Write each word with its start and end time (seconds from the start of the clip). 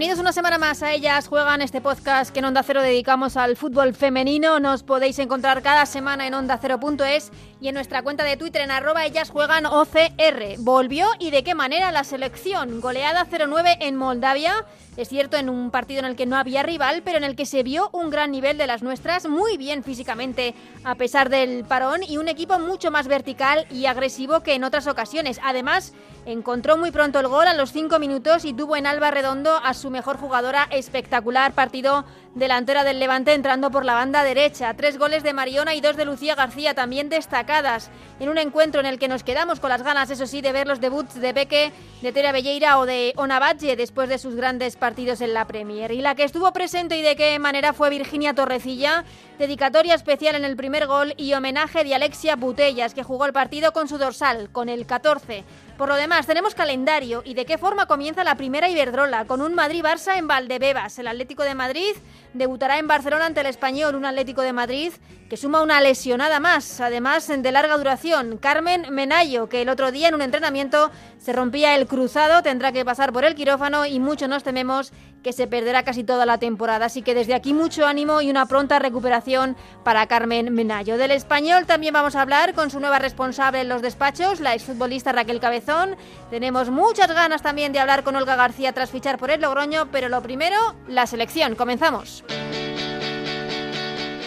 Bienvenidos 0.00 0.22
una 0.22 0.32
semana 0.32 0.56
más 0.56 0.82
a 0.82 0.94
Ellas 0.94 1.28
Juegan, 1.28 1.60
este 1.60 1.82
podcast 1.82 2.32
que 2.32 2.38
en 2.38 2.46
Onda 2.46 2.62
Cero 2.62 2.80
dedicamos 2.80 3.36
al 3.36 3.54
fútbol 3.54 3.92
femenino. 3.92 4.58
Nos 4.58 4.82
podéis 4.82 5.18
encontrar 5.18 5.60
cada 5.60 5.84
semana 5.84 6.26
en 6.26 6.32
ondacero.es 6.32 7.30
y 7.60 7.68
en 7.68 7.74
nuestra 7.74 8.00
cuenta 8.00 8.24
de 8.24 8.38
Twitter 8.38 8.62
en 8.62 8.70
arroba 8.70 9.04
Ellas 9.04 9.28
Juegan 9.28 9.66
OCR. 9.66 10.56
Volvió 10.60 11.06
y 11.18 11.30
de 11.30 11.44
qué 11.44 11.54
manera 11.54 11.92
la 11.92 12.04
selección. 12.04 12.80
Goleada 12.80 13.26
0-9 13.26 13.76
en 13.80 13.96
Moldavia. 13.96 14.64
Es 14.96 15.08
cierto, 15.08 15.36
en 15.36 15.48
un 15.48 15.70
partido 15.70 16.00
en 16.00 16.06
el 16.06 16.16
que 16.16 16.26
no 16.26 16.36
había 16.36 16.62
rival, 16.62 17.02
pero 17.04 17.18
en 17.18 17.24
el 17.24 17.36
que 17.36 17.46
se 17.46 17.62
vio 17.62 17.90
un 17.92 18.10
gran 18.10 18.30
nivel 18.30 18.58
de 18.58 18.66
las 18.66 18.82
nuestras, 18.82 19.28
muy 19.28 19.56
bien 19.56 19.84
físicamente 19.84 20.54
a 20.82 20.94
pesar 20.94 21.28
del 21.28 21.64
parón 21.64 22.02
y 22.02 22.16
un 22.16 22.28
equipo 22.28 22.58
mucho 22.58 22.90
más 22.90 23.06
vertical 23.06 23.66
y 23.70 23.86
agresivo 23.86 24.40
que 24.40 24.54
en 24.54 24.64
otras 24.64 24.86
ocasiones. 24.86 25.40
Además, 25.44 25.92
encontró 26.26 26.76
muy 26.76 26.90
pronto 26.90 27.20
el 27.20 27.28
gol 27.28 27.46
a 27.46 27.54
los 27.54 27.72
5 27.72 27.98
minutos 27.98 28.44
y 28.44 28.52
tuvo 28.52 28.76
en 28.76 28.86
Alba 28.86 29.10
Redondo 29.10 29.60
a 29.62 29.74
su 29.74 29.89
mejor 29.90 30.16
jugadora. 30.16 30.66
Espectacular 30.70 31.52
partido 31.52 32.04
delantera 32.34 32.84
del 32.84 33.00
Levante 33.00 33.34
entrando 33.34 33.70
por 33.70 33.84
la 33.84 33.94
banda 33.94 34.22
derecha. 34.22 34.74
Tres 34.74 34.98
goles 34.98 35.22
de 35.22 35.32
Mariona 35.32 35.74
y 35.74 35.80
dos 35.80 35.96
de 35.96 36.04
Lucía 36.04 36.34
García 36.34 36.74
también 36.74 37.08
destacadas 37.08 37.90
en 38.20 38.28
un 38.28 38.38
encuentro 38.38 38.80
en 38.80 38.86
el 38.86 38.98
que 38.98 39.08
nos 39.08 39.24
quedamos 39.24 39.60
con 39.60 39.70
las 39.70 39.82
ganas, 39.82 40.10
eso 40.10 40.26
sí, 40.26 40.40
de 40.40 40.52
ver 40.52 40.66
los 40.66 40.80
debuts 40.80 41.14
de 41.14 41.34
Peque, 41.34 41.72
de 42.02 42.12
Tera 42.12 42.32
Belleira 42.32 42.78
o 42.78 42.86
de 42.86 43.12
Onavalle 43.16 43.76
después 43.76 44.08
de 44.08 44.18
sus 44.18 44.36
grandes 44.36 44.76
partidos 44.76 45.20
en 45.20 45.34
la 45.34 45.46
Premier. 45.46 45.90
Y 45.90 46.00
la 46.00 46.14
que 46.14 46.24
estuvo 46.24 46.52
presente 46.52 46.96
y 46.96 47.02
de 47.02 47.16
qué 47.16 47.38
manera 47.38 47.72
fue 47.72 47.90
Virginia 47.90 48.34
Torrecilla, 48.34 49.04
dedicatoria 49.38 49.94
especial 49.94 50.34
en 50.36 50.44
el 50.44 50.56
primer 50.56 50.86
gol 50.86 51.14
y 51.16 51.32
homenaje 51.32 51.82
de 51.82 51.94
Alexia 51.94 52.36
Butellas, 52.36 52.94
que 52.94 53.02
jugó 53.02 53.26
el 53.26 53.32
partido 53.32 53.72
con 53.72 53.88
su 53.88 53.98
dorsal, 53.98 54.50
con 54.52 54.68
el 54.68 54.86
14. 54.86 55.44
Por 55.78 55.88
lo 55.88 55.94
demás, 55.94 56.26
tenemos 56.26 56.54
calendario 56.54 57.22
y 57.24 57.32
de 57.32 57.46
qué 57.46 57.56
forma 57.56 57.86
comienza 57.86 58.22
la 58.22 58.34
primera 58.34 58.68
Iberdrola, 58.68 59.24
con 59.24 59.40
un 59.40 59.54
Madrid-Barça 59.54 60.18
en 60.18 60.28
Valdebebas. 60.28 60.98
El 60.98 61.08
Atlético 61.08 61.42
de 61.42 61.54
Madrid 61.54 61.94
debutará 62.34 62.78
en 62.78 62.86
Barcelona 62.86 63.26
ante 63.26 63.40
el 63.40 63.46
Español, 63.46 63.94
un 63.94 64.04
Atlético 64.04 64.42
de 64.42 64.52
Madrid 64.52 64.92
que 65.30 65.36
suma 65.36 65.62
una 65.62 65.80
lesionada 65.80 66.40
más, 66.40 66.80
además 66.80 67.28
de 67.28 67.52
larga 67.52 67.76
duración. 67.78 68.36
Carmen 68.36 68.86
Menayo, 68.90 69.48
que 69.48 69.62
el 69.62 69.68
otro 69.68 69.92
día 69.92 70.08
en 70.08 70.16
un 70.16 70.22
entrenamiento 70.22 70.90
se 71.18 71.32
rompía 71.32 71.76
el 71.76 71.86
cruzado, 71.86 72.42
tendrá 72.42 72.72
que 72.72 72.84
pasar 72.84 73.12
por 73.12 73.24
el 73.24 73.36
quirófano 73.36 73.86
y 73.86 74.00
mucho 74.00 74.26
nos 74.26 74.42
tememos 74.42 74.92
que 75.22 75.32
se 75.32 75.46
perderá 75.46 75.84
casi 75.84 76.02
toda 76.02 76.26
la 76.26 76.38
temporada. 76.38 76.86
Así 76.86 77.02
que 77.02 77.14
desde 77.14 77.34
aquí 77.34 77.54
mucho 77.54 77.86
ánimo 77.86 78.20
y 78.20 78.28
una 78.28 78.46
pronta 78.46 78.80
recuperación 78.80 79.56
para 79.84 80.08
Carmen 80.08 80.52
Menayo. 80.52 80.98
Del 80.98 81.12
español 81.12 81.64
también 81.64 81.94
vamos 81.94 82.16
a 82.16 82.22
hablar 82.22 82.52
con 82.54 82.70
su 82.70 82.80
nueva 82.80 82.98
responsable 82.98 83.60
en 83.60 83.68
los 83.68 83.82
despachos, 83.82 84.40
la 84.40 84.54
exfutbolista 84.54 85.12
Raquel 85.12 85.38
Cabezón. 85.38 85.94
Tenemos 86.30 86.70
muchas 86.70 87.12
ganas 87.12 87.40
también 87.40 87.72
de 87.72 87.78
hablar 87.78 88.02
con 88.02 88.16
Olga 88.16 88.34
García 88.34 88.72
tras 88.72 88.90
fichar 88.90 89.16
por 89.16 89.30
el 89.30 89.42
Logroño, 89.42 89.92
pero 89.92 90.08
lo 90.08 90.22
primero, 90.22 90.74
la 90.88 91.06
selección. 91.06 91.54
Comenzamos. 91.54 92.24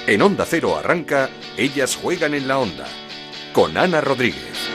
En 0.05 0.21
Onda 0.21 0.45
Cero 0.45 0.75
arranca 0.75 1.29
Ellas 1.55 1.95
juegan 1.95 2.33
en 2.33 2.45
la 2.45 2.59
onda. 2.59 2.85
Con 3.53 3.77
Ana 3.77 4.01
Rodríguez. 4.01 4.67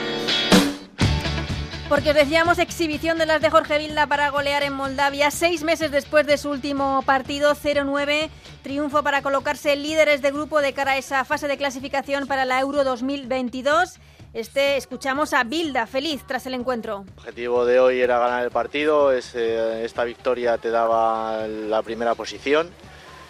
Porque 1.87 2.09
os 2.09 2.15
decíamos 2.15 2.57
exhibición 2.57 3.19
de 3.19 3.27
las 3.27 3.39
de 3.39 3.51
Jorge 3.51 3.77
Vilda 3.77 4.07
para 4.07 4.31
golear 4.31 4.63
en 4.63 4.73
Moldavia 4.73 5.29
seis 5.29 5.61
meses 5.61 5.91
después 5.91 6.25
de 6.25 6.39
su 6.39 6.49
último 6.49 7.03
partido 7.05 7.53
0-9. 7.53 8.29
Triunfo 8.63 9.03
para 9.03 9.21
colocarse 9.21 9.75
líderes 9.75 10.23
de 10.23 10.31
grupo 10.31 10.61
de 10.61 10.73
cara 10.73 10.93
a 10.93 10.97
esa 10.97 11.23
fase 11.25 11.47
de 11.47 11.57
clasificación 11.57 12.25
para 12.25 12.45
la 12.45 12.59
Euro 12.59 12.83
2022. 12.83 13.99
Este 14.33 14.77
escuchamos 14.77 15.33
a 15.33 15.43
Bilda 15.43 15.85
feliz 15.85 16.23
tras 16.25 16.47
el 16.47 16.55
encuentro. 16.55 17.05
El 17.05 17.19
objetivo 17.19 17.65
de 17.65 17.79
hoy 17.79 18.01
era 18.01 18.17
ganar 18.17 18.43
el 18.43 18.51
partido. 18.51 19.11
Esta 19.11 20.03
victoria 20.05 20.57
te 20.57 20.71
daba 20.71 21.45
la 21.45 21.83
primera 21.83 22.15
posición 22.15 22.71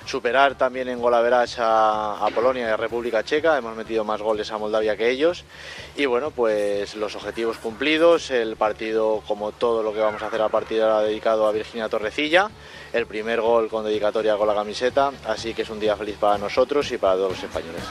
superar 0.09 0.55
también 0.55 0.89
en 0.89 0.99
golaveras 0.99 1.59
a, 1.59 2.25
a, 2.25 2.29
Polonia 2.31 2.67
y 2.67 2.71
a 2.71 2.77
República 2.77 3.23
Checa. 3.23 3.57
Hemos 3.57 3.77
metido 3.77 4.03
más 4.03 4.19
goles 4.21 4.51
a 4.51 4.57
Moldavia 4.57 4.97
que 4.97 5.09
ellos. 5.09 5.45
Y 5.95 6.07
bueno, 6.07 6.31
pues 6.31 6.95
los 6.95 7.15
objetivos 7.15 7.57
cumplidos. 7.57 8.31
El 8.31 8.55
partido, 8.55 9.21
como 9.27 9.51
todo 9.51 9.83
lo 9.83 9.93
que 9.93 9.99
vamos 9.99 10.23
a 10.23 10.27
hacer 10.27 10.41
a 10.41 10.49
partir 10.49 10.77
de 10.77 10.83
ahora, 10.83 11.01
dedicado 11.01 11.47
a 11.47 11.51
Virginia 11.51 11.89
Torrecilla. 11.89 12.49
El 12.91 13.05
primer 13.05 13.39
gol 13.39 13.69
con 13.69 13.85
dedicatoria 13.85 14.35
con 14.35 14.47
la 14.47 14.55
camiseta. 14.55 15.11
Así 15.27 15.53
que 15.53 15.61
es 15.61 15.69
un 15.69 15.79
día 15.79 15.95
feliz 15.95 16.17
para 16.19 16.39
nosotros 16.39 16.91
y 16.91 16.97
para 16.97 17.13
todos 17.13 17.33
los 17.33 17.43
españoles. 17.43 17.83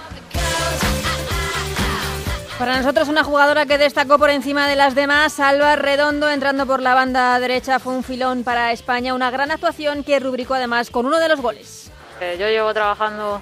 Para 2.59 2.77
nosotros 2.79 3.09
una 3.09 3.23
jugadora 3.23 3.67
que 3.67 3.79
destacó 3.79 4.19
por 4.19 4.31
encima 4.31 4.67
de 4.67 4.75
las 4.75 4.97
demás, 4.97 5.39
Alba 5.39 5.77
Redondo, 5.77 6.29
entrando 6.29 6.67
por 6.67 6.83
la 6.83 6.95
banda 6.95 7.39
derecha, 7.39 7.79
fue 7.79 7.95
un 7.95 8.03
filón 8.03 8.43
para 8.43 8.73
España, 8.73 9.15
una 9.15 9.31
gran 9.31 9.53
actuación 9.53 10.03
que 10.03 10.19
rubricó 10.19 10.55
además 10.55 10.91
con 10.91 11.07
uno 11.07 11.21
de 11.21 11.29
los 11.29 11.41
goles. 11.41 11.88
Eh, 12.21 12.37
yo 12.39 12.49
llevo 12.49 12.75
trabajando 12.75 13.41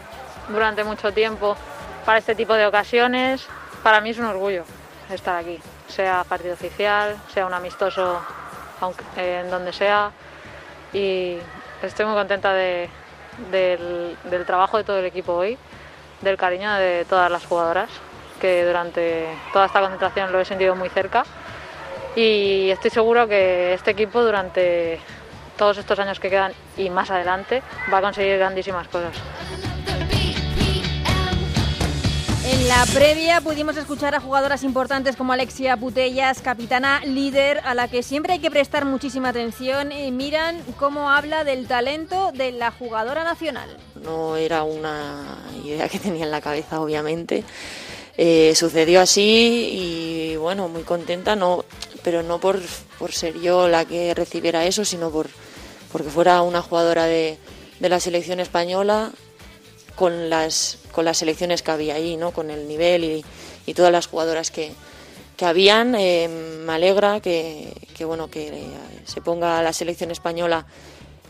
durante 0.49 0.85
mucho 0.85 1.13
tiempo 1.13 1.57
para 2.05 2.19
este 2.19 2.35
tipo 2.35 2.55
de 2.55 2.67
ocasiones. 2.67 3.47
Para 3.83 4.01
mí 4.01 4.11
es 4.11 4.19
un 4.19 4.27
orgullo 4.27 4.65
estar 5.11 5.37
aquí, 5.37 5.59
sea 5.89 6.25
partido 6.25 6.55
oficial, 6.55 7.17
sea 7.33 7.47
un 7.47 7.55
amistoso 7.55 8.21
aunque, 8.81 9.03
eh, 9.17 9.41
en 9.41 9.51
donde 9.51 9.73
sea. 9.73 10.11
Y 10.93 11.39
estoy 11.83 12.05
muy 12.05 12.15
contenta 12.15 12.53
de, 12.53 12.91
del, 13.51 14.17
del 14.25 14.45
trabajo 14.45 14.77
de 14.77 14.85
todo 14.85 14.99
el 14.99 15.07
equipo 15.07 15.33
hoy, 15.33 15.57
del 16.21 16.37
cariño 16.37 16.73
de 16.75 17.07
todas 17.09 17.31
las 17.31 17.47
jugadoras, 17.47 17.89
que 18.41 18.65
durante 18.65 19.27
toda 19.53 19.67
esta 19.67 19.81
concentración 19.81 20.33
lo 20.33 20.41
he 20.41 20.45
sentido 20.45 20.77
muy 20.77 20.91
cerca. 20.91 21.25
Y 22.15 22.71
estoy 22.71 22.91
seguro 22.91 23.27
que 23.27 23.73
este 23.75 23.91
equipo 23.93 24.23
durante 24.23 25.01
todos 25.57 25.79
estos 25.79 25.99
años 25.99 26.21
que 26.21 26.31
quedan 26.31 26.53
y 26.77 26.91
más 26.91 27.11
adelante 27.11 27.63
va 27.93 27.99
a 27.99 28.03
conseguir 28.03 28.39
grandísimas 28.39 28.89
cosas. 28.89 29.15
En 32.49 32.69
la 32.69 32.87
previa 32.95 33.41
pudimos 33.41 33.77
escuchar 33.77 34.15
a 34.15 34.21
jugadoras 34.21 34.63
importantes 34.63 35.17
como 35.17 35.33
Alexia 35.33 35.77
Putellas, 35.77 36.41
capitana 36.41 37.01
líder, 37.05 37.61
a 37.65 37.75
la 37.75 37.89
que 37.89 38.05
siempre 38.05 38.35
hay 38.35 38.39
que 38.39 38.53
prestar 38.53 38.85
muchísima 38.85 39.31
atención. 39.31 39.91
Y 39.91 40.13
miran 40.13 40.63
cómo 40.79 41.11
habla 41.11 41.43
del 41.43 41.67
talento 41.67 42.31
de 42.33 42.53
la 42.53 42.71
jugadora 42.71 43.25
nacional. 43.25 43.77
No 44.01 44.37
era 44.37 44.63
una 44.63 45.39
idea 45.65 45.89
que 45.89 45.99
tenía 45.99 46.25
en 46.25 46.31
la 46.31 46.41
cabeza, 46.41 46.81
obviamente. 46.81 47.43
Eh, 48.17 48.53
sucedió 48.55 49.01
así 49.01 49.69
y 49.73 50.37
bueno, 50.37 50.69
muy 50.69 50.83
contenta, 50.85 51.35
no, 51.35 51.65
pero 52.05 52.23
no 52.23 52.39
por, 52.39 52.61
por 52.99 53.11
ser 53.11 53.41
yo 53.41 53.67
la 53.67 53.85
que 53.85 54.15
recibiera 54.15 54.65
eso, 54.65 54.85
sino 54.85 55.11
por, 55.11 55.27
porque 55.93 56.11
fuera 56.11 56.43
una 56.43 56.63
jugadora 56.63 57.05
de, 57.05 57.39
de, 57.81 57.89
la 57.89 58.01
selección 58.01 58.41
española 58.41 59.13
con 59.95 60.31
las, 60.31 60.79
con 60.93 61.05
las 61.05 61.19
selecciones 61.19 61.63
que 61.63 61.71
había 61.71 61.95
ahí, 61.95 62.17
¿no? 62.17 62.33
con 62.33 62.51
el 62.51 62.69
nivel 62.69 63.05
y, 63.05 63.25
y 63.67 63.75
todas 63.75 63.93
las 63.93 64.07
jugadoras 64.07 64.51
que, 64.51 64.73
que 65.37 65.45
habían. 65.45 65.95
Eh, 65.95 66.29
me 66.29 66.73
alegra 66.73 67.21
que, 67.21 67.73
que, 67.97 68.05
bueno, 68.05 68.29
que 68.31 68.53
se 69.05 69.21
ponga 69.21 69.63
la 69.63 69.73
selección 69.73 70.11
española 70.11 70.67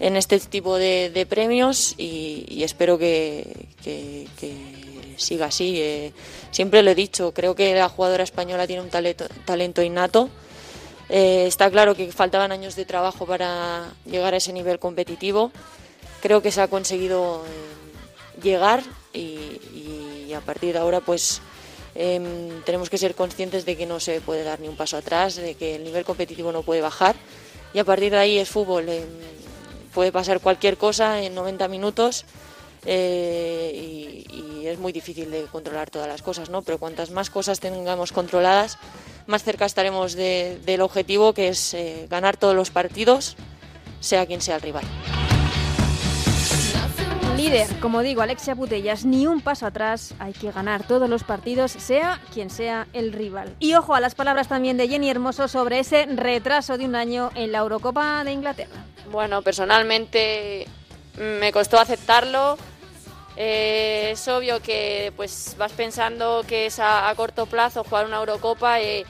en 0.01 0.17
este 0.17 0.39
tipo 0.41 0.77
de, 0.77 1.11
de 1.11 1.27
premios 1.27 1.95
y, 1.97 2.45
y, 2.49 2.63
espero 2.63 2.99
que, 2.99 3.67
que, 3.83 4.27
siga 5.17 5.47
así. 5.47 5.81
Eh, 5.81 6.13
siempre 6.51 6.83
lo 6.83 6.91
he 6.91 6.95
dicho, 6.95 7.33
creo 7.33 7.55
que 7.55 7.75
la 7.75 7.89
jugadora 7.89 8.23
española 8.23 8.67
tiene 8.67 8.83
un 8.83 8.91
talento, 8.91 9.27
talento 9.45 9.83
innato. 9.83 10.29
Eh, 11.09 11.47
está 11.47 11.71
claro 11.71 11.95
que 11.95 12.11
faltaban 12.11 12.51
años 12.53 12.75
de 12.75 12.85
trabajo 12.85 13.27
para 13.27 13.93
llegar 14.05 14.35
a 14.35 14.39
ese 14.39 14.53
nivel 14.53 14.79
competitivo. 14.79 15.53
Creo 16.21 16.43
que 16.43 16.51
se 16.51 16.61
ha 16.61 16.69
conseguido 16.69 17.45
eh, 17.47 18.43
llegar 18.43 18.83
y, 19.13 20.33
a 20.35 20.41
partir 20.41 20.75
de 20.75 20.81
ahora 20.81 21.01
pues 21.01 21.41
eh, 21.95 22.61
tenemos 22.67 22.91
que 22.91 22.99
ser 22.99 23.15
conscientes 23.15 23.65
de 23.65 23.75
que 23.75 23.87
no 23.87 24.01
se 24.01 24.21
puede 24.21 24.43
dar 24.43 24.61
ni 24.61 24.69
un 24.69 24.77
paso 24.77 24.99
atrás, 24.99 25.37
de 25.37 25.55
que 25.55 25.77
el 25.77 25.85
nivel 25.85 26.05
competitivo 26.05 26.53
no 26.53 26.63
puede 26.63 26.83
bajar 26.83 27.17
y 27.73 27.79
a 27.79 27.85
partir 27.85 28.11
de 28.11 28.19
ahí 28.19 28.39
es 28.39 28.51
fútbol. 28.51 28.87
puede 29.95 30.13
pasar 30.13 30.41
cualquier 30.41 30.77
cosa 30.77 31.23
en 31.23 31.35
90 31.35 31.69
minutos. 31.69 32.27
Eh, 32.87 33.73
y, 33.75 34.35
y, 34.35 34.67
es 34.67 34.79
muy 34.79 34.93
difícil 34.93 35.31
de 35.31 35.43
controlar 35.45 35.91
todas 35.91 36.09
las 36.09 36.23
cosas, 36.23 36.51
¿no? 36.51 36.63
Pero 36.63 36.79
cuantas 36.79 37.11
más 37.11 37.31
cosas 37.31 37.61
tengamos 37.61 38.13
controladas, 38.13 38.79
más 39.27 39.43
cerca 39.43 39.65
estaremos 39.65 40.15
de, 40.15 40.61
del 40.65 40.81
objetivo 40.81 41.33
que 41.33 41.49
es 41.49 41.75
eh, 41.75 42.07
ganar 42.09 42.37
todos 42.37 42.55
los 42.55 42.71
partidos, 42.71 43.37
sea 44.01 44.27
quien 44.27 44.41
sea 44.41 44.57
el 44.57 44.63
rival. 44.63 44.85
Líder, 47.37 47.69
como 47.81 48.01
digo, 48.01 48.23
Alexia 48.23 48.57
Putellas, 48.57 49.05
ni 49.05 49.27
un 49.27 49.43
paso 49.43 49.67
atrás, 49.67 50.15
hay 50.19 50.33
que 50.33 50.51
ganar 50.51 50.87
todos 50.87 51.09
los 51.11 51.23
partidos, 51.23 51.71
sea 51.73 52.21
quien 52.33 52.49
sea 52.49 52.87
el 52.95 53.13
rival. 53.13 53.55
Y 53.59 53.75
ojo 53.75 53.95
a 53.95 54.01
las 54.01 54.15
palabras 54.15 54.49
también 54.49 54.79
de 54.79 54.89
Jenny 54.89 55.11
Hermoso 55.11 55.47
sobre 55.47 55.81
ese 55.81 56.07
retraso 56.07 56.79
de 56.79 56.87
un 56.87 56.95
año 56.95 57.31
en 57.35 57.53
la 57.53 57.59
Eurocopa 57.59 58.25
de 58.25 58.33
Inglaterra. 58.33 58.87
Bueno, 59.11 59.43
personalmente 59.43 60.67
me 61.19 61.53
costó 61.53 61.79
aceptarlo. 61.79 62.57
Eh, 63.37 64.11
es 64.13 64.29
obvio 64.29 64.61
que 64.63 65.13
pues 65.17 65.55
vas 65.59 65.73
pensando 65.73 66.45
que 66.49 66.67
es 66.67 66.79
a, 66.81 67.13
corto 67.17 67.47
plazo 67.47 67.85
jugar 67.85 68.07
una 68.07 68.19
Eurocopa. 68.19 68.81
y 68.81 69.05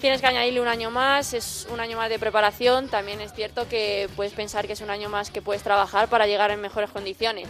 tienes 0.00 0.20
que 0.20 0.26
añadirle 0.26 0.60
un 0.60 0.68
año 0.68 0.90
más, 0.90 1.32
es 1.32 1.66
un 1.70 1.80
año 1.80 1.96
más 1.96 2.08
de 2.08 2.18
preparación. 2.18 2.88
También 2.88 3.20
es 3.20 3.32
cierto 3.32 3.68
que 3.68 4.08
puedes 4.16 4.32
pensar 4.32 4.66
que 4.66 4.72
es 4.72 4.80
un 4.80 4.90
año 4.90 5.08
más 5.08 5.30
que 5.30 5.42
puedes 5.42 5.62
trabajar 5.62 6.08
para 6.08 6.26
llegar 6.26 6.50
en 6.50 6.60
mejores 6.60 6.90
condiciones. 6.90 7.48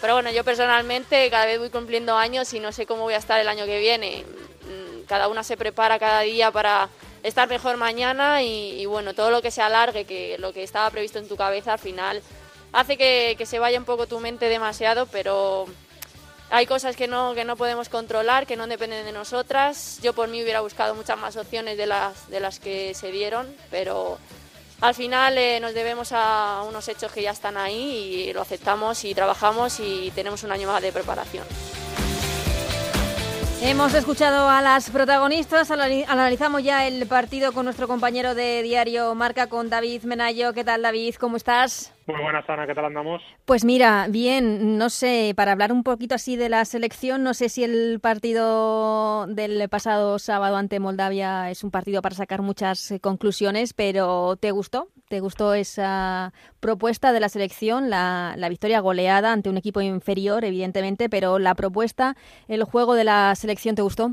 Pero 0.00 0.14
bueno, 0.14 0.30
yo 0.30 0.42
personalmente 0.42 1.30
cada 1.30 1.46
vez 1.46 1.58
voy 1.58 1.70
cumpliendo 1.70 2.16
años 2.16 2.52
y 2.54 2.60
no 2.60 2.72
sé 2.72 2.86
cómo 2.86 3.02
voy 3.02 3.14
a 3.14 3.18
estar 3.18 3.40
el 3.40 3.48
año 3.48 3.66
que 3.66 3.78
viene. 3.78 4.24
Mm, 4.62 5.04
cada 5.06 5.28
una 5.28 5.44
se 5.44 5.56
prepara 5.56 5.98
cada 5.98 6.20
día 6.22 6.50
para 6.50 6.88
estar 7.22 7.48
mejor 7.48 7.76
mañana 7.76 8.42
y, 8.42 8.84
bueno, 8.86 9.14
todo 9.14 9.30
lo 9.30 9.42
que 9.42 9.50
se 9.50 9.62
alargue, 9.62 10.04
que 10.04 10.36
lo 10.38 10.52
que 10.52 10.62
estaba 10.62 10.90
previsto 10.90 11.18
en 11.18 11.28
tu 11.28 11.36
cabeza 11.36 11.74
al 11.74 11.78
final 11.78 12.20
hace 12.72 12.96
que, 12.96 13.46
se 13.46 13.58
vaya 13.58 13.78
un 13.78 13.84
poco 13.84 14.06
tu 14.06 14.20
mente 14.20 14.48
demasiado, 14.48 15.06
pero 15.06 15.66
hay 16.50 16.66
cosas 16.66 16.96
que 16.96 17.08
no, 17.08 17.34
que 17.34 17.44
no 17.44 17.56
podemos 17.56 17.88
controlar, 17.88 18.46
que 18.46 18.56
no 18.56 18.66
dependen 18.66 19.04
de 19.04 19.12
nosotras. 19.12 19.98
Yo 20.02 20.12
por 20.12 20.28
mí 20.28 20.42
hubiera 20.42 20.60
buscado 20.60 20.94
muchas 20.94 21.18
más 21.18 21.36
opciones 21.36 21.76
de 21.76 21.86
las, 21.86 22.28
de 22.28 22.40
las 22.40 22.58
que 22.58 22.94
se 22.94 23.12
dieron, 23.12 23.54
pero 23.70 24.18
al 24.80 24.94
final 24.94 25.38
eh, 25.38 25.60
nos 25.60 25.74
debemos 25.74 26.10
a 26.12 26.64
unos 26.68 26.88
hechos 26.88 27.12
que 27.12 27.22
ya 27.22 27.30
están 27.30 27.56
ahí 27.56 28.26
y 28.28 28.32
lo 28.32 28.42
aceptamos 28.42 29.04
y 29.04 29.14
trabajamos 29.14 29.78
y 29.80 30.10
tenemos 30.14 30.42
un 30.42 30.52
año 30.52 30.68
más 30.68 30.82
de 30.82 30.92
preparación. 30.92 31.46
Hemos 33.64 33.94
escuchado 33.94 34.48
a 34.48 34.60
las 34.60 34.90
protagonistas, 34.90 35.70
analizamos 35.70 36.64
ya 36.64 36.84
el 36.88 37.06
partido 37.06 37.52
con 37.52 37.64
nuestro 37.64 37.86
compañero 37.86 38.34
de 38.34 38.60
diario 38.62 39.14
Marca, 39.14 39.46
con 39.46 39.70
David 39.70 40.02
Menayo. 40.02 40.52
¿Qué 40.52 40.64
tal, 40.64 40.82
David? 40.82 41.14
¿Cómo 41.14 41.36
estás? 41.36 41.91
Muy 42.06 42.20
buenas, 42.20 42.48
Ana. 42.48 42.66
¿Qué 42.66 42.74
tal 42.74 42.86
andamos? 42.86 43.22
Pues 43.44 43.64
mira, 43.64 44.06
bien, 44.08 44.76
no 44.76 44.90
sé, 44.90 45.34
para 45.36 45.52
hablar 45.52 45.72
un 45.72 45.84
poquito 45.84 46.16
así 46.16 46.36
de 46.36 46.48
la 46.48 46.64
selección, 46.64 47.22
no 47.22 47.32
sé 47.32 47.48
si 47.48 47.62
el 47.62 48.00
partido 48.00 49.26
del 49.28 49.68
pasado 49.68 50.18
sábado 50.18 50.56
ante 50.56 50.80
Moldavia 50.80 51.50
es 51.50 51.62
un 51.62 51.70
partido 51.70 52.02
para 52.02 52.14
sacar 52.14 52.42
muchas 52.42 52.90
eh, 52.90 52.98
conclusiones, 52.98 53.72
pero 53.72 54.36
¿te 54.36 54.50
gustó? 54.50 54.88
¿Te 55.08 55.20
gustó 55.20 55.54
esa 55.54 56.32
propuesta 56.58 57.12
de 57.12 57.20
la 57.20 57.28
selección? 57.28 57.90
La, 57.90 58.34
victoria 58.48 58.80
goleada 58.80 59.32
ante 59.32 59.48
un 59.48 59.56
equipo 59.56 59.80
inferior, 59.80 60.44
evidentemente, 60.44 61.08
pero 61.08 61.38
la 61.38 61.54
propuesta, 61.54 62.16
el 62.48 62.64
juego 62.64 62.94
de 62.94 63.04
la 63.04 63.34
selección, 63.36 63.74
¿te 63.74 63.82
gustó? 63.82 64.12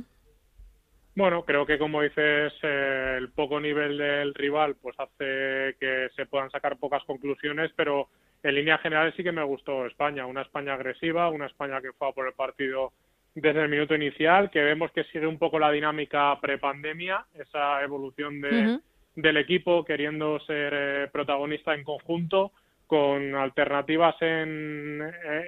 Bueno, 1.16 1.44
creo 1.44 1.66
que 1.66 1.78
como 1.78 2.02
dices, 2.02 2.54
eh, 2.64 3.16
el 3.18 3.30
poco 3.30 3.60
nivel 3.60 3.98
del 3.98 4.34
rival 4.34 4.76
pues 4.82 4.96
hace 5.00 5.76
que 5.80 6.10
se 6.16 6.26
puedan 6.26 6.50
sacar 6.50 6.78
pocas 6.78 7.04
conclusiones, 7.04 7.72
pero 7.76 8.08
en 8.44 8.56
línea 8.56 8.78
general 8.78 9.14
sí 9.16 9.24
que 9.24 9.32
me 9.32 9.44
gustó 9.44 9.86
España, 9.86 10.26
una 10.26 10.44
España 10.44 10.74
agresiva, 10.74 11.30
una 11.30 11.48
España 11.48 11.82
que 11.82 11.92
fue 11.94 12.10
a 12.10 12.12
por 12.14 12.28
el 12.28 12.34
partido 12.34 12.94
desde 13.36 13.64
el 13.64 13.70
minuto 13.70 13.96
inicial, 13.96 14.50
que 14.50 14.62
vemos 14.62 14.92
que 14.92 15.04
sigue 15.06 15.28
un 15.28 15.38
poco 15.38 15.60
la 15.60 15.72
dinámica 15.72 16.38
prepandemia, 16.42 17.26
esa 17.38 17.84
evolución 17.84 18.42
de, 18.42 18.80
del 19.16 19.38
equipo 19.38 19.84
queriendo 19.86 20.40
ser 20.42 20.74
eh, 20.76 21.10
protagonista 21.12 21.74
en 21.74 21.84
conjunto, 21.84 22.52
con 22.88 23.36
alternativas 23.36 24.16
en, 24.22 25.02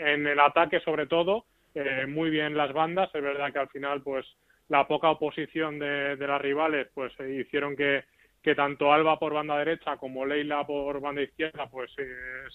en 0.05 0.27
el 0.27 0.39
ataque 0.39 0.79
sobre 0.81 1.07
todo, 1.07 1.45
eh, 1.73 2.05
muy 2.07 2.29
bien 2.29 2.55
las 2.55 2.71
bandas, 2.73 3.09
es 3.15 3.21
verdad 3.21 3.51
que 3.51 3.59
al 3.59 3.69
final 3.69 4.01
pues 4.01 4.25
la 4.71 4.87
poca 4.87 5.11
oposición 5.11 5.79
de, 5.79 6.15
de 6.15 6.27
las 6.27 6.41
rivales 6.41 6.87
pues 6.93 7.11
eh, 7.19 7.43
hicieron 7.45 7.75
que, 7.75 8.05
que 8.41 8.55
tanto 8.55 8.93
Alba 8.93 9.19
por 9.19 9.33
banda 9.33 9.57
derecha 9.57 9.97
como 9.97 10.25
Leila 10.25 10.65
por 10.65 11.01
banda 11.01 11.21
izquierda 11.21 11.67
pues 11.69 11.91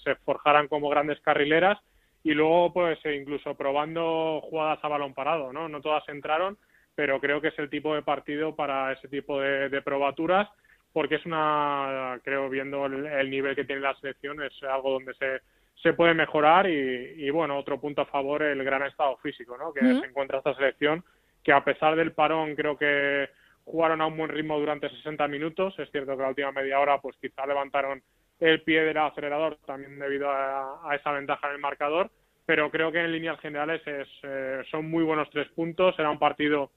se 0.03 0.15
forjaran 0.25 0.67
como 0.67 0.89
grandes 0.89 1.21
carrileras 1.21 1.79
y 2.25 2.33
luego 2.33 2.73
pues 2.73 2.99
incluso 3.05 3.55
probando 3.55 4.41
jugadas 4.41 4.79
a 4.83 4.89
balón 4.89 5.13
parado, 5.13 5.53
¿no? 5.53 5.69
No 5.69 5.83
todas 5.83 6.09
entraron, 6.09 6.57
pero 6.95 7.21
creo 7.21 7.43
que 7.43 7.49
es 7.49 7.59
el 7.59 7.69
tipo 7.69 7.95
de 7.95 8.01
partido 8.03 8.57
para 8.57 8.93
ese 8.93 9.09
tipo 9.09 9.39
de, 9.39 9.69
de 9.69 9.83
probaturas 9.83 10.49
porque 10.95 11.17
es 11.17 11.27
una, 11.27 12.19
creo, 12.25 12.49
viendo 12.49 12.87
el, 12.87 13.29
nivel 13.29 13.55
que 13.55 13.67
tiene 13.67 13.83
la 13.83 13.95
selección, 13.97 14.43
es 14.43 14.55
algo 14.63 14.93
donde 14.93 15.13
se, 15.17 15.43
se 15.83 15.93
puede 15.93 16.15
mejorar 16.15 16.67
y, 16.71 17.29
bueno, 17.29 17.59
otro 17.59 17.79
punto 17.79 18.01
a 18.01 18.07
favor, 18.07 18.43
el 18.43 18.65
gran 18.65 18.83
estado 18.83 19.15
físico, 19.19 19.59
¿no? 19.59 19.75
Que 19.75 19.81
se 19.83 20.07
encuentra 20.07 20.39
esta 20.39 20.55
selección, 20.55 21.05
que 21.47 21.53
a 21.53 21.63
pesar 21.63 21.95
del 21.95 22.11
parón 22.11 22.57
creo 22.57 22.77
que 22.77 23.31
jugaron 23.65 24.01
a 24.01 24.07
un 24.09 24.17
buen 24.17 24.31
ritmo 24.31 24.59
durante 24.59 24.91
60 24.91 25.29
minutos, 25.29 25.79
es 25.79 25.89
cierto 25.93 26.17
que 26.17 26.23
la 26.25 26.31
última 26.31 26.51
media 26.51 26.81
hora 26.81 27.01
pues 27.01 27.17
quizá 27.21 27.47
levantaron 27.47 28.03
el 28.41 28.63
pie 28.63 28.83
del 28.83 28.97
acelerador 28.99 29.57
también 29.65 29.97
debido 29.97 30.29
a, 30.29 30.91
esa 30.97 31.13
ventaja 31.13 31.47
en 31.47 31.53
el 31.53 31.61
marcador, 31.61 32.11
pero 32.45 32.69
creo 32.73 32.91
que 32.91 32.99
en 32.99 33.13
líneas 33.13 33.39
generales 33.39 33.81
es, 33.87 34.09
eh, 34.25 34.65
son 34.73 34.91
muy 34.91 35.05
buenos 35.05 35.31
tres 35.31 35.47
puntos, 35.51 35.97
era 36.01 36.11
un 36.11 36.19
partido 36.19 36.73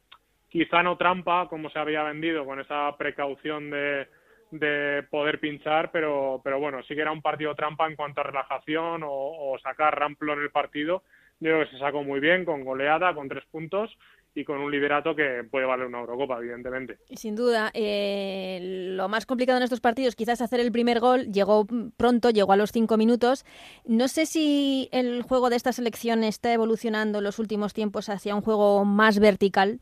quizá 0.49 0.83
no 0.83 0.97
trampa 0.97 1.47
como 1.49 1.71
se 1.71 1.79
había 1.79 2.03
vendido 2.03 2.45
con 2.45 2.59
esa 2.59 2.95
precaución 2.95 3.71
de, 3.71 4.07
de 4.51 5.03
poder 5.09 5.39
pinchar, 5.39 5.89
pero, 5.91 6.41
pero 6.43 6.59
bueno, 6.59 6.83
sí 6.83 6.93
que 6.93 7.01
era 7.01 7.11
un 7.11 7.23
partido 7.23 7.55
trampa 7.55 7.87
en 7.87 7.95
cuanto 7.95 8.21
a 8.21 8.25
relajación 8.25 9.01
o, 9.03 9.57
sacar 9.63 9.97
ramplo 9.97 10.33
en 10.33 10.41
el 10.41 10.51
partido. 10.51 11.01
Yo 11.39 11.53
creo 11.53 11.65
que 11.65 11.71
se 11.71 11.79
sacó 11.79 12.03
muy 12.03 12.19
bien, 12.19 12.45
con 12.45 12.63
goleada, 12.63 13.15
con 13.15 13.29
tres 13.29 13.45
puntos 13.49 13.97
y 14.35 14.43
con 14.43 14.59
un 14.59 14.71
liderato 14.71 15.15
que 15.15 15.43
puede 15.49 15.65
valer 15.65 15.87
una 15.87 15.99
Eurocopa, 15.99 16.37
evidentemente. 16.37 16.97
Sin 17.11 17.35
duda, 17.35 17.71
eh, 17.73 18.59
lo 18.95 19.09
más 19.09 19.25
complicado 19.25 19.57
en 19.57 19.63
estos 19.63 19.81
partidos 19.81 20.15
quizás 20.15 20.41
hacer 20.41 20.59
el 20.59 20.71
primer 20.71 20.99
gol, 20.99 21.31
llegó 21.31 21.65
pronto, 21.97 22.29
llegó 22.29 22.53
a 22.53 22.57
los 22.57 22.71
cinco 22.71 22.97
minutos. 22.97 23.45
No 23.85 24.07
sé 24.07 24.25
si 24.25 24.89
el 24.91 25.23
juego 25.23 25.49
de 25.49 25.55
esta 25.55 25.71
selección 25.71 26.23
está 26.23 26.53
evolucionando 26.53 27.17
en 27.17 27.23
los 27.23 27.39
últimos 27.39 27.73
tiempos 27.73 28.09
hacia 28.09 28.35
un 28.35 28.41
juego 28.41 28.85
más 28.85 29.19
vertical. 29.19 29.79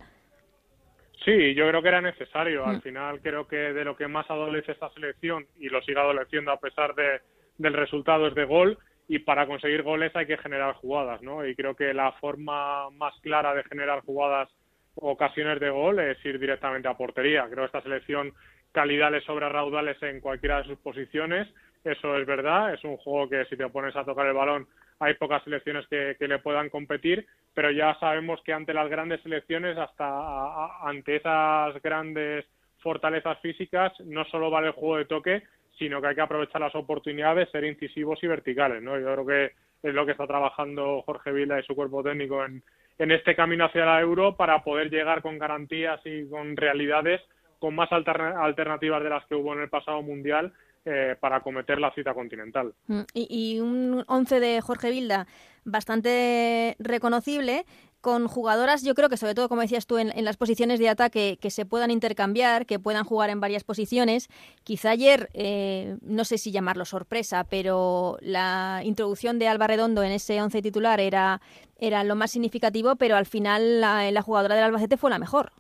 Sí, 1.26 1.54
yo 1.56 1.68
creo 1.68 1.82
que 1.82 1.90
era 1.90 2.02
necesario. 2.02 2.66
Al 2.66 2.78
mm. 2.78 2.82
final 2.82 3.22
creo 3.22 3.48
que 3.48 3.58
de 3.58 3.84
lo 3.84 3.98
que 3.98 4.08
más 4.08 4.30
adolece 4.30 4.72
esta 4.72 4.90
selección 4.92 5.46
y 5.60 5.68
lo 5.68 5.82
sigue 5.82 6.00
adoleciendo 6.00 6.52
a 6.52 6.60
pesar 6.60 6.96
de, 6.96 7.20
del 7.58 7.74
resultado 7.74 8.28
es 8.28 8.36
de 8.36 8.46
gol 8.46 8.78
y 9.08 9.20
para 9.20 9.48
conseguir 9.48 9.84
goles 9.84 10.16
hay 10.16 10.26
que 10.26 10.38
generar 10.38 10.76
jugadas, 10.76 11.22
¿no? 11.22 11.46
Y 11.46 11.56
creo 11.56 11.76
que 11.76 11.94
la 11.94 12.12
forma 12.14 12.90
más 12.92 13.14
clara 13.22 13.54
de 13.54 13.64
generar 13.64 14.02
jugadas 14.02 14.50
ocasiones 14.96 15.60
de 15.60 15.70
gol 15.70 16.00
es 16.00 16.24
ir 16.26 16.40
directamente 16.40 16.88
a 16.88 16.98
portería. 16.98 17.46
Creo 17.46 17.64
que 17.64 17.78
esta 17.78 17.82
selección 17.82 18.34
calidad 18.72 19.12
le 19.12 19.22
sobra 19.22 19.50
raudales 19.50 20.02
en 20.04 20.20
cualquiera 20.20 20.58
de 20.58 20.70
sus 20.70 20.80
posiciones. 20.80 21.48
Eso 21.84 22.18
es 22.18 22.26
verdad. 22.26 22.74
Es 22.74 22.84
un 22.84 22.98
juego 22.98 23.30
que 23.30 23.46
si 23.46 23.56
te 23.56 23.70
pones 23.70 23.96
a 23.96 24.04
tocar 24.04 24.28
el 24.28 24.34
balón 24.34 24.68
hay 25.00 25.14
pocas 25.16 25.44
selecciones 25.44 25.86
que, 25.88 26.16
le 26.20 26.40
puedan 26.40 26.70
competir, 26.70 27.28
pero 27.54 27.72
ya 27.72 27.96
sabemos 28.00 28.42
que 28.44 28.54
ante 28.54 28.74
las 28.74 28.90
grandes 28.90 29.22
selecciones, 29.22 29.78
hasta 29.78 30.88
ante 30.88 31.18
esas 31.18 31.82
grandes 31.82 32.46
fortalezas 32.80 33.40
físicas, 33.40 33.94
no 34.02 34.26
solo 34.26 34.50
vale 34.50 34.68
el 34.68 34.74
juego 34.74 34.98
de 34.98 35.06
toque, 35.06 35.44
sino 35.78 36.02
que 36.02 36.08
hay 36.08 36.16
que 36.16 36.22
aprovechar 36.22 36.62
las 36.62 36.76
oportunidades, 36.76 37.50
ser 37.52 37.64
incisivos 37.64 38.22
y 38.24 38.28
verticales, 38.28 38.82
¿no? 38.82 39.00
Yo 39.00 39.14
creo 39.14 39.26
que 39.26 39.52
es 39.84 39.94
lo 39.94 40.06
que 40.06 40.12
está 40.14 40.26
trabajando 40.28 41.02
Jorge 41.04 41.32
Vila 41.32 41.60
y 41.60 41.64
su 41.64 41.76
cuerpo 41.76 42.04
técnico 42.04 42.44
en, 42.44 42.64
este 42.98 43.36
camino 43.36 43.66
hacia 43.66 43.86
la 43.86 44.02
Euro 44.02 44.36
para 44.36 44.64
poder 44.64 44.90
llegar 44.90 45.22
con 45.22 45.38
garantías 45.38 46.02
y 46.04 46.28
con 46.28 46.58
realidades 46.58 47.22
con 47.60 47.76
más 47.76 47.92
alternativas 47.92 49.04
de 49.04 49.10
las 49.10 49.26
que 49.26 49.36
hubo 49.36 49.54
en 49.54 49.62
el 49.62 49.70
pasado 49.70 50.02
mundial 50.02 50.52
eh, 50.86 51.16
para 51.20 51.38
acometer 51.38 51.80
la 51.80 51.94
cita 51.94 52.14
continental. 52.14 52.74
Mm, 52.88 53.02
y, 53.14 53.60
un 53.60 54.04
11 54.08 54.40
de 54.40 54.62
Jorge 54.62 54.90
Vilda 54.90 55.28
bastante 55.66 56.76
reconocible, 56.80 57.66
con 58.02 58.28
jugadoras, 58.28 58.84
yo 58.84 58.94
creo 58.94 59.10
que 59.10 59.18
sobre 59.18 59.34
todo, 59.34 59.50
como 59.50 59.62
decías 59.62 59.88
tú, 59.88 59.98
en, 59.98 60.12
las 60.24 60.38
posiciones 60.38 60.80
de 60.80 60.90
ataque 60.90 61.38
que 61.42 61.50
se 61.50 61.66
puedan 61.66 61.92
intercambiar, 61.92 62.66
que 62.66 62.80
puedan 62.80 63.04
jugar 63.04 63.30
en 63.30 63.40
varias 63.40 63.64
posiciones. 63.64 64.30
Quizá 64.64 64.92
ayer, 64.92 65.30
eh, 65.34 65.98
no 66.02 66.24
sé 66.24 66.38
si 66.38 66.52
llamarlo 66.52 66.86
sorpresa, 66.86 67.46
pero 67.50 68.18
la 68.22 68.82
introducción 68.84 69.40
de 69.40 69.48
Alba 69.48 69.68
Redondo 69.68 70.04
en 70.04 70.12
ese 70.12 70.42
once 70.42 70.62
titular 70.62 71.00
era, 71.00 71.42
era 71.80 72.04
lo 72.04 72.16
más 72.16 72.32
significativo, 72.32 72.96
pero 72.96 73.16
al 73.16 73.26
final 73.26 73.82
la, 73.82 74.22
jugadora 74.22 74.56
del 74.56 74.66
Albacete 74.66 74.98
fue 74.98 75.10
la 75.10 75.20
mejor. 75.20 75.52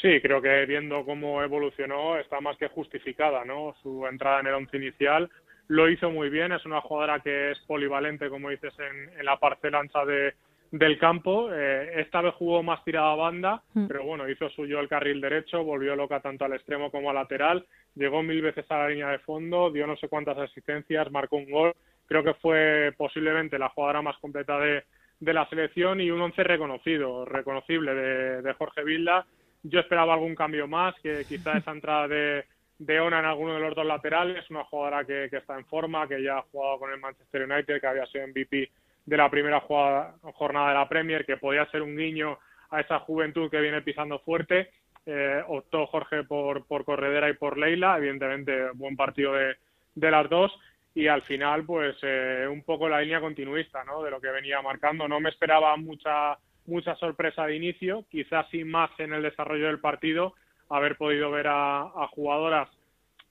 Sí, 0.00 0.20
creo 0.22 0.40
que 0.40 0.64
viendo 0.66 1.04
cómo 1.04 1.42
evolucionó 1.42 2.18
está 2.18 2.40
más 2.40 2.56
que 2.56 2.68
justificada, 2.68 3.44
¿no? 3.44 3.74
Su 3.82 4.06
entrada 4.06 4.40
en 4.40 4.46
el 4.46 4.54
once 4.54 4.76
inicial 4.76 5.28
lo 5.68 5.88
hizo 5.90 6.10
muy 6.10 6.30
bien, 6.30 6.52
es 6.52 6.64
una 6.64 6.80
jugadora 6.80 7.20
que 7.20 7.52
es 7.52 7.58
polivalente, 7.66 8.30
como 8.30 8.48
dices, 8.48 8.72
en, 8.78 9.24
la 9.24 9.38
parcela 9.38 9.80
ancha 9.80 10.04
de, 10.04 10.34
del 10.70 10.98
campo. 10.98 11.52
Eh, 11.52 12.00
esta 12.00 12.20
vez 12.20 12.34
jugó 12.34 12.62
más 12.62 12.84
tirada 12.84 13.12
a 13.12 13.16
banda, 13.16 13.62
mm. 13.74 13.86
pero 13.86 14.04
bueno, 14.04 14.28
hizo 14.28 14.48
suyo 14.50 14.80
el 14.80 14.88
carril 14.88 15.20
derecho, 15.20 15.64
volvió 15.64 15.96
loca 15.96 16.20
tanto 16.20 16.44
al 16.44 16.52
extremo 16.52 16.90
como 16.90 17.10
al 17.10 17.16
lateral, 17.16 17.66
llegó 17.94 18.22
mil 18.22 18.42
veces 18.42 18.64
a 18.70 18.78
la 18.78 18.88
línea 18.88 19.08
de 19.08 19.18
fondo, 19.20 19.70
dio 19.70 19.86
no 19.86 19.96
sé 19.96 20.08
cuántas 20.08 20.38
asistencias, 20.38 21.10
marcó 21.10 21.36
un 21.36 21.50
gol. 21.50 21.74
Creo 22.06 22.24
que 22.24 22.34
fue 22.34 22.92
posiblemente 22.96 23.58
la 23.58 23.68
jugadora 23.68 24.02
más 24.02 24.16
completa 24.18 24.58
de, 24.58 24.84
de 25.20 25.32
la 25.34 25.48
selección 25.48 26.00
y 26.00 26.10
un 26.10 26.20
once 26.20 26.42
reconocido, 26.42 27.24
reconocible 27.24 27.94
de, 27.94 28.42
de 28.42 28.52
Jorge 28.54 28.84
Vilda 28.84 29.26
yo 29.62 29.80
esperaba 29.80 30.14
algún 30.14 30.34
cambio 30.34 30.66
más, 30.68 30.94
que 31.02 31.24
quizá 31.28 31.58
esa 31.58 31.72
entrada 31.72 32.08
de, 32.08 32.44
de 32.78 33.00
Ona 33.00 33.18
en 33.20 33.24
alguno 33.24 33.54
de 33.54 33.60
los 33.60 33.74
dos 33.74 33.86
laterales, 33.86 34.48
una 34.50 34.64
jugadora 34.64 35.04
que, 35.04 35.24
está 35.24 35.58
en 35.58 35.66
forma, 35.66 36.06
que 36.06 36.22
ya 36.22 36.38
ha 36.38 36.42
jugado 36.42 36.78
con 36.78 36.92
el 36.92 37.00
Manchester 37.00 37.42
United, 37.42 37.80
que 37.80 37.86
había 37.86 38.06
sido 38.06 38.26
MVP 38.28 38.70
de 39.08 39.16
la 39.16 39.30
primera 39.30 39.60
jornada 39.60 40.68
de 40.68 40.74
la 40.74 40.88
Premier, 40.88 41.24
que 41.24 41.36
podía 41.36 41.70
ser 41.70 41.82
un 41.82 41.96
guiño 41.96 42.38
a 42.70 42.80
esa 42.80 42.98
juventud 43.00 43.50
que 43.50 43.60
viene 43.60 43.82
pisando 43.82 44.18
fuerte. 44.18 44.70
Eh, 45.06 45.42
optó 45.48 45.86
Jorge 45.86 46.24
por, 46.24 46.66
por 46.66 46.84
Corredera 46.84 47.30
y 47.30 47.32
por 47.34 47.56
Leila, 47.56 47.96
evidentemente 47.96 48.70
buen 48.74 48.96
partido 48.96 49.32
de, 49.32 49.56
de 49.94 50.10
las 50.10 50.28
dos 50.28 50.52
y 50.94 51.06
al 51.06 51.22
final 51.22 51.64
pues 51.64 51.96
eh, 52.02 52.46
un 52.50 52.62
poco 52.64 52.88
la 52.88 53.00
línea 53.00 53.20
continuista 53.20 53.84
¿no? 53.84 54.02
de 54.02 54.10
lo 54.10 54.20
que 54.20 54.28
venía 54.28 54.60
marcando. 54.60 55.08
No 55.08 55.20
me 55.20 55.30
esperaba 55.30 55.76
mucha 55.76 56.36
mucha 56.66 56.94
sorpresa 56.96 57.46
de 57.46 57.56
inicio, 57.56 58.04
quizás 58.10 58.46
sin 58.50 58.70
más 58.70 58.90
en 58.98 59.14
el 59.14 59.22
desarrollo 59.22 59.68
del 59.68 59.80
partido, 59.80 60.34
haber 60.68 60.96
podido 60.96 61.30
ver 61.30 61.46
a, 61.48 61.90
jugadoras 62.10 62.68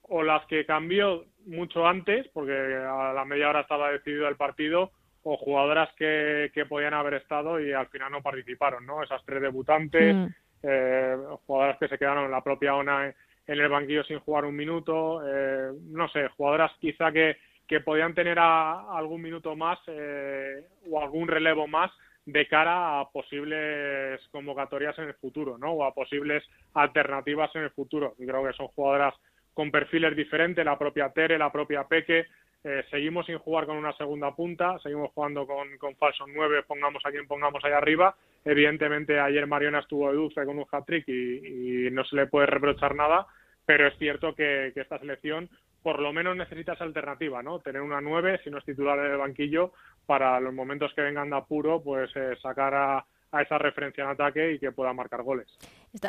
o 0.02 0.22
las 0.22 0.44
que 0.46 0.66
cambió 0.66 1.24
mucho 1.46 1.86
antes, 1.86 2.26
porque 2.32 2.52
a 2.52 3.12
la 3.12 3.24
media 3.24 3.48
hora 3.48 3.60
estaba 3.60 3.92
decidido 3.92 4.26
el 4.26 4.36
partido, 4.36 4.90
o 5.30 5.36
jugadoras 5.36 5.90
que, 5.94 6.50
que 6.54 6.64
podían 6.64 6.94
haber 6.94 7.14
estado 7.14 7.60
y 7.60 7.70
al 7.70 7.88
final 7.88 8.10
no 8.10 8.22
participaron, 8.22 8.86
¿no? 8.86 9.02
Esas 9.02 9.22
tres 9.26 9.42
debutantes, 9.42 10.14
mm. 10.14 10.26
eh, 10.62 11.16
jugadoras 11.46 11.76
que 11.78 11.88
se 11.88 11.98
quedaron 11.98 12.24
en 12.24 12.30
la 12.30 12.42
propia 12.42 12.74
ONA 12.74 13.08
en, 13.08 13.14
el 13.46 13.68
banquillo 13.68 14.04
sin 14.04 14.20
jugar 14.20 14.46
un 14.46 14.56
minuto, 14.56 15.20
eh, 15.26 15.70
no 15.90 16.08
sé, 16.08 16.28
jugadoras 16.28 16.72
quizá 16.80 17.12
que, 17.12 17.36
que 17.66 17.80
podían 17.80 18.14
tener 18.14 18.38
algún 18.38 19.20
minuto 19.20 19.54
más 19.54 19.78
eh, 19.86 20.64
o 20.90 21.02
algún 21.02 21.28
relevo 21.28 21.66
más 21.66 21.90
de 22.24 22.48
cara 22.48 23.00
a 23.00 23.10
posibles 23.10 24.20
convocatorias 24.30 24.98
en 24.98 25.08
el 25.08 25.14
futuro, 25.14 25.58
¿no? 25.58 25.72
O 25.72 25.84
a 25.84 25.92
posibles 25.92 26.42
alternativas 26.72 27.54
en 27.54 27.64
el 27.64 27.70
futuro. 27.70 28.14
Y 28.18 28.26
creo 28.26 28.46
que 28.46 28.54
son 28.54 28.68
jugadoras 28.68 29.14
con 29.52 29.70
perfiles 29.70 30.16
diferentes, 30.16 30.64
la 30.64 30.78
propia 30.78 31.10
Tere, 31.10 31.36
la 31.36 31.52
propia 31.52 31.84
Peque. 31.84 32.26
Eh, 32.64 32.84
seguimos 32.90 33.26
sin 33.26 33.38
jugar 33.38 33.66
con 33.66 33.76
una 33.76 33.92
segunda 33.92 34.34
punta, 34.34 34.78
seguimos 34.80 35.12
jugando 35.12 35.46
con, 35.46 35.78
con 35.78 35.94
falso 35.96 36.24
9, 36.26 36.64
pongamos 36.66 37.04
a 37.06 37.10
quien 37.10 37.26
pongamos 37.26 37.64
ahí 37.64 37.72
arriba. 37.72 38.16
Evidentemente, 38.44 39.20
ayer 39.20 39.46
Mariona 39.46 39.80
estuvo 39.80 40.12
dulce 40.12 40.44
con 40.44 40.58
un 40.58 40.66
hat-trick 40.70 41.06
y, 41.08 41.88
no 41.92 42.04
se 42.04 42.16
le 42.16 42.26
puede 42.26 42.46
reprochar 42.46 42.94
nada, 42.94 43.26
pero 43.64 43.86
es 43.86 43.96
cierto 43.98 44.34
que, 44.34 44.72
esta 44.74 44.98
selección 44.98 45.48
por 45.82 46.00
lo 46.00 46.12
menos 46.12 46.36
necesitas 46.36 46.80
alternativa, 46.80 47.42
¿no? 47.42 47.60
Tener 47.60 47.80
una 47.80 48.00
9, 48.00 48.40
si 48.42 48.50
no 48.50 48.58
es 48.58 48.64
titular 48.64 48.98
en 48.98 49.12
el 49.12 49.18
banquillo, 49.18 49.72
para 50.06 50.40
los 50.40 50.52
momentos 50.52 50.92
que 50.94 51.02
vengan 51.02 51.30
de 51.30 51.36
apuro, 51.36 51.80
pues 51.82 52.10
eh, 52.16 52.36
sacar 52.42 52.74
a, 52.74 53.04
esa 53.32 53.58
referencia 53.58 54.04
en 54.04 54.10
ataque 54.10 54.52
y 54.52 54.58
que 54.58 54.72
pueda 54.72 54.92
marcar 54.92 55.22
goles. 55.22 55.46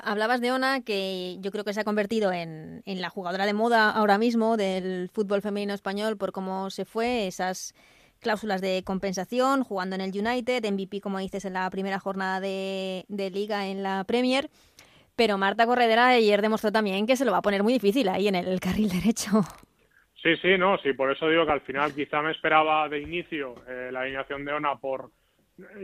hablabas 0.04 0.42
de 0.42 0.52
Ona, 0.52 0.82
que 0.82 1.38
yo 1.40 1.52
creo 1.52 1.64
que 1.64 1.74
se 1.74 1.82
ha 1.82 1.84
convertido 1.84 2.32
en, 2.32 2.82
en, 2.86 3.02
la 3.02 3.10
jugadora 3.10 3.46
de 3.46 3.54
moda 3.54 3.92
ahora 3.92 4.18
mismo 4.18 4.58
del 4.58 5.10
fútbol 5.10 5.42
femenino 5.42 5.74
español 5.74 6.18
por 6.18 6.32
cómo 6.32 6.70
se 6.70 6.86
fue, 6.86 7.28
esas 7.28 7.74
cláusulas 8.20 8.62
de 8.62 8.84
compensación, 8.86 9.64
jugando 9.64 9.96
en 9.96 10.02
el 10.02 10.12
United, 10.12 10.64
MVP, 10.70 11.02
como 11.02 11.20
dices, 11.20 11.46
en 11.46 11.54
la 11.54 11.70
primera 11.70 12.00
jornada 12.00 12.40
de, 12.40 13.06
de 13.08 13.30
liga 13.30 13.68
en 13.68 13.84
la 13.84 14.04
Premier. 14.04 14.50
Pero 15.16 15.38
Marta 15.38 15.66
Corredera 15.66 16.10
ayer 16.10 16.42
demostró 16.42 16.72
también 16.72 17.06
que 17.06 17.18
se 17.18 17.26
lo 17.26 17.32
va 17.32 17.40
a 17.40 17.42
poner 17.42 17.64
muy 17.64 17.74
difícil 17.74 18.08
ahí 18.08 18.28
en 18.28 18.36
el 18.36 18.60
carril 18.60 18.90
derecho. 19.02 19.42
Sí, 20.22 20.36
sí, 20.42 20.58
no, 20.58 20.78
sí, 20.80 20.94
por 20.94 21.12
eso 21.12 21.30
digo 21.30 21.46
que 21.46 21.52
al 21.52 21.62
final 21.62 21.94
quizá 21.94 22.22
me 22.22 22.32
esperaba 22.32 22.90
de 22.90 23.00
inicio 23.00 23.56
eh, 23.68 23.90
la 23.92 24.02
alineación 24.02 24.44
de 24.44 24.52
Ona 24.52 24.76
por 24.76 25.12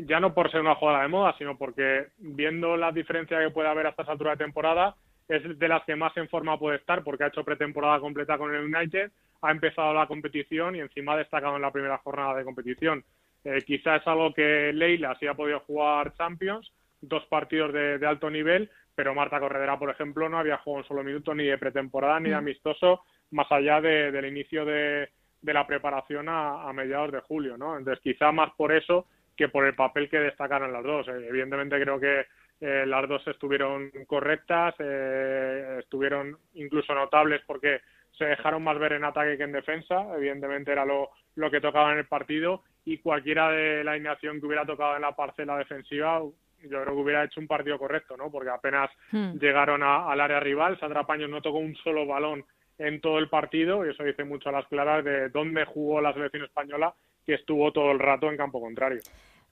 ya 0.05 0.19
no 0.19 0.33
por 0.33 0.51
ser 0.51 0.61
una 0.61 0.75
jugada 0.75 1.01
de 1.01 1.07
moda, 1.07 1.35
sino 1.37 1.57
porque 1.57 2.07
viendo 2.17 2.77
la 2.77 2.91
diferencia 2.91 3.39
que 3.39 3.49
puede 3.49 3.69
haber 3.69 3.87
a 3.87 3.89
estas 3.89 4.09
alturas 4.09 4.37
de 4.37 4.45
temporada, 4.45 4.95
es 5.27 5.57
de 5.57 5.67
las 5.67 5.83
que 5.85 5.95
más 5.95 6.15
en 6.17 6.29
forma 6.29 6.59
puede 6.59 6.77
estar 6.77 7.03
porque 7.03 7.23
ha 7.23 7.27
hecho 7.27 7.43
pretemporada 7.43 7.99
completa 7.99 8.37
con 8.37 8.53
el 8.53 8.73
United, 8.73 9.11
ha 9.41 9.51
empezado 9.51 9.93
la 9.93 10.07
competición 10.07 10.75
y 10.75 10.79
encima 10.79 11.13
ha 11.13 11.17
destacado 11.17 11.55
en 11.55 11.61
la 11.61 11.71
primera 11.71 11.97
jornada 11.97 12.35
de 12.35 12.43
competición. 12.43 13.03
Eh, 13.43 13.63
quizá 13.65 13.97
es 13.97 14.07
algo 14.07 14.33
que 14.33 14.71
Leila 14.73 15.15
sí 15.19 15.27
ha 15.27 15.33
podido 15.33 15.59
jugar 15.61 16.13
Champions, 16.15 16.71
dos 17.01 17.25
partidos 17.27 17.73
de, 17.73 17.97
de 17.99 18.07
alto 18.07 18.29
nivel, 18.29 18.69
pero 18.95 19.13
Marta 19.13 19.39
Corredera, 19.39 19.77
por 19.77 19.89
ejemplo, 19.89 20.29
no 20.29 20.39
había 20.39 20.57
jugado 20.57 20.83
un 20.83 20.87
solo 20.87 21.03
minuto 21.03 21.35
ni 21.35 21.43
de 21.43 21.57
pretemporada 21.57 22.19
ni 22.19 22.29
de 22.29 22.35
mm. 22.35 22.39
amistoso, 22.39 23.01
más 23.31 23.51
allá 23.51 23.81
del 23.81 24.25
inicio 24.25 24.65
de, 24.65 25.09
la 25.41 25.67
preparación 25.67 26.27
a, 26.29 26.71
mediados 26.73 27.11
de 27.11 27.19
julio, 27.19 27.57
¿no? 27.57 27.77
Entonces, 27.77 28.01
quizá 28.01 28.31
más 28.31 28.51
por 28.55 28.71
eso 28.71 29.05
que 29.35 29.49
por 29.49 29.65
el 29.65 29.75
papel 29.75 30.09
que 30.09 30.19
destacaron 30.19 30.71
las 30.71 30.83
dos. 30.83 31.07
Eh, 31.07 31.27
evidentemente, 31.27 31.79
creo 31.79 31.99
que 31.99 32.25
eh, 32.61 32.85
las 32.85 33.07
dos 33.07 33.25
estuvieron 33.27 33.91
correctas, 34.07 34.75
eh, 34.79 35.77
estuvieron 35.79 36.37
incluso 36.53 36.93
notables 36.93 37.41
porque 37.45 37.81
se 38.17 38.25
dejaron 38.25 38.63
más 38.63 38.79
ver 38.79 38.93
en 38.93 39.03
ataque 39.03 39.37
que 39.37 39.43
en 39.43 39.51
defensa. 39.51 40.05
Evidentemente, 40.15 40.71
era 40.71 40.85
lo, 40.85 41.09
lo 41.35 41.51
que 41.51 41.61
tocaba 41.61 41.91
en 41.91 41.99
el 41.99 42.05
partido 42.05 42.63
y 42.85 42.99
cualquiera 42.99 43.49
de 43.51 43.83
la 43.83 43.91
alineación 43.91 44.39
que 44.39 44.45
hubiera 44.45 44.65
tocado 44.65 44.95
en 44.95 45.01
la 45.01 45.15
parcela 45.15 45.57
defensiva 45.57 46.21
yo 46.63 46.81
creo 46.81 46.95
que 46.95 47.01
hubiera 47.01 47.23
hecho 47.23 47.39
un 47.39 47.47
partido 47.47 47.77
correcto, 47.77 48.17
¿no? 48.17 48.31
Porque 48.31 48.49
apenas 48.49 48.89
hmm. 49.11 49.37
llegaron 49.37 49.83
al 49.83 50.19
área 50.19 50.39
rival, 50.39 50.79
Sandra 50.79 51.05
Paños 51.05 51.29
no 51.29 51.41
tocó 51.41 51.59
un 51.59 51.75
solo 51.75 52.05
balón 52.05 52.43
en 52.77 52.99
todo 53.01 53.19
el 53.19 53.29
partido 53.29 53.85
y 53.85 53.91
eso 53.91 54.03
dice 54.03 54.23
mucho 54.23 54.49
a 54.49 54.53
las 54.53 54.67
claras 54.67 55.03
de 55.03 55.29
dónde 55.29 55.65
jugó 55.65 56.01
la 56.01 56.13
selección 56.13 56.43
española 56.43 56.93
que 57.25 57.35
estuvo 57.35 57.71
todo 57.71 57.91
el 57.91 57.99
rato 57.99 58.29
en 58.29 58.37
campo 58.37 58.61
contrario. 58.61 59.01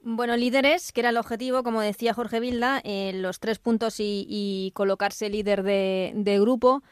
Bueno, 0.01 0.35
líderes, 0.35 0.91
que 0.91 1.01
era 1.01 1.09
el 1.09 1.17
objetivo, 1.17 1.63
como 1.63 1.81
decía 1.81 2.13
Jorge 2.13 2.39
Vilda, 2.39 2.81
eh, 2.83 3.11
los 3.13 3.39
tres 3.39 3.59
puntos 3.59 3.95
y, 3.99 4.71
colocarse 4.75 5.29
líder 5.29 5.63
de, 5.63 6.39
grupo 6.41 6.83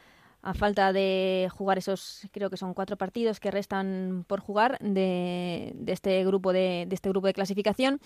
a 0.41 0.53
falta 0.53 0.91
de 0.91 1.49
jugar 1.51 1.77
esos, 1.77 2.27
creo 2.31 2.49
que 2.49 2.57
son 2.57 2.73
cuatro 2.73 2.97
partidos 2.97 3.39
que 3.39 3.51
restan 3.51 4.23
por 4.27 4.39
jugar 4.39 4.79
de, 4.79 5.75
este 5.87 6.23
grupo 6.25 6.53
de, 6.53 6.85
de 6.87 6.95
este 6.95 7.09
grupo 7.09 7.27
de 7.27 7.33
clasificación. 7.33 7.99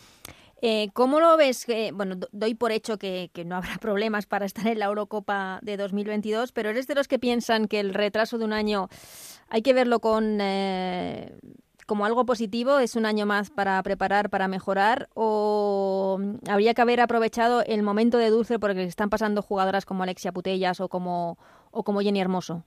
Eh, 0.62 0.90
¿Cómo 0.94 1.20
lo 1.20 1.36
ves? 1.38 1.68
bueno, 1.94 2.16
doy 2.32 2.56
por 2.56 2.72
hecho 2.72 2.98
que, 2.98 3.30
no 3.46 3.56
habrá 3.56 3.78
problemas 3.82 4.26
para 4.26 4.46
estar 4.46 4.66
en 4.68 4.80
la 4.80 4.86
Eurocopa 4.86 5.60
de 5.62 5.78
2022, 5.78 6.52
pero 6.52 6.70
¿eres 6.70 6.88
de 6.88 6.96
los 6.96 7.08
que 7.08 7.20
piensan 7.20 7.68
que 7.68 7.80
el 7.80 7.94
retraso 7.94 8.38
de 8.38 8.46
un 8.46 8.54
año 8.54 8.90
hay 9.50 9.62
que 9.62 9.74
verlo 9.74 10.00
con 10.00 10.40
eh, 10.42 11.36
como 11.86 12.06
algo 12.06 12.26
positivo? 12.26 12.80
¿Es 12.80 12.96
un 12.96 13.06
año 13.06 13.26
más 13.26 13.50
para 13.50 13.82
preparar, 13.84 14.30
para 14.30 14.48
mejorar? 14.48 15.08
¿O 15.14 16.20
habría 16.50 16.74
que 16.74 16.82
haber 16.82 17.02
aprovechado 17.02 17.64
el 17.66 17.84
momento 17.84 18.18
de 18.18 18.30
dulce 18.30 18.60
porque 18.60 18.84
están 18.84 19.10
pasando 19.10 19.42
jugadoras 19.42 19.86
como 19.86 20.04
Alexia 20.04 20.32
Putellas 20.32 20.82
o 20.82 20.90
como, 20.90 21.38
o 21.72 21.84
como 21.84 22.02
Jenny 22.02 22.22
Hermoso? 22.22 22.64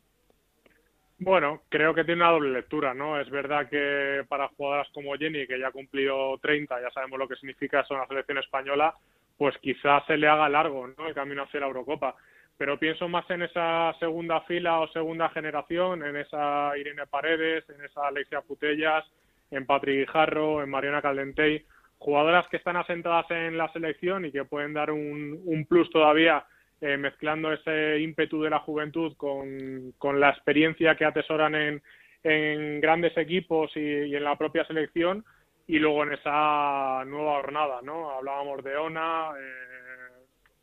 Bueno, 1.20 1.62
creo 1.68 1.94
que 1.94 2.04
tiene 2.04 2.22
una 2.22 2.30
doble 2.30 2.50
lectura, 2.50 2.94
¿no? 2.94 3.20
Es 3.20 3.28
verdad 3.28 3.68
que 3.68 4.24
para 4.28 4.48
jugadoras 4.48 4.88
como 4.94 5.16
Jenny, 5.16 5.48
que 5.48 5.58
ya 5.58 5.68
ha 5.68 5.72
cumplido 5.72 6.38
30, 6.38 6.80
ya 6.80 6.90
sabemos 6.92 7.18
lo 7.18 7.26
que 7.26 7.34
significa 7.34 7.80
eso 7.80 7.94
en 7.94 8.00
la 8.00 8.06
selección 8.06 8.38
española, 8.38 8.94
pues 9.36 9.56
quizás 9.58 10.06
se 10.06 10.16
le 10.16 10.28
haga 10.28 10.48
largo, 10.48 10.86
¿no? 10.86 11.08
El 11.08 11.14
camino 11.14 11.42
hacia 11.42 11.60
la 11.60 11.66
Eurocopa. 11.66 12.14
Pero 12.58 12.78
pienso 12.78 13.08
más 13.08 13.28
en 13.30 13.42
esa 13.42 13.94
segunda 14.00 14.40
fila 14.42 14.80
o 14.80 14.88
segunda 14.88 15.28
generación, 15.30 16.04
en 16.04 16.16
esa 16.16 16.76
Irene 16.76 17.06
Paredes, 17.06 17.64
en 17.70 17.84
esa 17.84 18.08
Alexia 18.08 18.42
Putellas, 18.42 19.04
en 19.52 19.64
Patrick 19.64 20.00
Guijarro, 20.00 20.62
en 20.62 20.68
Mariana 20.68 21.00
Caldentey, 21.00 21.64
jugadoras 21.98 22.48
que 22.48 22.56
están 22.56 22.76
asentadas 22.76 23.30
en 23.30 23.56
la 23.56 23.72
selección 23.72 24.24
y 24.24 24.32
que 24.32 24.44
pueden 24.44 24.74
dar 24.74 24.90
un, 24.90 25.66
plus 25.68 25.88
todavía 25.90 26.44
eh, 26.80 26.96
mezclando 26.96 27.52
ese 27.52 28.00
ímpetu 28.00 28.42
de 28.42 28.50
la 28.50 28.60
juventud 28.60 29.16
con, 29.16 30.20
la 30.20 30.30
experiencia 30.30 30.96
que 30.96 31.04
atesoran 31.04 31.54
en, 31.54 31.82
en 32.22 32.80
grandes 32.80 33.16
equipos 33.16 33.70
y, 33.76 34.14
en 34.14 34.24
la 34.24 34.36
propia 34.36 34.64
selección 34.64 35.24
y 35.66 35.78
luego 35.78 36.02
en 36.04 36.12
esa 36.12 37.04
nueva 37.06 37.40
jornada, 37.42 37.80
¿no? 37.82 38.10
Hablábamos 38.10 38.64
de 38.64 38.76
Ona, 38.76 39.30
eh, 39.38 39.97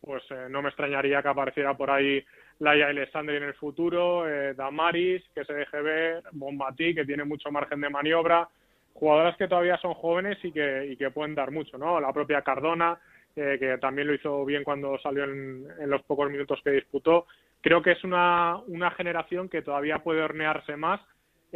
pues 0.06 0.24
eh, 0.30 0.48
no 0.50 0.62
me 0.62 0.70
extrañaría 0.70 1.22
que 1.22 1.28
apareciera 1.28 1.76
por 1.76 1.90
ahí 1.90 2.24
Laia 2.60 2.88
Alexander 2.88 3.36
en 3.36 3.44
el 3.44 3.54
futuro, 3.56 4.24
Damaris, 4.56 5.22
que 5.34 5.44
se 5.44 5.54
deje 5.54 5.82
ver, 5.82 6.24
Bombati, 6.32 6.96
que 6.96 7.04
tiene 7.04 7.26
mucho 7.26 7.52
margen 7.52 7.82
de 7.82 7.90
maniobra, 7.90 8.48
jugadoras 8.94 9.36
que 9.36 9.50
todavía 9.50 9.78
son 9.80 9.94
jóvenes 9.94 10.38
y 10.42 10.54
que, 10.54 11.12
pueden 11.14 11.36
dar 11.36 11.52
mucho, 11.52 11.78
¿no? 11.78 12.00
La 12.00 12.14
propia 12.14 12.44
Cardona, 12.44 12.98
que 13.36 13.78
también 13.82 14.08
lo 14.08 14.14
hizo 14.14 14.46
bien 14.46 14.64
cuando 14.64 14.98
salió 15.00 15.26
en, 15.26 15.68
los 15.90 16.02
pocos 16.04 16.32
minutos 16.32 16.62
que 16.64 16.72
disputó. 16.72 17.26
Creo 17.60 17.82
que 17.82 17.92
es 17.92 18.04
una, 18.06 18.56
una 18.68 18.92
generación 18.92 19.50
que 19.50 19.62
todavía 19.62 20.00
puede 20.00 20.22
hornearse 20.22 20.78
más 20.78 21.02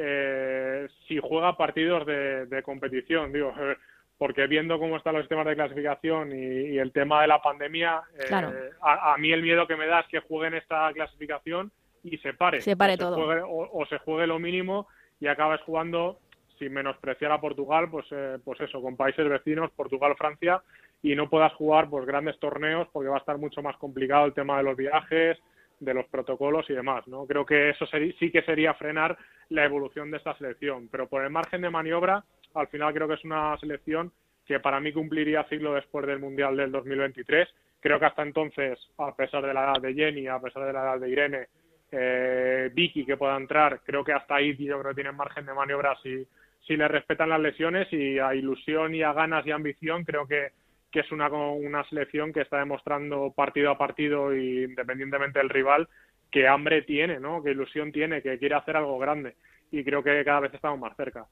eh, 0.01 0.87
si 1.07 1.19
juega 1.19 1.57
partidos 1.57 2.05
de, 2.05 2.61
competición, 2.63 3.33
digo, 3.33 3.53
porque 4.19 4.47
viendo 4.47 4.77
cómo 4.77 4.97
están 4.97 5.13
los 5.13 5.23
sistemas 5.23 5.45
de 5.45 5.55
clasificación 5.55 6.33
y, 6.33 6.77
el 6.77 6.91
tema 6.91 7.21
de 7.21 7.27
la 7.29 7.41
pandemia, 7.41 8.01
eh, 8.19 8.35
a, 8.81 9.15
mí 9.17 9.31
el 9.31 9.41
miedo 9.41 9.65
que 9.65 9.77
me 9.77 9.87
da 9.87 10.01
es 10.01 10.07
que 10.07 10.19
jueguen 10.19 10.55
esta 10.55 10.91
clasificación 10.93 11.71
y 12.03 12.17
se 12.17 12.33
pare. 12.33 12.59
Se 12.59 12.75
pare 12.75 12.95
o 12.95 12.97
todo. 12.97 13.15
Se 13.15 13.21
juegue, 13.21 13.41
o, 13.45 13.85
se 13.85 13.97
juegue 13.99 14.27
lo 14.27 14.37
mínimo 14.37 14.87
y 15.21 15.27
acabes 15.27 15.61
jugando 15.61 16.19
sin 16.59 16.73
menospreciar 16.73 17.31
a 17.31 17.39
Portugal, 17.39 17.89
pues, 17.89 18.05
eh, 18.11 18.37
pues 18.43 18.59
eso, 18.59 18.81
con 18.81 18.97
países 18.97 19.27
vecinos, 19.27 19.71
Portugal, 19.71 20.13
Francia, 20.17 20.61
y 21.01 21.15
no 21.15 21.29
puedas 21.29 21.53
jugar 21.53 21.89
pues 21.89 22.05
grandes 22.05 22.37
torneos 22.39 22.89
porque 22.91 23.07
va 23.07 23.15
a 23.15 23.19
estar 23.19 23.37
mucho 23.37 23.61
más 23.61 23.77
complicado 23.77 24.25
el 24.25 24.33
tema 24.33 24.57
de 24.57 24.63
los 24.63 24.75
viajes, 24.75 25.37
de 25.79 25.93
los 25.93 26.05
protocolos 26.07 26.69
y 26.69 26.73
demás, 26.73 27.07
¿no? 27.07 27.25
Creo 27.25 27.45
que 27.45 27.69
eso 27.69 27.85
sí 27.87 28.31
que 28.31 28.41
sería 28.41 28.73
frenar 28.73 29.17
la 29.47 29.63
evolución 29.63 30.11
de 30.11 30.17
esta 30.17 30.37
selección, 30.37 30.89
pero 30.91 31.07
por 31.07 31.23
el 31.23 31.29
margen 31.29 31.61
de 31.61 31.69
maniobra, 31.69 32.25
al 32.55 32.67
final 32.67 32.93
creo 32.93 33.07
que 33.07 33.15
es 33.15 33.23
una 33.23 33.57
selección 33.57 34.11
que 34.45 34.59
para 34.59 34.79
mí 34.79 34.91
cumpliría 34.91 35.47
siglo 35.47 35.73
después 35.75 36.05
del 36.07 36.19
Mundial 36.19 36.57
del 36.57 36.71
2023. 36.71 37.47
Creo 37.79 37.99
que 37.99 38.05
hasta 38.05 38.23
entonces, 38.23 38.79
a 38.97 39.15
pesar 39.15 39.45
de 39.45 39.53
la 39.53 39.65
edad 39.65 39.81
de 39.81 39.93
Jenny, 39.93 40.27
a 40.27 40.39
pesar 40.39 40.65
de 40.65 40.73
la 40.73 40.81
edad 40.81 40.99
de 40.99 41.09
Irene, 41.09 41.47
eh, 41.91 42.69
Vicky 42.73 43.05
que 43.05 43.17
pueda 43.17 43.37
entrar, 43.37 43.81
creo 43.83 44.03
que 44.03 44.13
hasta 44.13 44.35
ahí 44.35 44.55
yo 44.57 44.79
creo 44.79 44.91
que 44.91 45.01
tienen 45.01 45.15
margen 45.15 45.45
de 45.45 45.53
maniobra 45.53 45.95
si, 46.03 46.27
si 46.67 46.77
le 46.77 46.87
respetan 46.87 47.29
las 47.29 47.39
lesiones 47.39 47.91
y 47.91 48.19
a 48.19 48.35
ilusión 48.35 48.93
y 48.93 49.01
a 49.01 49.13
ganas 49.13 49.45
y 49.47 49.51
ambición 49.51 50.03
creo 50.03 50.27
que, 50.27 50.49
que 50.91 50.99
es 50.99 51.11
una, 51.11 51.29
una 51.29 51.83
selección 51.85 52.31
que 52.31 52.41
está 52.41 52.59
demostrando 52.59 53.31
partido 53.35 53.71
a 53.71 53.77
partido 53.77 54.35
y 54.35 54.65
independientemente 54.65 55.39
del 55.39 55.49
rival 55.49 55.87
que 56.31 56.47
hambre 56.47 56.83
tiene, 56.83 57.19
¿no? 57.19 57.41
que 57.41 57.51
ilusión 57.51 57.91
tiene, 57.91 58.21
que 58.21 58.37
quiere 58.37 58.55
hacer 58.55 58.77
algo 58.77 58.99
grande 58.99 59.35
y 59.71 59.83
creo 59.83 60.03
que 60.03 60.23
cada 60.23 60.41
vez 60.41 60.53
estamos 60.53 60.79
más 60.79 60.95
cerca. 60.95 61.25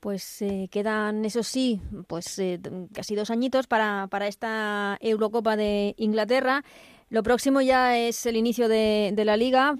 Pues 0.00 0.40
eh, 0.40 0.68
quedan, 0.70 1.24
eso 1.26 1.42
sí, 1.42 1.80
pues 2.06 2.38
eh, 2.38 2.58
casi 2.94 3.14
dos 3.14 3.30
añitos 3.30 3.66
para, 3.66 4.06
para 4.08 4.28
esta 4.28 4.96
Eurocopa 5.00 5.56
de 5.56 5.94
Inglaterra. 5.98 6.64
Lo 7.10 7.22
próximo 7.22 7.60
ya 7.60 7.98
es 7.98 8.24
el 8.24 8.36
inicio 8.36 8.68
de, 8.68 9.12
la 9.16 9.36
liga, 9.36 9.76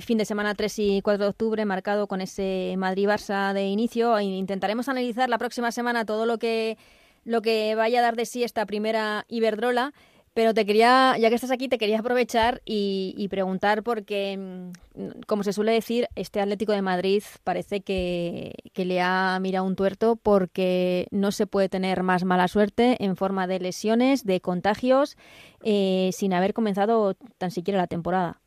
fin 0.00 0.18
de 0.18 0.24
semana 0.24 0.54
3 0.54 0.78
y 0.80 1.00
4 1.00 1.24
de 1.24 1.30
octubre, 1.30 1.64
marcado 1.64 2.06
con 2.06 2.20
ese 2.20 2.74
Madrid-Barça 2.76 3.54
de 3.54 3.68
inicio. 3.68 4.18
E 4.18 4.24
intentaremos 4.24 4.88
analizar 4.88 5.30
la 5.30 5.38
próxima 5.38 5.70
semana 5.70 6.04
todo 6.04 6.26
lo 6.26 6.38
que, 6.38 6.76
lo 7.24 7.40
que 7.40 7.74
vaya 7.76 8.00
a 8.00 8.02
dar 8.02 8.16
de 8.16 8.26
sí 8.26 8.42
esta 8.42 8.66
primera 8.66 9.24
Iberdrola. 9.28 9.94
Pero 10.32 10.54
te 10.54 10.64
quería, 10.64 11.16
ya 11.18 11.28
que 11.28 11.34
estás 11.34 11.50
aquí, 11.50 11.68
te 11.68 11.76
quería 11.76 11.98
aprovechar 11.98 12.60
y, 12.64 13.26
preguntar 13.30 13.82
porque, 13.82 14.36
mm, 14.38 15.22
como 15.26 15.42
se 15.42 15.52
suele 15.52 15.72
decir, 15.72 16.06
este 16.14 16.40
Atlético 16.40 16.72
de 16.72 16.82
Madrid 16.82 17.22
parece 17.42 17.80
que, 17.82 18.52
le 18.76 19.00
ha 19.00 19.38
mirado 19.40 19.66
un 19.66 19.76
tuerto 19.76 20.16
porque 20.16 21.06
no 21.10 21.32
se 21.32 21.46
puede 21.46 21.68
tener 21.68 22.02
más 22.02 22.24
mala 22.24 22.48
suerte 22.48 22.96
en 23.00 23.16
forma 23.16 23.46
de 23.46 23.60
lesiones, 23.60 24.24
de 24.24 24.40
contagios, 24.40 25.18
eh, 25.64 26.10
sin 26.12 26.32
haber 26.32 26.54
comenzado 26.54 27.14
tan 27.36 27.50
siquiera 27.50 27.78
la 27.78 27.86
temporada. 27.86 28.40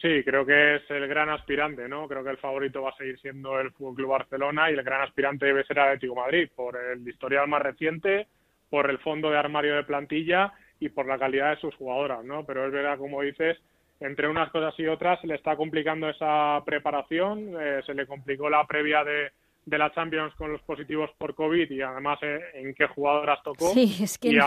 Sí, 0.00 0.22
creo 0.24 0.46
que 0.46 0.76
es 0.76 0.90
el 0.90 1.06
gran 1.06 1.28
aspirante, 1.28 1.88
¿no? 1.88 2.08
Creo 2.08 2.24
que 2.24 2.30
el 2.30 2.38
favorito 2.38 2.82
va 2.82 2.90
a 2.90 2.96
seguir 2.96 3.18
siendo 3.20 3.60
el 3.60 3.72
Fútbol 3.72 3.96
Club 3.96 4.10
Barcelona 4.10 4.70
y 4.70 4.74
el 4.74 4.82
gran 4.82 5.02
aspirante 5.02 5.46
debe 5.46 5.64
ser 5.64 5.78
Atlético 5.78 6.14
Madrid 6.14 6.48
por 6.56 6.76
el 6.76 7.06
historial 7.06 7.46
más 7.46 7.62
reciente, 7.62 8.26
por 8.70 8.88
el 8.88 8.98
fondo 8.98 9.30
de 9.30 9.38
armario 9.38 9.76
de 9.76 9.84
plantilla 9.84 10.52
y 10.82 10.88
por 10.88 11.06
la 11.06 11.18
calidad 11.18 11.50
de 11.50 11.60
sus 11.60 11.74
jugadoras, 11.76 12.24
¿no? 12.24 12.44
Pero 12.44 12.66
es 12.66 12.72
verdad, 12.72 12.98
como 12.98 13.22
dices, 13.22 13.56
entre 14.00 14.28
unas 14.28 14.50
cosas 14.50 14.74
y 14.78 14.86
otras 14.86 15.20
se 15.20 15.28
le 15.28 15.36
está 15.36 15.56
complicando 15.56 16.08
esa 16.08 16.60
preparación, 16.64 17.54
eh, 17.60 17.82
se 17.86 17.94
le 17.94 18.06
complicó 18.06 18.50
la 18.50 18.66
previa 18.66 19.04
de, 19.04 19.30
de 19.64 19.78
la 19.78 19.92
Champions 19.92 20.34
con 20.34 20.50
los 20.50 20.60
positivos 20.62 21.10
por 21.16 21.36
COVID 21.36 21.70
y 21.70 21.82
además 21.82 22.18
eh, 22.22 22.40
en 22.54 22.74
qué 22.74 22.88
jugadoras 22.88 23.40
tocó 23.44 23.72
sí, 23.72 24.02
es 24.02 24.18
que... 24.18 24.30
y, 24.30 24.38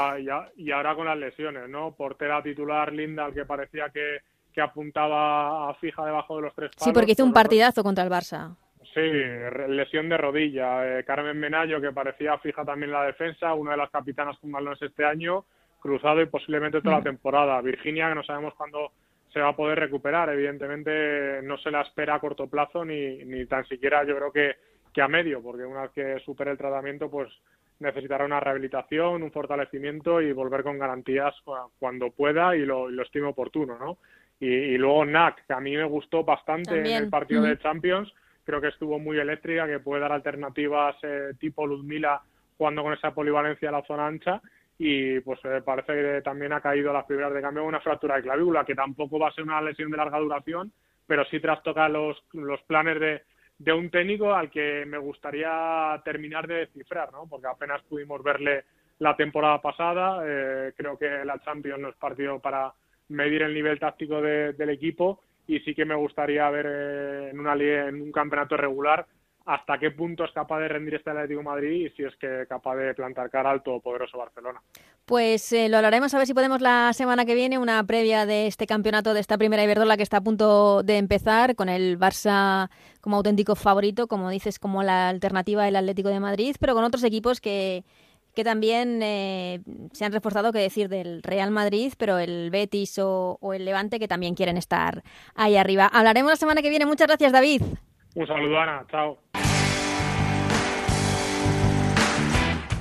y, 0.57 0.71
ahora 0.71 0.93
con 0.93 1.05
las 1.05 1.17
lesiones, 1.17 1.69
¿no? 1.69 1.95
Portera 1.95 2.43
titular 2.43 2.91
Linda, 2.91 3.31
que 3.31 3.45
parecía 3.45 3.89
que, 3.89 4.17
que 4.53 4.59
apuntaba 4.59 5.69
a 5.69 5.73
fija 5.75 6.05
debajo 6.05 6.35
de 6.35 6.41
los 6.41 6.53
tres 6.53 6.71
palos. 6.71 6.83
Sí, 6.83 6.91
porque 6.91 7.13
hizo 7.13 7.23
un 7.23 7.31
partidazo 7.31 7.81
contra 7.81 8.03
el 8.03 8.09
Barça. 8.09 8.57
Sí, 8.93 9.01
lesión 9.69 10.09
de 10.09 10.17
rodilla. 10.17 10.99
Eh, 10.99 11.03
Carmen 11.05 11.39
Menayo, 11.39 11.81
que 11.81 11.91
parecía 11.91 12.37
fija 12.39 12.63
también 12.63 12.91
la 12.91 13.03
defensa, 13.03 13.53
una 13.53 13.71
de 13.71 13.77
las 13.77 13.89
capitanas 13.89 14.37
con 14.39 14.51
balones 14.51 14.81
este 14.81 15.03
año, 15.05 15.45
cruzado 15.85 16.19
y 16.21 16.25
posiblemente 16.25 16.81
toda 16.81 16.95
la 16.95 17.01
mm. 17.01 17.03
temporada. 17.03 17.61
Virginia, 17.61 18.09
que 18.09 18.15
no 18.15 18.23
sabemos 18.23 18.55
cuándo 18.55 18.91
se 19.31 19.39
va 19.39 19.49
a 19.49 19.55
poder 19.55 19.79
recuperar. 19.79 20.29
Evidentemente 20.29 21.41
no 21.43 21.57
se 21.57 21.69
la 21.69 21.81
espera 21.81 22.15
a 22.15 22.19
corto 22.19 22.47
plazo 22.47 22.83
ni, 22.83 23.23
ni 23.23 23.45
tan 23.45 23.65
siquiera 23.65 24.03
yo 24.03 24.15
creo 24.15 24.31
que, 24.31 24.55
que 24.91 25.01
a 25.01 25.07
medio, 25.07 25.43
porque 25.43 25.63
una 25.63 25.83
vez 25.83 25.91
que 25.91 26.19
supere 26.25 26.51
el 26.51 26.57
tratamiento, 26.57 27.09
pues 27.11 27.29
necesitará 27.79 28.25
una 28.25 28.39
rehabilitación, 28.39 29.21
un 29.21 29.31
fortalecimiento 29.31 30.21
y 30.21 30.31
volver 30.31 30.63
con 30.63 30.79
garantías 30.79 31.35
cuando 31.77 32.09
pueda 32.09 32.55
y 32.55 32.65
lo, 32.65 32.89
lo 32.89 33.03
estime 33.03 33.27
oportuno, 33.27 33.77
¿no? 33.77 33.97
Y, 34.39 34.77
luego 34.77 35.05
NAC, 35.05 35.45
que 35.45 35.53
a 35.53 35.61
mí 35.61 35.75
me 35.77 35.85
gustó 35.85 36.23
bastante 36.23 36.79
en 36.79 36.85
el 36.87 37.09
partido 37.09 37.43
de 37.43 37.55
mm. 37.55 37.59
Champions, 37.59 38.13
creo 38.43 38.59
que 38.59 38.67
estuvo 38.67 38.99
muy 38.99 39.17
eléctrica, 39.17 39.67
que 39.67 39.79
puede 39.79 40.01
dar 40.01 40.11
alternativas 40.11 40.95
eh, 41.03 41.33
tipo 41.39 41.65
Luzmila 41.65 42.21
jugando 42.57 42.83
con 42.83 42.93
esa 42.93 43.13
polivalencia 43.13 43.69
a 43.69 43.73
la 43.73 43.83
zona 43.83 44.07
ancha 44.07 44.41
y 44.77 45.19
pues 45.21 45.39
eh, 45.45 45.61
parece 45.63 45.93
que 45.93 46.21
también 46.21 46.53
ha 46.53 46.61
caído 46.61 46.91
las 46.91 47.05
primeras 47.05 47.33
de 47.33 47.41
cambio 47.41 47.63
una 47.63 47.79
fractura 47.79 48.15
de 48.15 48.23
clavícula, 48.23 48.65
que 48.65 48.75
tampoco 48.75 49.19
va 49.19 49.29
a 49.29 49.33
ser 49.33 49.43
una 49.43 49.61
lesión 49.61 49.89
de 49.89 49.97
larga 49.97 50.19
duración, 50.19 50.71
pero 51.07 51.23
sí 51.25 51.39
trastoca 51.39 51.87
los, 51.87 52.21
los 52.33 52.61
planes 52.63 52.99
de, 52.99 53.21
de 53.57 53.73
un 53.73 53.89
técnico 53.89 54.33
al 54.33 54.49
que 54.49 54.85
me 54.85 54.97
gustaría 54.97 56.01
terminar 56.03 56.47
de 56.47 56.55
descifrar, 56.55 57.11
¿no? 57.11 57.27
porque 57.29 57.47
apenas 57.47 57.81
pudimos 57.83 58.21
verle 58.21 58.65
la 58.99 59.15
temporada 59.15 59.61
pasada, 59.61 60.21
eh, 60.25 60.73
creo 60.75 60.97
que 60.97 61.25
la 61.25 61.39
Champions 61.39 61.81
no 61.81 61.89
es 61.89 61.95
partido 61.95 62.39
para 62.39 62.73
medir 63.09 63.43
el 63.43 63.53
nivel 63.53 63.79
táctico 63.79 64.21
del 64.21 64.69
equipo 64.69 65.21
y 65.47 65.59
sí 65.59 65.75
que 65.75 65.85
me 65.85 65.95
gustaría 65.95 66.49
ver 66.49 66.65
eh, 66.67 67.29
en 67.29 67.39
una 67.39 67.53
en 67.53 68.01
un 68.01 68.11
campeonato 68.11 68.57
regular 68.57 69.05
hasta 69.45 69.77
qué 69.77 69.91
punto 69.91 70.23
es 70.23 70.31
capaz 70.31 70.59
de 70.59 70.67
rendir 70.67 70.95
este 70.95 71.11
Atlético 71.11 71.43
Madrid 71.43 71.85
y 71.85 71.89
si 71.91 72.03
es 72.03 72.15
que 72.15 72.45
capaz 72.49 72.75
de 72.75 72.93
plantar 72.95 73.29
cara 73.29 73.51
al 73.51 73.61
poderoso 73.61 74.17
Barcelona. 74.17 74.59
Pues 75.05 75.53
eh, 75.53 75.69
lo 75.69 75.77
hablaremos 75.77 76.13
a 76.13 76.17
ver 76.17 76.25
si 76.25 76.33
podemos 76.33 76.61
la 76.61 76.91
semana 76.93 77.25
que 77.25 77.35
viene 77.35 77.59
una 77.59 77.83
previa 77.83 78.25
de 78.25 78.47
este 78.47 78.65
campeonato 78.65 79.13
de 79.13 79.19
esta 79.19 79.37
primera 79.37 79.63
Iberdrola 79.63 79.97
que 79.97 80.03
está 80.03 80.17
a 80.17 80.21
punto 80.21 80.81
de 80.81 80.97
empezar 80.97 81.55
con 81.55 81.69
el 81.69 81.99
Barça 81.99 82.69
como 83.01 83.17
auténtico 83.17 83.55
favorito, 83.55 84.07
como 84.07 84.31
dices, 84.31 84.57
como 84.57 84.81
la 84.81 85.09
alternativa 85.09 85.63
del 85.63 85.75
Atlético 85.75 86.09
de 86.09 86.19
Madrid, 86.19 86.55
pero 86.59 86.73
con 86.73 86.83
otros 86.83 87.03
equipos 87.03 87.39
que 87.39 87.83
que 88.35 88.43
también 88.43 88.99
eh, 89.01 89.61
se 89.93 90.03
han 90.03 90.11
reforzado, 90.11 90.51
que 90.51 90.59
decir, 90.59 90.89
del 90.89 91.23
Real 91.23 91.51
Madrid, 91.51 91.93
pero 91.97 92.19
el 92.19 92.49
Betis 92.51 92.99
o, 92.99 93.37
o, 93.39 93.53
el 93.53 93.63
Levante 93.63 93.97
que 93.97 94.09
también 94.09 94.35
quieren 94.35 94.57
estar 94.57 95.03
ahí 95.35 95.55
arriba. 95.55 95.87
Hablaremos 95.87 96.33
la 96.33 96.35
semana 96.35 96.61
que 96.61 96.69
viene. 96.69 96.85
Muchas 96.85 97.07
gracias, 97.07 97.31
David. 97.31 97.61
Un 98.15 98.27
saludo, 98.27 98.59
Ana. 98.59 98.85
Chao. 98.89 99.17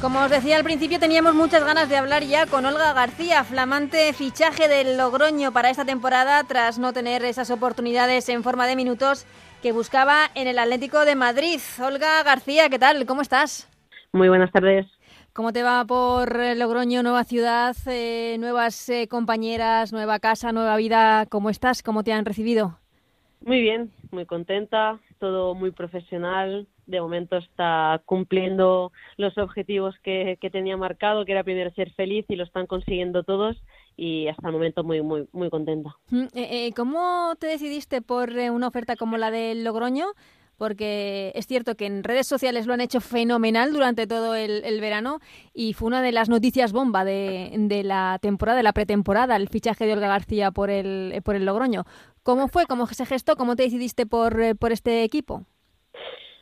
Como 0.00 0.20
os 0.20 0.30
decía 0.30 0.56
al 0.56 0.62
principio, 0.62 1.00
teníamos 1.00 1.34
muchas 1.34 1.64
ganas 1.64 1.88
de 1.88 1.96
hablar 1.96 2.22
ya 2.22 2.46
con 2.46 2.64
Olga 2.64 2.92
García, 2.92 3.42
flamante 3.42 4.12
fichaje 4.12 4.68
del 4.68 4.96
Logroño 4.96 5.52
para 5.52 5.70
esta 5.70 5.84
temporada 5.84 6.44
tras 6.44 6.78
no 6.78 6.92
tener 6.92 7.24
esas 7.24 7.50
oportunidades 7.50 8.28
en 8.28 8.44
forma 8.44 8.68
de 8.68 8.76
minutos 8.76 9.26
que 9.60 9.72
buscaba 9.72 10.30
en 10.36 10.46
el 10.46 10.60
Atlético 10.60 11.04
de 11.04 11.16
Madrid. 11.16 11.58
Olga 11.82 12.22
García, 12.22 12.68
¿qué 12.68 12.78
tal? 12.78 13.06
¿Cómo 13.06 13.22
estás? 13.22 13.68
Muy 14.12 14.28
buenas 14.28 14.52
tardes. 14.52 14.86
¿Cómo 15.32 15.52
te 15.52 15.64
va 15.64 15.84
por 15.84 16.36
Logroño, 16.56 17.02
nueva 17.02 17.24
ciudad, 17.24 17.76
eh, 17.86 18.36
nuevas 18.38 18.88
eh, 18.90 19.08
compañeras, 19.08 19.92
nueva 19.92 20.20
casa, 20.20 20.52
nueva 20.52 20.76
vida? 20.76 21.26
¿Cómo 21.26 21.50
estás? 21.50 21.82
¿Cómo 21.82 22.04
te 22.04 22.12
han 22.12 22.24
recibido? 22.24 22.78
Muy 23.44 23.60
bien, 23.60 23.90
muy 24.12 24.26
contenta, 24.26 24.98
todo 25.18 25.54
muy 25.54 25.70
profesional. 25.70 26.66
De 26.86 27.00
momento 27.00 27.36
está 27.36 28.00
cumpliendo 28.06 28.92
los 29.16 29.36
objetivos 29.38 29.94
que, 30.02 30.38
tenía 30.50 30.76
marcado, 30.76 31.24
que 31.24 31.32
era 31.32 31.44
primero 31.44 31.70
ser 31.72 31.92
feliz 31.92 32.24
y 32.28 32.36
lo 32.36 32.44
están 32.44 32.66
consiguiendo 32.66 33.22
todos 33.22 33.56
y 33.96 34.28
hasta 34.28 34.46
el 34.46 34.52
momento 34.52 34.84
muy 34.84 35.02
muy 35.02 35.28
muy 35.32 35.50
contenta. 35.50 35.96
Mm, 36.10 36.22
eh, 36.34 36.66
eh, 36.66 36.72
¿Cómo 36.74 37.34
te 37.38 37.48
decidiste 37.48 38.00
por 38.00 38.36
eh, 38.38 38.50
una 38.50 38.68
oferta 38.68 38.96
como 38.96 39.18
la 39.18 39.30
del 39.30 39.64
Logroño? 39.64 40.06
Porque 40.56 41.30
es 41.36 41.46
cierto 41.46 41.76
que 41.76 41.86
en 41.86 42.02
redes 42.02 42.26
sociales 42.26 42.66
lo 42.66 42.74
han 42.74 42.80
hecho 42.80 43.00
fenomenal 43.00 43.72
durante 43.72 44.08
todo 44.08 44.34
el, 44.34 44.80
verano 44.80 45.20
y 45.54 45.72
fue 45.72 45.86
una 45.86 46.02
de 46.02 46.10
las 46.10 46.28
noticias 46.28 46.72
bomba 46.72 47.04
de, 47.04 47.52
de, 47.56 47.84
la 47.84 48.18
temporada, 48.20 48.56
de 48.56 48.64
la 48.64 48.72
pretemporada, 48.72 49.36
el 49.36 49.48
fichaje 49.48 49.86
de 49.86 49.92
Olga 49.92 50.08
García 50.08 50.50
por 50.50 50.68
el, 50.70 51.20
por 51.22 51.36
el 51.36 51.44
Logroño. 51.44 51.84
¿Cómo 52.22 52.48
fue? 52.48 52.66
¿Cómo 52.66 52.86
se 52.86 53.06
gestó? 53.06 53.36
¿Cómo 53.36 53.56
te 53.56 53.64
decidiste 53.64 54.06
por, 54.06 54.40
eh, 54.40 54.54
por 54.54 54.72
este 54.72 55.04
equipo? 55.04 55.44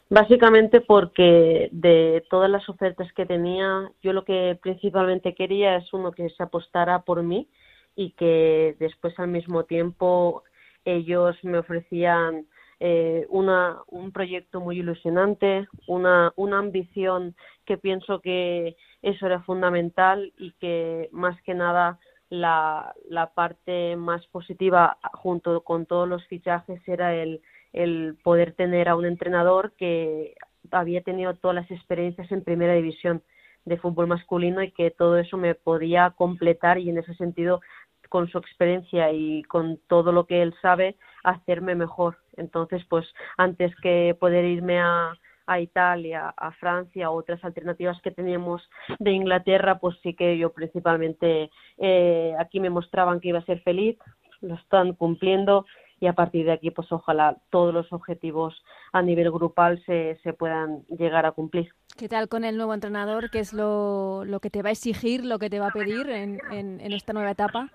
Básicamente 0.08 0.80
porque 0.80 1.68
de 1.72 2.24
todas 2.30 2.48
las 2.48 2.68
ofertas 2.68 3.12
que 3.12 3.26
tenía, 3.26 3.90
yo 4.02 4.12
lo 4.12 4.24
que 4.24 4.56
principalmente 4.62 5.34
quería 5.34 5.76
es 5.76 5.92
uno 5.92 6.12
que 6.12 6.28
se 6.30 6.42
apostara 6.42 7.00
por 7.02 7.24
mí 7.24 7.48
y 7.96 8.12
que 8.12 8.76
después 8.78 9.18
al 9.18 9.28
mismo 9.28 9.64
tiempo 9.64 10.44
ellos 10.84 11.36
me 11.42 11.58
ofrecían 11.58 12.46
eh, 12.78 13.26
una, 13.30 13.78
un 13.88 14.12
proyecto 14.12 14.60
muy 14.60 14.78
ilusionante, 14.78 15.66
una, 15.88 16.32
una 16.36 16.58
ambición 16.58 17.34
que 17.64 17.76
pienso 17.76 18.20
que 18.20 18.76
eso 19.02 19.26
era 19.26 19.42
fundamental 19.42 20.32
y 20.38 20.52
que 20.60 21.08
más 21.10 21.40
que 21.42 21.54
nada 21.54 21.98
la, 22.30 22.94
la 23.08 23.32
parte 23.34 23.96
más 23.96 24.26
positiva 24.28 24.98
junto 25.12 25.62
con 25.62 25.86
todos 25.86 26.08
los 26.08 26.26
fichajes 26.26 26.80
era 26.88 27.14
el, 27.14 27.40
el 27.72 28.16
poder 28.22 28.52
tener 28.52 28.88
a 28.88 28.96
un 28.96 29.06
entrenador 29.06 29.72
que 29.76 30.34
había 30.70 31.02
tenido 31.02 31.34
todas 31.34 31.54
las 31.54 31.70
experiencias 31.70 32.30
en 32.32 32.42
primera 32.42 32.74
división 32.74 33.22
de 33.64 33.78
fútbol 33.78 34.06
masculino 34.06 34.62
y 34.62 34.70
que 34.70 34.90
todo 34.90 35.18
eso 35.18 35.36
me 35.36 35.54
podía 35.54 36.10
completar 36.10 36.78
y 36.78 36.90
en 36.90 36.98
ese 36.98 37.14
sentido 37.14 37.60
con 38.08 38.28
su 38.28 38.38
experiencia 38.38 39.12
y 39.12 39.42
con 39.44 39.78
todo 39.88 40.12
lo 40.12 40.26
que 40.26 40.42
él 40.42 40.54
sabe 40.62 40.96
hacerme 41.24 41.74
mejor. 41.74 42.18
Entonces, 42.36 42.84
pues 42.88 43.04
antes 43.36 43.74
que 43.82 44.16
poder 44.18 44.44
irme 44.44 44.80
a, 44.80 45.14
a 45.46 45.60
Italia, 45.60 46.34
a 46.36 46.52
Francia, 46.52 47.10
otras 47.10 47.42
alternativas 47.44 48.00
que 48.02 48.10
teníamos 48.10 48.62
de 48.98 49.12
Inglaterra, 49.12 49.78
pues 49.78 49.96
sí 50.02 50.14
que 50.14 50.36
yo 50.38 50.52
principalmente 50.52 51.50
eh, 51.78 52.34
aquí 52.38 52.60
me 52.60 52.70
mostraban 52.70 53.20
que 53.20 53.28
iba 53.28 53.38
a 53.38 53.44
ser 53.44 53.60
feliz, 53.62 53.96
lo 54.40 54.54
están 54.54 54.94
cumpliendo 54.94 55.66
y 55.98 56.08
a 56.08 56.12
partir 56.12 56.44
de 56.44 56.52
aquí, 56.52 56.70
pues 56.70 56.92
ojalá 56.92 57.38
todos 57.50 57.72
los 57.72 57.90
objetivos 57.92 58.54
a 58.92 59.00
nivel 59.00 59.30
grupal 59.30 59.82
se, 59.86 60.18
se 60.22 60.34
puedan 60.34 60.84
llegar 60.88 61.24
a 61.24 61.32
cumplir. 61.32 61.70
¿Qué 61.96 62.08
tal 62.08 62.28
con 62.28 62.44
el 62.44 62.56
nuevo 62.56 62.74
entrenador? 62.74 63.30
¿Qué 63.30 63.38
es 63.38 63.54
lo, 63.54 64.24
lo 64.26 64.40
que 64.40 64.50
te 64.50 64.62
va 64.62 64.68
a 64.68 64.72
exigir, 64.72 65.24
lo 65.24 65.38
que 65.38 65.48
te 65.48 65.58
va 65.58 65.68
a 65.68 65.72
pedir 65.72 66.10
en, 66.10 66.38
en, 66.50 66.80
en 66.80 66.92
esta 66.92 67.14
nueva 67.14 67.30
etapa? 67.30 67.70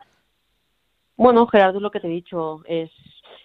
Bueno, 1.17 1.47
Gerardo, 1.47 1.79
lo 1.79 1.89
que 1.89 1.99
te 1.99 2.07
he 2.07 2.11
dicho, 2.11 2.61
es 2.65 2.91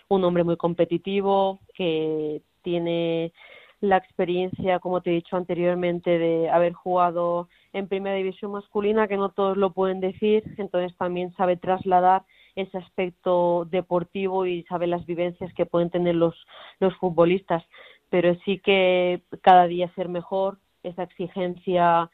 un 0.09 0.25
hombre 0.25 0.45
muy 0.45 0.57
competitivo, 0.57 1.61
que 1.75 2.43
tiene 2.63 3.33
la 3.81 3.99
experiencia, 3.99 4.79
como 4.79 5.01
te 5.01 5.11
he 5.11 5.15
dicho 5.15 5.37
anteriormente, 5.37 6.19
de 6.19 6.51
haber 6.51 6.73
jugado 6.73 7.49
en 7.73 7.89
primera 7.89 8.17
división 8.17 8.53
masculina, 8.53 9.09
que 9.09 9.17
no 9.17 9.29
todos 9.31 9.57
lo 9.57 9.71
pueden 9.71 10.01
decir, 10.01 10.43
entonces 10.57 10.97
también 10.97 11.35
sabe 11.37 11.57
trasladar 11.57 12.25
ese 12.55 12.79
aspecto 12.79 13.67
deportivo 13.71 14.47
y 14.47 14.63
sabe 14.65 14.87
las 14.87 15.05
vivencias 15.05 15.53
que 15.53 15.67
pueden 15.67 15.91
tener 15.91 16.15
los, 16.15 16.35
los 16.81 16.97
futbolistas, 16.97 17.63
pero 18.09 18.35
sí 18.45 18.59
que 18.59 19.23
cada 19.43 19.67
día 19.67 19.93
ser 19.95 20.09
mejor, 20.09 20.59
esa 20.83 21.03
exigencia 21.03 22.11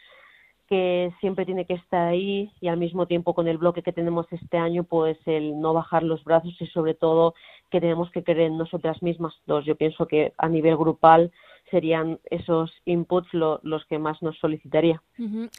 que 0.69 1.13
siempre 1.21 1.45
tiene 1.45 1.67
que 1.67 1.75
estar 1.75 2.09
ahí 2.09 2.51
y 2.61 2.69
al 2.69 2.79
mismo 2.79 3.07
tiempo 3.07 3.35
con 3.35 3.47
el 3.47 3.59
bloque 3.59 3.83
que 3.83 3.93
tenemos 3.93 4.27
este 4.33 4.57
año, 4.57 4.85
pues 4.85 5.19
el 5.27 5.61
no 5.61 5.75
bajar 5.75 6.03
los 6.03 6.25
brazos 6.25 6.55
y 6.61 6.67
sobre 6.69 6.95
todo 6.95 7.35
que 7.71 7.81
tenemos 7.81 8.11
que 8.11 8.25
creer 8.25 8.51
en 8.51 8.57
nosotras 8.57 9.03
mismas 9.03 9.35
dos. 9.47 9.67
Yo 9.67 9.77
pienso 9.77 10.07
que 10.07 10.33
a 10.39 10.49
nivel 10.49 10.79
grupal 10.79 11.31
serían 11.73 12.21
esos 12.31 12.71
inputs 12.85 13.29
los 13.33 13.85
que 13.87 13.99
más 13.99 14.23
nos 14.23 14.39
solicitaría. 14.39 15.03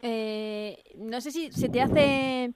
eh, 0.02 0.82
no 0.96 1.20
sé 1.20 1.30
si 1.30 1.52
se 1.52 1.68
te 1.68 1.82
hace 1.82 2.54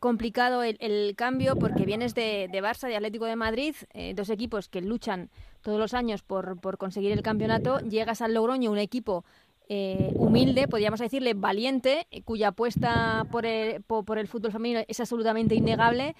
complicado 0.00 0.62
el, 0.64 1.14
cambio 1.16 1.56
porque 1.56 1.86
vienes 1.86 2.14
de, 2.14 2.48
de, 2.50 2.62
Barça, 2.62 2.88
de 2.88 2.96
Atlético 2.96 3.26
de 3.26 3.36
Madrid, 3.36 3.74
eh, 3.92 4.12
dos 4.14 4.28
equipos 4.28 4.68
que 4.68 4.82
luchan 4.82 5.30
todos 5.62 5.78
los 5.78 5.94
años 5.94 6.22
por, 6.22 6.60
por 6.60 6.76
conseguir 6.76 7.12
el 7.12 7.22
campeonato, 7.22 7.78
llegas 7.78 8.20
al 8.20 8.34
Logroño, 8.34 8.70
un 8.70 8.78
equipo 8.78 9.24
eh, 9.68 10.12
humilde, 10.16 10.68
podríamos 10.68 11.00
decirle 11.00 11.32
valiente, 11.34 12.06
cuya 12.24 12.48
apuesta 12.48 13.24
por 13.30 13.46
el, 13.46 13.82
por, 13.82 14.04
por 14.04 14.18
el, 14.18 14.28
fútbol 14.28 14.52
femenino 14.52 14.80
es 14.86 15.00
absolutamente 15.00 15.54
innegable, 15.54 16.14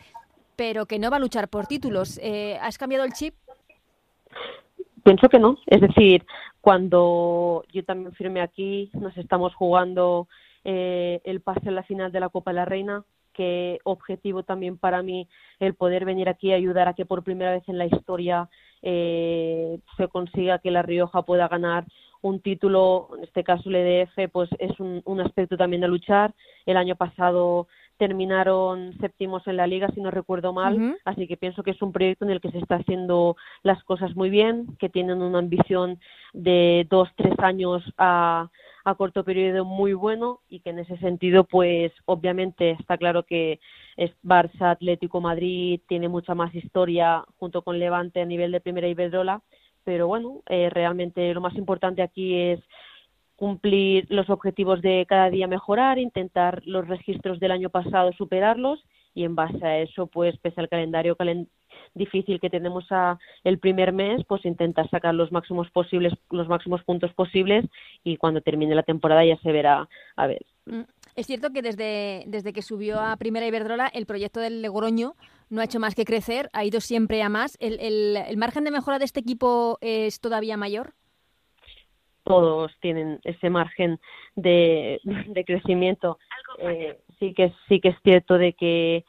pero 0.56 0.86
que 0.86 0.98
no 0.98 1.10
va 1.10 1.16
a 1.16 1.20
luchar 1.20 1.48
por 1.48 1.66
títulos. 1.66 2.18
Eh, 2.22 2.58
¿Has 2.62 2.78
cambiado 2.78 3.04
el 3.04 3.12
chip? 3.12 3.34
Pienso 5.02 5.28
que 5.28 5.38
no. 5.38 5.58
Es 5.66 5.82
decir, 5.82 6.24
cuando 6.64 7.62
yo 7.74 7.84
también 7.84 8.14
firmé 8.14 8.40
aquí, 8.40 8.90
nos 8.94 9.14
estamos 9.18 9.54
jugando 9.54 10.28
eh, 10.64 11.20
el 11.24 11.42
pase 11.42 11.68
a 11.68 11.72
la 11.72 11.82
final 11.82 12.10
de 12.10 12.20
la 12.20 12.30
Copa 12.30 12.52
de 12.52 12.54
la 12.54 12.64
Reina, 12.64 13.04
que 13.34 13.80
objetivo 13.84 14.44
también 14.44 14.78
para 14.78 15.02
mí 15.02 15.28
el 15.60 15.74
poder 15.74 16.06
venir 16.06 16.26
aquí 16.26 16.52
a 16.52 16.56
ayudar 16.56 16.88
a 16.88 16.94
que 16.94 17.04
por 17.04 17.22
primera 17.22 17.52
vez 17.52 17.68
en 17.68 17.76
la 17.76 17.84
historia 17.84 18.48
eh, 18.80 19.78
se 19.98 20.08
consiga 20.08 20.58
que 20.58 20.70
La 20.70 20.80
Rioja 20.80 21.20
pueda 21.20 21.48
ganar 21.48 21.84
un 22.22 22.40
título, 22.40 23.10
en 23.18 23.24
este 23.24 23.44
caso 23.44 23.68
el 23.68 23.76
EDF, 23.76 24.32
pues 24.32 24.48
es 24.58 24.80
un, 24.80 25.02
un 25.04 25.20
aspecto 25.20 25.58
también 25.58 25.82
de 25.82 25.88
luchar. 25.88 26.32
El 26.64 26.78
año 26.78 26.96
pasado 26.96 27.68
terminaron 27.96 28.92
séptimos 29.00 29.46
en 29.46 29.56
la 29.56 29.66
liga, 29.66 29.88
si 29.94 30.00
no 30.00 30.10
recuerdo 30.10 30.52
mal, 30.52 30.74
uh 30.74 30.78
-huh. 30.78 30.96
así 31.04 31.26
que 31.26 31.36
pienso 31.36 31.62
que 31.62 31.70
es 31.72 31.82
un 31.82 31.92
proyecto 31.92 32.24
en 32.24 32.30
el 32.32 32.40
que 32.40 32.50
se 32.50 32.58
está 32.58 32.76
haciendo 32.76 33.36
las 33.62 33.82
cosas 33.84 34.14
muy 34.16 34.30
bien, 34.30 34.66
que 34.78 34.88
tienen 34.88 35.22
una 35.22 35.38
ambición 35.38 35.98
de 36.32 36.86
dos, 36.90 37.08
tres 37.16 37.34
años 37.38 37.82
a, 37.96 38.48
a 38.84 38.94
corto 38.96 39.24
periodo 39.24 39.64
muy 39.64 39.94
bueno 39.94 40.40
y 40.48 40.60
que 40.60 40.70
en 40.70 40.80
ese 40.80 40.96
sentido, 40.98 41.44
pues 41.44 41.92
obviamente 42.04 42.72
está 42.72 42.98
claro 42.98 43.22
que 43.22 43.60
es 43.96 44.10
Barça, 44.22 44.70
Atlético, 44.70 45.20
Madrid, 45.20 45.80
tiene 45.88 46.08
mucha 46.08 46.34
más 46.34 46.54
historia 46.54 47.24
junto 47.38 47.62
con 47.62 47.78
Levante 47.78 48.20
a 48.20 48.26
nivel 48.26 48.52
de 48.52 48.60
Primera 48.60 48.88
Iberdrola, 48.88 49.40
pero 49.84 50.06
bueno, 50.06 50.42
eh, 50.48 50.68
realmente 50.70 51.32
lo 51.32 51.40
más 51.40 51.54
importante 51.54 52.02
aquí 52.02 52.34
es 52.34 52.60
cumplir 53.36 54.06
los 54.10 54.30
objetivos 54.30 54.80
de 54.82 55.06
cada 55.08 55.30
día 55.30 55.46
mejorar, 55.46 55.98
intentar 55.98 56.62
los 56.64 56.86
registros 56.86 57.40
del 57.40 57.50
año 57.50 57.70
pasado 57.70 58.12
superarlos 58.12 58.84
y 59.14 59.24
en 59.24 59.34
base 59.34 59.64
a 59.64 59.78
eso, 59.78 60.06
pues 60.06 60.36
pese 60.38 60.60
al 60.60 60.68
calendario 60.68 61.16
calen 61.16 61.48
difícil 61.94 62.40
que 62.40 62.50
tenemos 62.50 62.84
a 62.90 63.18
el 63.44 63.58
primer 63.58 63.92
mes, 63.92 64.22
pues 64.26 64.44
intentar 64.44 64.88
sacar 64.90 65.14
los 65.14 65.32
máximos 65.32 65.70
posibles, 65.70 66.12
los 66.30 66.48
máximos 66.48 66.82
puntos 66.84 67.12
posibles 67.14 67.64
y 68.02 68.16
cuando 68.16 68.40
termine 68.40 68.74
la 68.74 68.82
temporada 68.82 69.24
ya 69.24 69.36
se 69.38 69.52
verá 69.52 69.88
a 70.16 70.26
ver. 70.26 70.44
Es 71.14 71.26
cierto 71.26 71.50
que 71.50 71.62
desde, 71.62 72.24
desde 72.26 72.52
que 72.52 72.62
subió 72.62 73.00
a 73.00 73.16
Primera 73.16 73.46
Iberdrola 73.46 73.86
el 73.88 74.06
proyecto 74.06 74.40
del 74.40 74.62
Logroño 74.62 75.14
no 75.50 75.60
ha 75.60 75.64
hecho 75.64 75.78
más 75.78 75.94
que 75.94 76.04
crecer, 76.04 76.50
ha 76.52 76.64
ido 76.64 76.80
siempre 76.80 77.22
a 77.22 77.28
más. 77.28 77.56
¿El, 77.60 77.78
el, 77.80 78.16
el 78.16 78.36
margen 78.36 78.64
de 78.64 78.70
mejora 78.70 78.98
de 78.98 79.04
este 79.04 79.20
equipo 79.20 79.78
es 79.80 80.20
todavía 80.20 80.56
mayor? 80.56 80.94
Todos 82.24 82.72
tienen 82.80 83.20
ese 83.24 83.50
margen 83.50 84.00
de, 84.34 85.00
de 85.04 85.44
crecimiento. 85.44 86.18
Eh, 86.58 86.98
sí 87.18 87.34
que 87.34 87.52
sí 87.68 87.80
que 87.80 87.90
es 87.90 87.96
cierto 88.02 88.38
de 88.38 88.54
que 88.54 89.04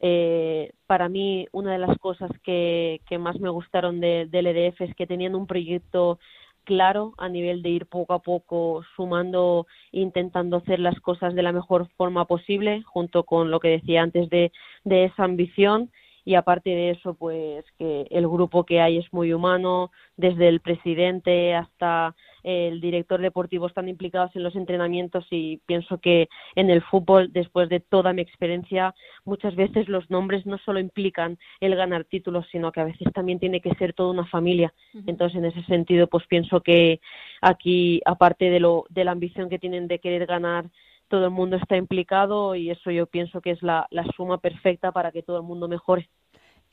eh, 0.00 0.72
para 0.86 1.08
mí 1.08 1.46
una 1.52 1.72
de 1.72 1.78
las 1.78 1.98
cosas 1.98 2.30
que, 2.42 3.00
que 3.06 3.18
más 3.18 3.38
me 3.38 3.50
gustaron 3.50 4.00
de, 4.00 4.26
del 4.30 4.46
EDF 4.46 4.80
es 4.80 4.94
que 4.94 5.06
tenían 5.06 5.34
un 5.34 5.46
proyecto 5.46 6.18
claro 6.64 7.14
a 7.18 7.28
nivel 7.28 7.62
de 7.62 7.70
ir 7.70 7.86
poco 7.86 8.14
a 8.14 8.20
poco 8.20 8.82
sumando 8.96 9.66
intentando 9.92 10.58
hacer 10.58 10.78
las 10.78 10.98
cosas 11.00 11.34
de 11.34 11.42
la 11.42 11.52
mejor 11.52 11.88
forma 11.96 12.24
posible 12.26 12.82
junto 12.82 13.24
con 13.24 13.50
lo 13.50 13.60
que 13.60 13.68
decía 13.68 14.02
antes 14.02 14.28
de, 14.30 14.52
de 14.84 15.04
esa 15.04 15.24
ambición 15.24 15.90
y 16.24 16.34
aparte 16.34 16.70
de 16.70 16.90
eso 16.90 17.14
pues 17.14 17.64
que 17.78 18.06
el 18.10 18.28
grupo 18.28 18.64
que 18.64 18.80
hay 18.80 18.98
es 18.98 19.12
muy 19.12 19.32
humano 19.32 19.90
desde 20.16 20.48
el 20.48 20.60
presidente 20.60 21.54
hasta 21.54 22.14
el 22.42 22.80
director 22.80 23.20
deportivo 23.20 23.66
están 23.66 23.88
implicados 23.88 24.34
en 24.34 24.42
los 24.42 24.54
entrenamientos 24.56 25.26
y 25.30 25.58
pienso 25.66 25.98
que 25.98 26.28
en 26.54 26.70
el 26.70 26.82
fútbol 26.82 27.32
después 27.32 27.68
de 27.68 27.80
toda 27.80 28.12
mi 28.12 28.22
experiencia 28.22 28.94
muchas 29.24 29.54
veces 29.56 29.88
los 29.88 30.10
nombres 30.10 30.46
no 30.46 30.58
solo 30.58 30.80
implican 30.80 31.38
el 31.60 31.76
ganar 31.76 32.04
títulos 32.04 32.46
sino 32.50 32.72
que 32.72 32.80
a 32.80 32.84
veces 32.84 33.12
también 33.12 33.38
tiene 33.38 33.60
que 33.60 33.74
ser 33.74 33.92
toda 33.92 34.10
una 34.10 34.26
familia 34.26 34.72
entonces 35.06 35.38
en 35.38 35.44
ese 35.46 35.62
sentido 35.64 36.06
pues 36.06 36.26
pienso 36.26 36.60
que 36.60 37.00
aquí 37.40 38.00
aparte 38.04 38.50
de 38.50 38.60
lo 38.60 38.84
de 38.88 39.04
la 39.04 39.12
ambición 39.12 39.48
que 39.48 39.58
tienen 39.58 39.88
de 39.88 39.98
querer 39.98 40.26
ganar 40.26 40.66
todo 41.10 41.24
el 41.24 41.30
mundo 41.32 41.56
está 41.56 41.76
implicado 41.76 42.54
y 42.54 42.70
eso 42.70 42.90
yo 42.90 43.06
pienso 43.06 43.40
que 43.40 43.50
es 43.50 43.62
la, 43.62 43.86
la 43.90 44.04
suma 44.16 44.38
perfecta 44.38 44.92
para 44.92 45.10
que 45.10 45.24
todo 45.24 45.38
el 45.38 45.42
mundo 45.42 45.66
mejore. 45.66 46.08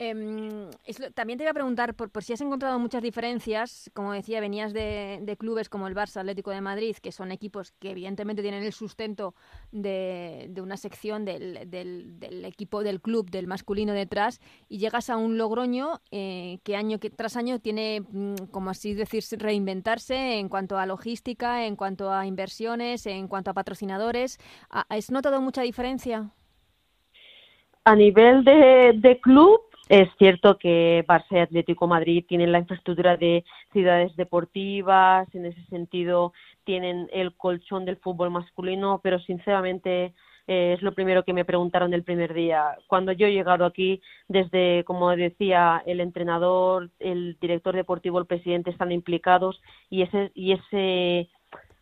Eh, 0.00 0.70
también 1.14 1.38
te 1.38 1.42
iba 1.42 1.50
a 1.50 1.54
preguntar 1.54 1.94
por, 1.94 2.10
por, 2.10 2.22
si 2.22 2.32
has 2.32 2.40
encontrado 2.40 2.78
muchas 2.78 3.02
diferencias, 3.02 3.90
como 3.94 4.12
decía, 4.12 4.40
venías 4.40 4.72
de, 4.72 5.18
de, 5.22 5.36
clubes 5.36 5.68
como 5.68 5.88
el 5.88 5.96
Barça 5.96 6.20
Atlético 6.20 6.52
de 6.52 6.60
Madrid, 6.60 6.94
que 7.02 7.10
son 7.10 7.32
equipos 7.32 7.72
que 7.80 7.90
evidentemente 7.90 8.40
tienen 8.42 8.62
el 8.62 8.72
sustento 8.72 9.34
de, 9.72 10.52
una 10.62 10.76
sección 10.76 11.24
del, 11.24 11.68
del, 11.68 12.44
equipo 12.44 12.84
del 12.84 13.00
club, 13.00 13.28
del 13.28 13.48
masculino 13.48 13.92
detrás, 13.92 14.40
y 14.68 14.78
llegas 14.78 15.10
a 15.10 15.16
un 15.16 15.36
Logroño 15.36 16.00
eh, 16.12 16.60
que 16.62 16.76
año 16.76 17.00
que 17.00 17.10
tras 17.10 17.36
año 17.36 17.58
tiene, 17.58 18.02
mm, 18.08 18.34
como 18.52 18.70
así 18.70 18.94
decir, 18.94 19.24
reinventarse 19.36 20.38
en 20.38 20.48
cuanto 20.48 20.78
a 20.78 20.86
logística, 20.86 21.66
en 21.66 21.74
cuanto 21.74 22.12
a 22.12 22.24
inversiones, 22.24 23.04
en 23.06 23.26
cuanto 23.26 23.50
a 23.50 23.54
patrocinadores. 23.54 24.38
¿Has 24.70 25.10
notado 25.10 25.40
mucha 25.40 25.62
diferencia? 25.62 26.30
A 27.82 27.96
nivel 27.96 28.44
de 28.44 29.18
club, 29.22 29.67
es 29.88 30.08
cierto 30.18 30.58
que 30.58 31.04
Barça 31.06 31.32
y 31.32 31.38
Atlético 31.38 31.86
Madrid 31.86 32.24
tienen 32.28 32.52
la 32.52 32.58
infraestructura 32.58 33.16
de 33.16 33.44
ciudades 33.72 34.14
deportivas, 34.16 35.32
en 35.34 35.46
ese 35.46 35.64
sentido 35.66 36.32
tienen 36.64 37.08
el 37.12 37.34
colchón 37.34 37.86
del 37.86 37.96
fútbol 37.96 38.30
masculino, 38.30 39.00
pero 39.02 39.18
sinceramente 39.20 40.12
eh, 40.46 40.74
es 40.76 40.82
lo 40.82 40.92
primero 40.92 41.24
que 41.24 41.32
me 41.32 41.46
preguntaron 41.46 41.94
el 41.94 42.04
primer 42.04 42.34
día. 42.34 42.76
Cuando 42.86 43.12
yo 43.12 43.26
he 43.26 43.32
llegado 43.32 43.64
aquí, 43.64 44.02
desde, 44.28 44.84
como 44.84 45.10
decía, 45.16 45.82
el 45.86 46.00
entrenador, 46.00 46.90
el 46.98 47.38
director 47.40 47.74
deportivo, 47.74 48.18
el 48.18 48.26
presidente 48.26 48.70
están 48.70 48.92
implicados 48.92 49.60
y 49.88 50.02
ese, 50.02 50.30
y 50.34 50.52
ese 50.52 51.30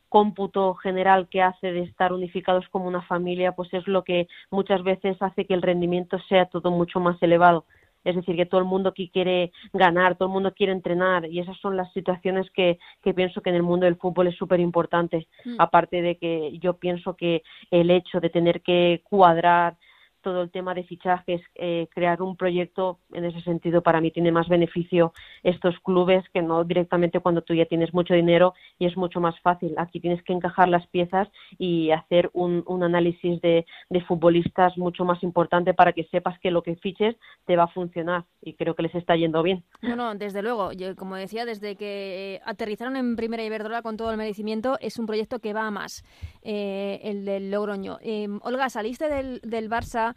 cómputo 0.08 0.74
general 0.74 1.28
que 1.28 1.42
hace 1.42 1.72
de 1.72 1.82
estar 1.82 2.12
unificados 2.12 2.68
como 2.68 2.86
una 2.86 3.02
familia, 3.02 3.52
pues 3.52 3.74
es 3.74 3.86
lo 3.88 4.04
que 4.04 4.28
muchas 4.50 4.84
veces 4.84 5.20
hace 5.20 5.44
que 5.44 5.54
el 5.54 5.62
rendimiento 5.62 6.18
sea 6.28 6.46
todo 6.46 6.70
mucho 6.70 7.00
más 7.00 7.20
elevado 7.20 7.64
es 8.06 8.14
decir, 8.14 8.36
que 8.36 8.46
todo 8.46 8.60
el 8.60 8.66
mundo 8.66 8.90
aquí 8.90 9.10
quiere 9.12 9.52
ganar, 9.72 10.16
todo 10.16 10.28
el 10.28 10.32
mundo 10.32 10.54
quiere 10.54 10.72
entrenar 10.72 11.26
y 11.26 11.40
esas 11.40 11.58
son 11.58 11.76
las 11.76 11.92
situaciones 11.92 12.48
que, 12.52 12.78
que 13.02 13.12
pienso 13.12 13.40
que 13.40 13.50
en 13.50 13.56
el 13.56 13.64
mundo 13.64 13.84
del 13.84 13.96
fútbol 13.96 14.28
es 14.28 14.36
súper 14.36 14.60
importante, 14.60 15.26
mm. 15.44 15.56
aparte 15.58 16.02
de 16.02 16.16
que 16.16 16.56
yo 16.60 16.74
pienso 16.74 17.16
que 17.16 17.42
el 17.72 17.90
hecho 17.90 18.20
de 18.20 18.30
tener 18.30 18.62
que 18.62 19.02
cuadrar 19.04 19.76
todo 20.22 20.42
el 20.42 20.50
tema 20.50 20.74
de 20.74 20.84
fichajes, 20.84 21.40
eh, 21.54 21.86
crear 21.94 22.20
un 22.20 22.36
proyecto, 22.36 22.98
en 23.12 23.24
ese 23.24 23.40
sentido 23.42 23.82
para 23.82 24.00
mí 24.00 24.10
tiene 24.10 24.32
más 24.32 24.48
beneficio 24.48 25.12
estos 25.42 25.78
clubes 25.80 26.24
que 26.34 26.42
no 26.42 26.64
directamente 26.64 27.20
cuando 27.20 27.42
tú 27.42 27.54
ya 27.54 27.66
tienes 27.66 27.94
mucho 27.94 28.14
dinero 28.14 28.54
y 28.78 28.86
es 28.86 28.96
mucho 28.96 29.20
más 29.20 29.38
fácil. 29.40 29.74
Aquí 29.76 30.00
tienes 30.00 30.22
que 30.24 30.32
encajar 30.32 30.68
las 30.68 30.86
piezas 30.88 31.28
y 31.58 31.90
hacer 31.90 32.30
un, 32.32 32.64
un 32.66 32.82
análisis 32.82 33.40
de, 33.40 33.66
de, 33.88 34.00
futbolistas 34.02 34.76
mucho 34.76 35.04
más 35.04 35.22
importante 35.22 35.74
para 35.74 35.92
que 35.92 36.04
sepas 36.04 36.38
que 36.40 36.50
lo 36.50 36.62
que 36.62 36.76
fiches 36.76 37.16
te 37.44 37.56
va 37.56 37.64
a 37.64 37.68
funcionar 37.68 38.24
y 38.42 38.54
creo 38.54 38.74
que 38.74 38.82
les 38.82 38.94
está 38.94 39.16
yendo 39.16 39.42
bien. 39.42 39.64
Bueno, 39.82 40.14
desde 40.14 40.42
luego, 40.42 40.72
yo, 40.72 40.96
como 40.96 41.16
decía, 41.16 41.44
desde 41.44 41.76
que 41.76 42.34
eh, 42.34 42.40
aterrizaron 42.44 42.96
en 42.96 43.16
Primera 43.16 43.44
Iberdrola 43.44 43.82
con 43.82 43.96
todo 43.96 44.10
el 44.10 44.16
merecimiento, 44.16 44.76
es 44.80 44.98
un 44.98 45.06
proyecto 45.06 45.38
que 45.38 45.52
va 45.52 45.66
a 45.66 45.70
más, 45.70 46.02
eh, 46.42 47.00
el 47.04 47.24
del 47.24 47.50
Logroño. 47.50 47.98
Olga, 48.42 48.68
saliste 48.70 49.08
del, 49.08 49.40
del 49.42 49.70
Barça 49.70 50.15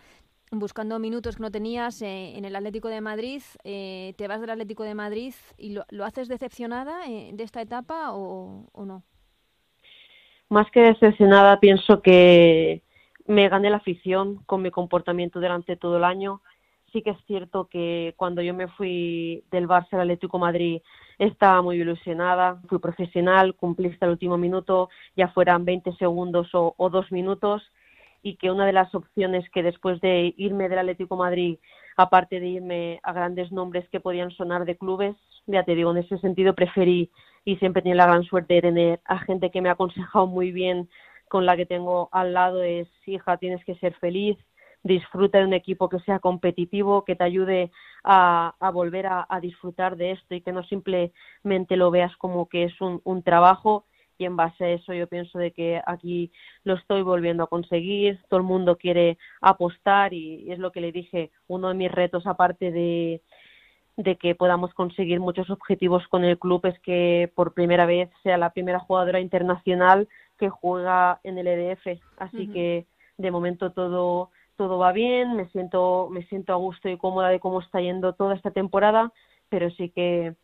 buscando 0.52 1.00
minutos 1.00 1.36
que 1.36 1.44
no 1.44 1.52
tenías 1.52 2.02
eh, 2.02 2.38
en 2.38 2.46
el 2.46 2.56
Atlético 2.56 2.88
de 2.88 3.02
Madrid, 3.02 3.42
eh, 3.64 4.14
te 4.18 4.28
vas 4.28 4.42
del 4.42 4.50
Atlético 4.50 4.84
de 4.84 4.96
Madrid 4.96 5.34
y 5.58 5.78
lo, 5.90 6.06
haces 6.06 6.28
decepcionada 6.28 7.06
eh, 7.08 7.32
de 7.34 7.44
esta 7.44 7.62
etapa 7.62 8.12
o, 8.14 8.66
no? 8.86 9.04
Más 10.50 10.70
que 10.72 10.82
decepcionada, 10.82 11.60
pienso 11.60 12.02
que 12.02 12.82
me 13.28 13.48
gané 13.50 13.70
la 13.70 13.78
afición 13.78 14.38
con 14.46 14.64
mi 14.64 14.72
comportamiento 14.72 15.40
durante 15.40 15.76
todo 15.76 15.98
el 15.98 16.04
año. 16.04 16.42
Sí 16.92 17.04
que 17.04 17.12
es 17.12 17.24
cierto 17.28 17.68
que 17.68 18.16
cuando 18.18 18.42
yo 18.42 18.56
me 18.56 18.68
fui 18.68 19.44
del 19.52 19.68
Barça 19.68 19.94
al 19.94 20.02
Atlético 20.02 20.40
Madrid 20.40 20.82
estaba 21.20 21.62
muy 21.62 21.80
ilusionada, 21.80 22.60
fui 22.68 22.80
profesional, 22.80 23.54
cumplí 23.56 23.90
hasta 23.90 24.08
el 24.08 24.14
último 24.14 24.40
minuto, 24.40 24.90
ya 25.16 25.28
fueran 25.28 25.66
20 25.66 25.94
segundos 25.98 26.50
o 26.54 26.90
dos 26.90 27.12
minutos 27.12 27.62
y 28.22 28.36
que 28.36 28.52
una 28.52 28.66
de 28.66 28.74
las 28.74 28.94
opciones 28.94 29.50
que 29.52 29.64
después 29.64 30.02
de 30.02 30.34
irme 30.38 30.70
del 30.70 30.80
Atlético 30.80 31.16
Madrid, 31.16 31.58
aparte 31.98 32.40
de 32.40 32.48
irme 32.48 33.00
a 33.04 33.14
grandes 33.14 33.52
nombres 33.52 33.88
que 33.90 34.00
podían 34.00 34.32
sonar 34.32 34.66
de 34.66 34.78
clubes, 34.78 35.16
ya 35.46 35.64
te 35.64 35.76
digo, 35.76 35.92
en 35.92 35.98
ese 35.98 36.18
sentido 36.20 36.54
preferí 36.54 37.12
y 37.46 37.56
siempre 37.58 37.82
tenía 37.82 37.96
la 37.96 38.08
gran 38.08 38.24
suerte 38.24 38.56
de 38.56 38.62
tener 38.62 39.02
a 39.06 39.20
gente 39.20 39.52
que 39.52 39.62
me 39.62 39.70
ha 39.70 39.74
aconsejado 39.74 40.28
muy 40.28 40.52
bien, 40.52 40.90
con 41.28 41.46
la 41.46 41.56
que 41.56 41.66
tengo 41.66 42.10
al 42.12 42.34
lado 42.34 42.64
es, 42.64 42.88
hija, 43.06 43.38
tienes 43.38 43.64
que 43.64 43.76
ser 43.76 43.94
feliz, 43.96 44.38
disfruta 44.84 45.40
de 45.40 45.46
un 45.46 45.54
equipo 45.54 45.90
que 45.90 46.00
sea 46.00 46.20
competitivo, 46.20 47.06
que 47.06 47.16
te 47.16 47.24
ayude 47.24 47.72
a, 48.04 48.56
volver 48.74 49.08
a, 49.08 49.28
disfrutar 49.42 49.96
de 49.96 50.12
esto 50.12 50.36
y 50.36 50.42
que 50.42 50.52
no 50.52 50.64
simplemente 50.64 51.76
lo 51.76 51.92
veas 51.92 52.16
como 52.18 52.48
que 52.48 52.64
es 52.64 52.82
un, 52.82 53.02
un 53.04 53.24
trabajo 53.24 53.86
y 54.20 54.26
en 54.26 54.36
base 54.36 54.64
a 54.64 54.70
eso 54.70 54.94
yo 54.94 55.08
pienso 55.08 55.40
de 55.40 55.52
que 55.52 55.82
aquí 55.86 56.32
lo 56.64 56.76
estoy 56.76 57.02
volviendo 57.02 57.44
a 57.44 57.48
conseguir, 57.48 58.20
todo 58.30 58.42
el 58.42 58.46
mundo 58.46 58.76
quiere 58.76 59.18
apostar 59.42 60.14
y 60.14 60.52
es 60.52 60.60
lo 60.60 60.72
que 60.72 60.82
le 60.82 60.92
dije, 60.92 61.32
uno 61.48 61.70
de 61.70 61.74
mis 61.74 61.92
retos 61.92 62.28
aparte 62.28 62.72
de, 62.72 63.22
de 63.96 64.18
que 64.18 64.36
podamos 64.36 64.74
conseguir 64.74 65.22
muchos 65.22 65.50
objetivos 65.50 66.06
con 66.10 66.26
el 66.26 66.38
club 66.38 66.66
es 66.66 66.78
que 66.80 67.32
por 67.34 67.54
primera 67.54 67.86
vez 67.86 68.10
sea 68.22 68.38
la 68.38 68.52
primera 68.52 68.80
jugadora 68.80 69.22
internacional 69.22 70.10
que 70.38 70.50
juega 70.50 71.22
en 71.24 71.38
el 71.38 71.48
EDF, 71.48 72.02
así 72.18 72.48
que 72.48 72.86
de 73.18 73.32
momento 73.32 73.72
todo 73.72 74.32
todo 74.58 74.78
va 74.78 74.92
bien, 74.92 75.38
me 75.38 75.48
siento 75.48 76.10
me 76.12 76.24
siento 76.24 76.52
a 76.52 76.58
gusto 76.58 76.90
y 76.90 76.98
cómoda 76.98 77.30
de 77.30 77.40
cómo 77.40 77.62
está 77.62 77.80
yendo 77.80 78.12
toda 78.14 78.36
esta 78.36 78.52
temporada, 78.52 79.14
pero 79.48 79.70
sí 79.72 79.90
que 79.90 80.36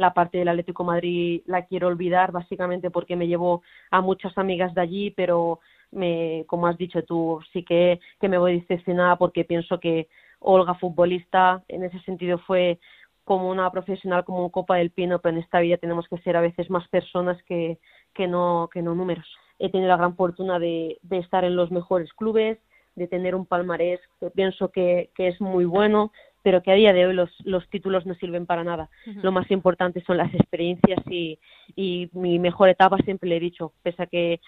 la 0.00 0.14
parte 0.14 0.38
del 0.38 0.48
Atlético 0.48 0.82
Madrid 0.82 1.42
la 1.46 1.66
quiero 1.66 1.88
olvidar 1.88 2.32
básicamente 2.32 2.90
porque 2.90 3.16
me 3.16 3.28
llevo 3.28 3.62
a 3.90 4.00
muchas 4.00 4.36
amigas 4.38 4.74
de 4.74 4.80
allí, 4.80 5.10
pero 5.10 5.60
me, 5.92 6.44
como 6.46 6.66
has 6.66 6.78
dicho 6.78 7.02
tú, 7.04 7.40
sí 7.52 7.62
que, 7.64 8.00
que 8.20 8.28
me 8.28 8.38
voy 8.38 8.60
decepcionada 8.60 9.16
porque 9.16 9.44
pienso 9.44 9.78
que 9.78 10.08
Olga 10.40 10.74
futbolista 10.74 11.62
en 11.68 11.84
ese 11.84 12.00
sentido 12.00 12.38
fue 12.38 12.78
como 13.24 13.50
una 13.50 13.70
profesional, 13.70 14.24
como 14.24 14.42
un 14.44 14.50
copa 14.50 14.76
del 14.76 14.90
pino, 14.90 15.20
pero 15.20 15.36
en 15.36 15.42
esta 15.42 15.60
vida 15.60 15.76
tenemos 15.76 16.08
que 16.08 16.18
ser 16.18 16.36
a 16.36 16.40
veces 16.40 16.70
más 16.70 16.88
personas 16.88 17.40
que, 17.44 17.78
que, 18.14 18.26
no, 18.26 18.68
que 18.72 18.82
no 18.82 18.94
números. 18.94 19.26
He 19.58 19.70
tenido 19.70 19.88
la 19.88 19.98
gran 19.98 20.16
fortuna 20.16 20.58
de, 20.58 20.98
estar 21.10 21.44
en 21.44 21.54
los 21.54 21.70
mejores 21.70 22.12
clubes, 22.14 22.58
de 22.96 23.06
tener 23.06 23.34
un 23.34 23.46
palmarés 23.46 24.00
que 24.18 24.30
pienso 24.30 24.70
que 24.70 25.10
es 25.16 25.40
muy 25.40 25.64
bueno, 25.64 26.10
pero 26.42 26.62
que 26.62 26.72
a 26.72 26.74
día 26.74 26.92
de 26.92 27.06
hoy 27.06 27.14
los, 27.14 27.30
los 27.44 27.68
títulos 27.68 28.06
no 28.06 28.14
sirven 28.14 28.46
para 28.46 28.64
nada. 28.64 28.88
Lo 29.22 29.32
más 29.32 29.50
importante 29.50 30.02
son 30.04 30.16
las 30.16 30.32
experiencias 30.34 31.00
y, 31.08 31.38
y 31.76 32.08
mi 32.12 32.38
mejor 32.38 32.68
etapa 32.68 32.96
siempre 32.98 33.28
le 33.28 33.36
he 33.36 33.40
dicho, 33.40 33.72
pese 33.82 34.02
a 34.02 34.06
que 34.06 34.40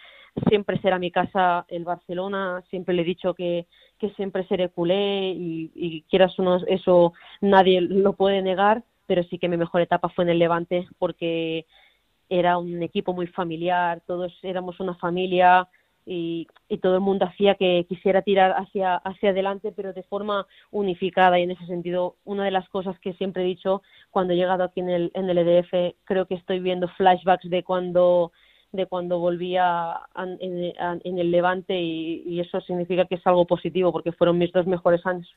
siempre 0.48 0.80
será 0.80 0.98
mi 0.98 1.10
casa 1.10 1.66
el 1.68 1.84
Barcelona, 1.84 2.62
siempre 2.70 2.94
le 2.94 3.02
he 3.02 3.04
dicho 3.04 3.34
que, 3.34 3.66
que 3.98 4.10
siempre 4.10 4.46
seré 4.46 4.70
culé 4.70 5.30
y, 5.30 5.70
y 5.74 6.02
quieras 6.02 6.38
o 6.38 6.42
no, 6.42 6.56
eso 6.66 7.12
nadie 7.40 7.80
lo 7.82 8.14
puede 8.14 8.40
negar, 8.40 8.82
pero 9.06 9.22
sí 9.24 9.38
que 9.38 9.48
mi 9.48 9.56
mejor 9.56 9.82
etapa 9.82 10.08
fue 10.08 10.24
en 10.24 10.30
el 10.30 10.38
Levante 10.38 10.86
porque 10.98 11.66
era 12.30 12.56
un 12.56 12.82
equipo 12.82 13.12
muy 13.12 13.26
familiar, 13.26 14.00
todos 14.06 14.32
éramos 14.42 14.80
una 14.80 14.94
familia, 14.94 15.68
y, 16.04 16.48
todo 16.80 16.96
el 16.96 17.00
mundo 17.00 17.26
hacía 17.26 17.54
que 17.54 17.86
quisiera 17.88 18.22
tirar 18.22 18.52
hacia, 18.52 18.96
hacia 18.96 19.30
adelante, 19.30 19.72
pero 19.72 19.92
de 19.92 20.02
forma 20.02 20.46
unificada. 20.70 21.38
Y 21.38 21.42
en 21.42 21.52
ese 21.52 21.66
sentido, 21.66 22.16
una 22.24 22.44
de 22.44 22.50
las 22.50 22.68
cosas 22.68 22.98
que 22.98 23.12
siempre 23.14 23.42
he 23.42 23.46
dicho 23.46 23.82
cuando 24.10 24.32
he 24.32 24.36
llegado 24.36 24.64
aquí 24.64 24.80
en 24.80 24.90
el, 24.90 25.10
en 25.14 25.30
el 25.30 25.38
EDF, 25.38 25.94
creo 26.04 26.26
que 26.26 26.34
estoy 26.34 26.58
viendo 26.60 26.88
flashbacks 26.88 27.48
de 27.48 27.62
cuando 27.62 28.32
de 28.72 28.86
cuando 28.86 29.18
volvía 29.18 30.00
en, 30.40 31.18
el 31.18 31.30
Levante 31.30 31.78
y, 31.78 32.40
eso 32.40 32.60
significa 32.62 33.04
que 33.04 33.16
es 33.16 33.26
algo 33.26 33.46
positivo 33.46 33.92
porque 33.92 34.12
fueron 34.12 34.38
mis 34.38 34.50
dos 34.50 34.66
mejores 34.66 35.04
años. 35.04 35.28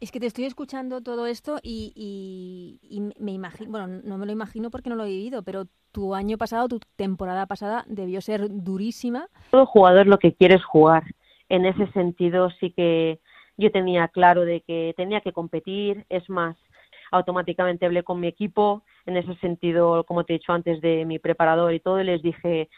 Es 0.00 0.10
que 0.12 0.20
te 0.20 0.26
estoy 0.26 0.44
escuchando 0.44 1.02
todo 1.02 1.26
esto 1.26 1.58
y, 1.62 2.80
me 3.18 3.32
imagino, 3.32 3.70
bueno, 3.70 3.86
no 4.04 4.18
me 4.18 4.26
lo 4.26 4.32
imagino 4.32 4.70
porque 4.70 4.90
no 4.90 4.96
lo 4.96 5.04
he 5.04 5.10
vivido, 5.10 5.42
pero 5.42 5.64
tu 5.92 6.14
año 6.14 6.36
pasado, 6.36 6.68
tu 6.68 6.80
temporada 6.96 7.46
pasada 7.46 7.84
debió 7.86 8.20
ser 8.20 8.48
durísima. 8.50 9.28
Todo 9.50 9.66
jugador 9.66 10.06
lo 10.06 10.18
que 10.18 10.34
quiere 10.34 10.56
es 10.56 10.64
jugar. 10.64 11.04
En 11.48 11.64
ese 11.64 11.86
sentido 11.92 12.50
sí 12.60 12.72
que 12.72 13.20
yo 13.56 13.70
tenía 13.70 14.08
claro 14.08 14.44
de 14.44 14.62
que 14.62 14.92
tenía 14.96 15.20
que 15.20 15.32
competir, 15.32 16.04
es 16.08 16.28
más, 16.28 16.56
automáticamente 17.12 17.86
hablé 17.86 18.02
con 18.02 18.20
mi 18.20 18.26
equipo, 18.26 18.82
en 19.06 19.16
ese 19.16 19.34
sentido, 19.36 20.04
como 20.04 20.24
te 20.24 20.34
he 20.34 20.38
dicho 20.38 20.52
antes, 20.52 20.80
de 20.80 21.04
mi 21.04 21.18
preparador 21.18 21.72
y 21.72 21.80
todo, 21.80 22.00
y 22.00 22.04
les 22.04 22.22
dije, 22.22 22.68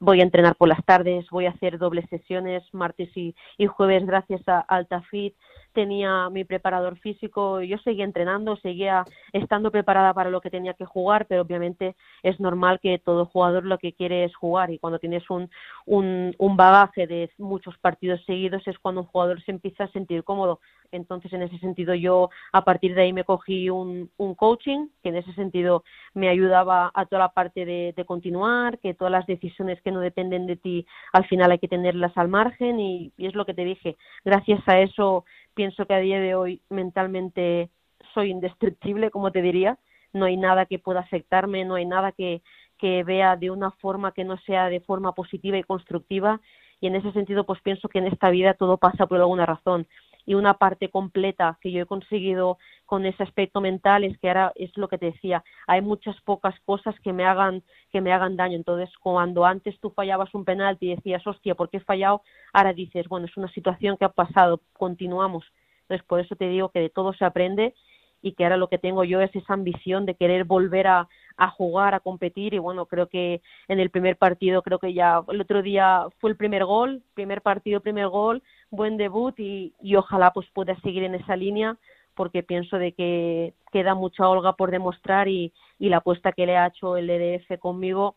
voy 0.00 0.20
a 0.20 0.24
entrenar 0.24 0.56
por 0.56 0.68
las 0.68 0.84
tardes, 0.84 1.26
voy 1.30 1.46
a 1.46 1.50
hacer 1.50 1.78
dobles 1.78 2.08
sesiones, 2.10 2.62
martes 2.72 3.10
y, 3.16 3.34
jueves, 3.66 4.04
gracias 4.04 4.42
a 4.48 4.60
AltaFit, 4.60 5.34
tenía 5.74 6.30
mi 6.30 6.44
preparador 6.44 6.98
físico, 6.98 7.60
yo 7.60 7.76
seguía 7.78 8.04
entrenando, 8.04 8.56
seguía 8.56 9.04
estando 9.32 9.70
preparada 9.70 10.14
para 10.14 10.30
lo 10.30 10.40
que 10.40 10.50
tenía 10.50 10.74
que 10.74 10.86
jugar, 10.86 11.26
pero 11.26 11.42
obviamente 11.42 11.96
es 12.22 12.40
normal 12.40 12.80
que 12.80 12.98
todo 12.98 13.26
jugador 13.26 13.64
lo 13.64 13.78
que 13.78 13.92
quiere 13.92 14.24
es 14.24 14.34
jugar 14.34 14.70
y 14.70 14.78
cuando 14.78 14.98
tienes 14.98 15.28
un, 15.28 15.50
un, 15.84 16.34
un 16.38 16.56
bagaje 16.56 17.06
de 17.06 17.30
muchos 17.38 17.76
partidos 17.78 18.24
seguidos 18.24 18.66
es 18.66 18.78
cuando 18.78 19.02
un 19.02 19.06
jugador 19.08 19.42
se 19.42 19.50
empieza 19.50 19.84
a 19.84 19.92
sentir 19.92 20.24
cómodo. 20.24 20.60
Entonces, 20.92 21.32
en 21.32 21.42
ese 21.42 21.58
sentido, 21.58 21.94
yo 21.94 22.30
a 22.52 22.64
partir 22.64 22.94
de 22.94 23.02
ahí 23.02 23.12
me 23.12 23.24
cogí 23.24 23.68
un, 23.68 24.10
un 24.16 24.34
coaching 24.36 24.88
que 25.02 25.08
en 25.08 25.16
ese 25.16 25.32
sentido 25.34 25.82
me 26.14 26.28
ayudaba 26.28 26.92
a 26.94 27.06
toda 27.06 27.22
la 27.22 27.28
parte 27.30 27.64
de, 27.64 27.92
de 27.96 28.04
continuar, 28.04 28.78
que 28.78 28.94
todas 28.94 29.10
las 29.10 29.26
decisiones 29.26 29.82
que 29.82 29.90
no 29.90 29.98
dependen 29.98 30.46
de 30.46 30.56
ti 30.56 30.86
al 31.12 31.26
final 31.26 31.50
hay 31.50 31.58
que 31.58 31.66
tenerlas 31.68 32.16
al 32.16 32.28
margen 32.28 32.78
y, 32.78 33.12
y 33.16 33.26
es 33.26 33.34
lo 33.34 33.44
que 33.44 33.54
te 33.54 33.64
dije. 33.64 33.96
Gracias 34.24 34.62
a 34.68 34.78
eso 34.80 35.24
pienso 35.54 35.86
que 35.86 35.94
a 35.94 35.98
día 35.98 36.20
de 36.20 36.34
hoy 36.34 36.62
mentalmente 36.68 37.70
soy 38.12 38.30
indestructible, 38.30 39.10
como 39.10 39.32
te 39.32 39.42
diría. 39.42 39.78
No 40.12 40.26
hay 40.26 40.36
nada 40.36 40.66
que 40.66 40.78
pueda 40.78 41.00
afectarme, 41.00 41.64
no 41.64 41.74
hay 41.74 41.86
nada 41.86 42.12
que, 42.12 42.42
que 42.78 43.02
vea 43.02 43.36
de 43.36 43.50
una 43.50 43.70
forma 43.70 44.12
que 44.12 44.24
no 44.24 44.36
sea 44.38 44.68
de 44.68 44.80
forma 44.80 45.14
positiva 45.14 45.58
y 45.58 45.64
constructiva. 45.64 46.40
Y 46.80 46.86
en 46.86 46.96
ese 46.96 47.12
sentido, 47.12 47.44
pues 47.44 47.60
pienso 47.62 47.88
que 47.88 47.98
en 47.98 48.06
esta 48.06 48.30
vida 48.30 48.54
todo 48.54 48.76
pasa 48.78 49.06
por 49.06 49.18
alguna 49.18 49.46
razón. 49.46 49.86
Y 50.26 50.34
una 50.34 50.54
parte 50.54 50.88
completa 50.88 51.58
que 51.60 51.70
yo 51.70 51.82
he 51.82 51.86
conseguido 51.86 52.58
con 52.86 53.06
ese 53.06 53.22
aspecto 53.22 53.60
mental 53.60 54.04
es 54.04 54.18
que 54.18 54.28
ahora 54.28 54.52
es 54.54 54.76
lo 54.76 54.88
que 54.88 54.98
te 54.98 55.06
decía, 55.06 55.44
hay 55.66 55.80
muchas 55.82 56.20
pocas 56.22 56.54
cosas 56.64 56.94
que 57.00 57.12
me 57.12 57.24
hagan 57.24 57.62
que 57.90 58.00
me 58.00 58.12
hagan 58.12 58.36
daño. 58.36 58.56
Entonces, 58.56 58.90
cuando 58.98 59.44
antes 59.44 59.78
tú 59.80 59.90
fallabas 59.90 60.34
un 60.34 60.44
penalti 60.44 60.86
y 60.90 60.96
decías, 60.96 61.26
hostia, 61.26 61.54
¿por 61.54 61.70
qué 61.70 61.78
he 61.78 61.80
fallado? 61.80 62.22
Ahora 62.52 62.72
dices, 62.72 63.08
bueno, 63.08 63.26
es 63.26 63.36
una 63.36 63.48
situación 63.52 63.96
que 63.96 64.04
ha 64.04 64.08
pasado, 64.10 64.60
continuamos. 64.72 65.44
Entonces, 65.82 66.06
por 66.06 66.20
eso 66.20 66.34
te 66.36 66.48
digo 66.48 66.70
que 66.70 66.80
de 66.80 66.90
todo 66.90 67.12
se 67.12 67.24
aprende 67.24 67.74
y 68.24 68.32
que 68.32 68.44
ahora 68.44 68.56
lo 68.56 68.68
que 68.68 68.78
tengo 68.78 69.04
yo 69.04 69.20
es 69.20 69.36
esa 69.36 69.52
ambición 69.52 70.06
de 70.06 70.14
querer 70.14 70.44
volver 70.44 70.86
a, 70.86 71.06
jugar, 71.58 71.94
a 71.94 72.00
competir 72.00 72.54
y 72.54 72.58
bueno, 72.58 72.86
creo 72.86 73.06
que 73.06 73.42
en 73.68 73.80
el 73.80 73.90
primer 73.90 74.16
partido, 74.16 74.62
creo 74.62 74.78
que 74.78 74.94
ya 74.94 75.22
el 75.28 75.42
otro 75.42 75.60
día 75.60 76.06
fue 76.20 76.30
el 76.30 76.36
primer 76.36 76.64
gol, 76.64 77.02
primer 77.12 77.42
partido, 77.42 77.80
primer 77.80 78.08
gol, 78.08 78.42
buen 78.70 78.96
debut 78.96 79.38
y, 79.38 79.74
y 79.82 79.96
ojalá 79.96 80.32
pues 80.32 80.48
pueda 80.54 80.74
seguir 80.80 81.02
en 81.02 81.14
esa 81.14 81.36
línea 81.36 81.76
porque 82.14 82.42
pienso 82.42 82.78
de 82.78 82.92
que 82.92 83.52
queda 83.70 83.94
mucha 83.94 84.26
Olga 84.26 84.54
por 84.54 84.70
demostrar 84.70 85.28
y, 85.28 85.52
y 85.78 85.90
la 85.90 85.98
apuesta 85.98 86.32
que 86.32 86.46
le 86.46 86.56
ha 86.56 86.68
hecho 86.68 86.96
el 86.96 87.10
EDF 87.10 87.58
conmigo 87.58 88.16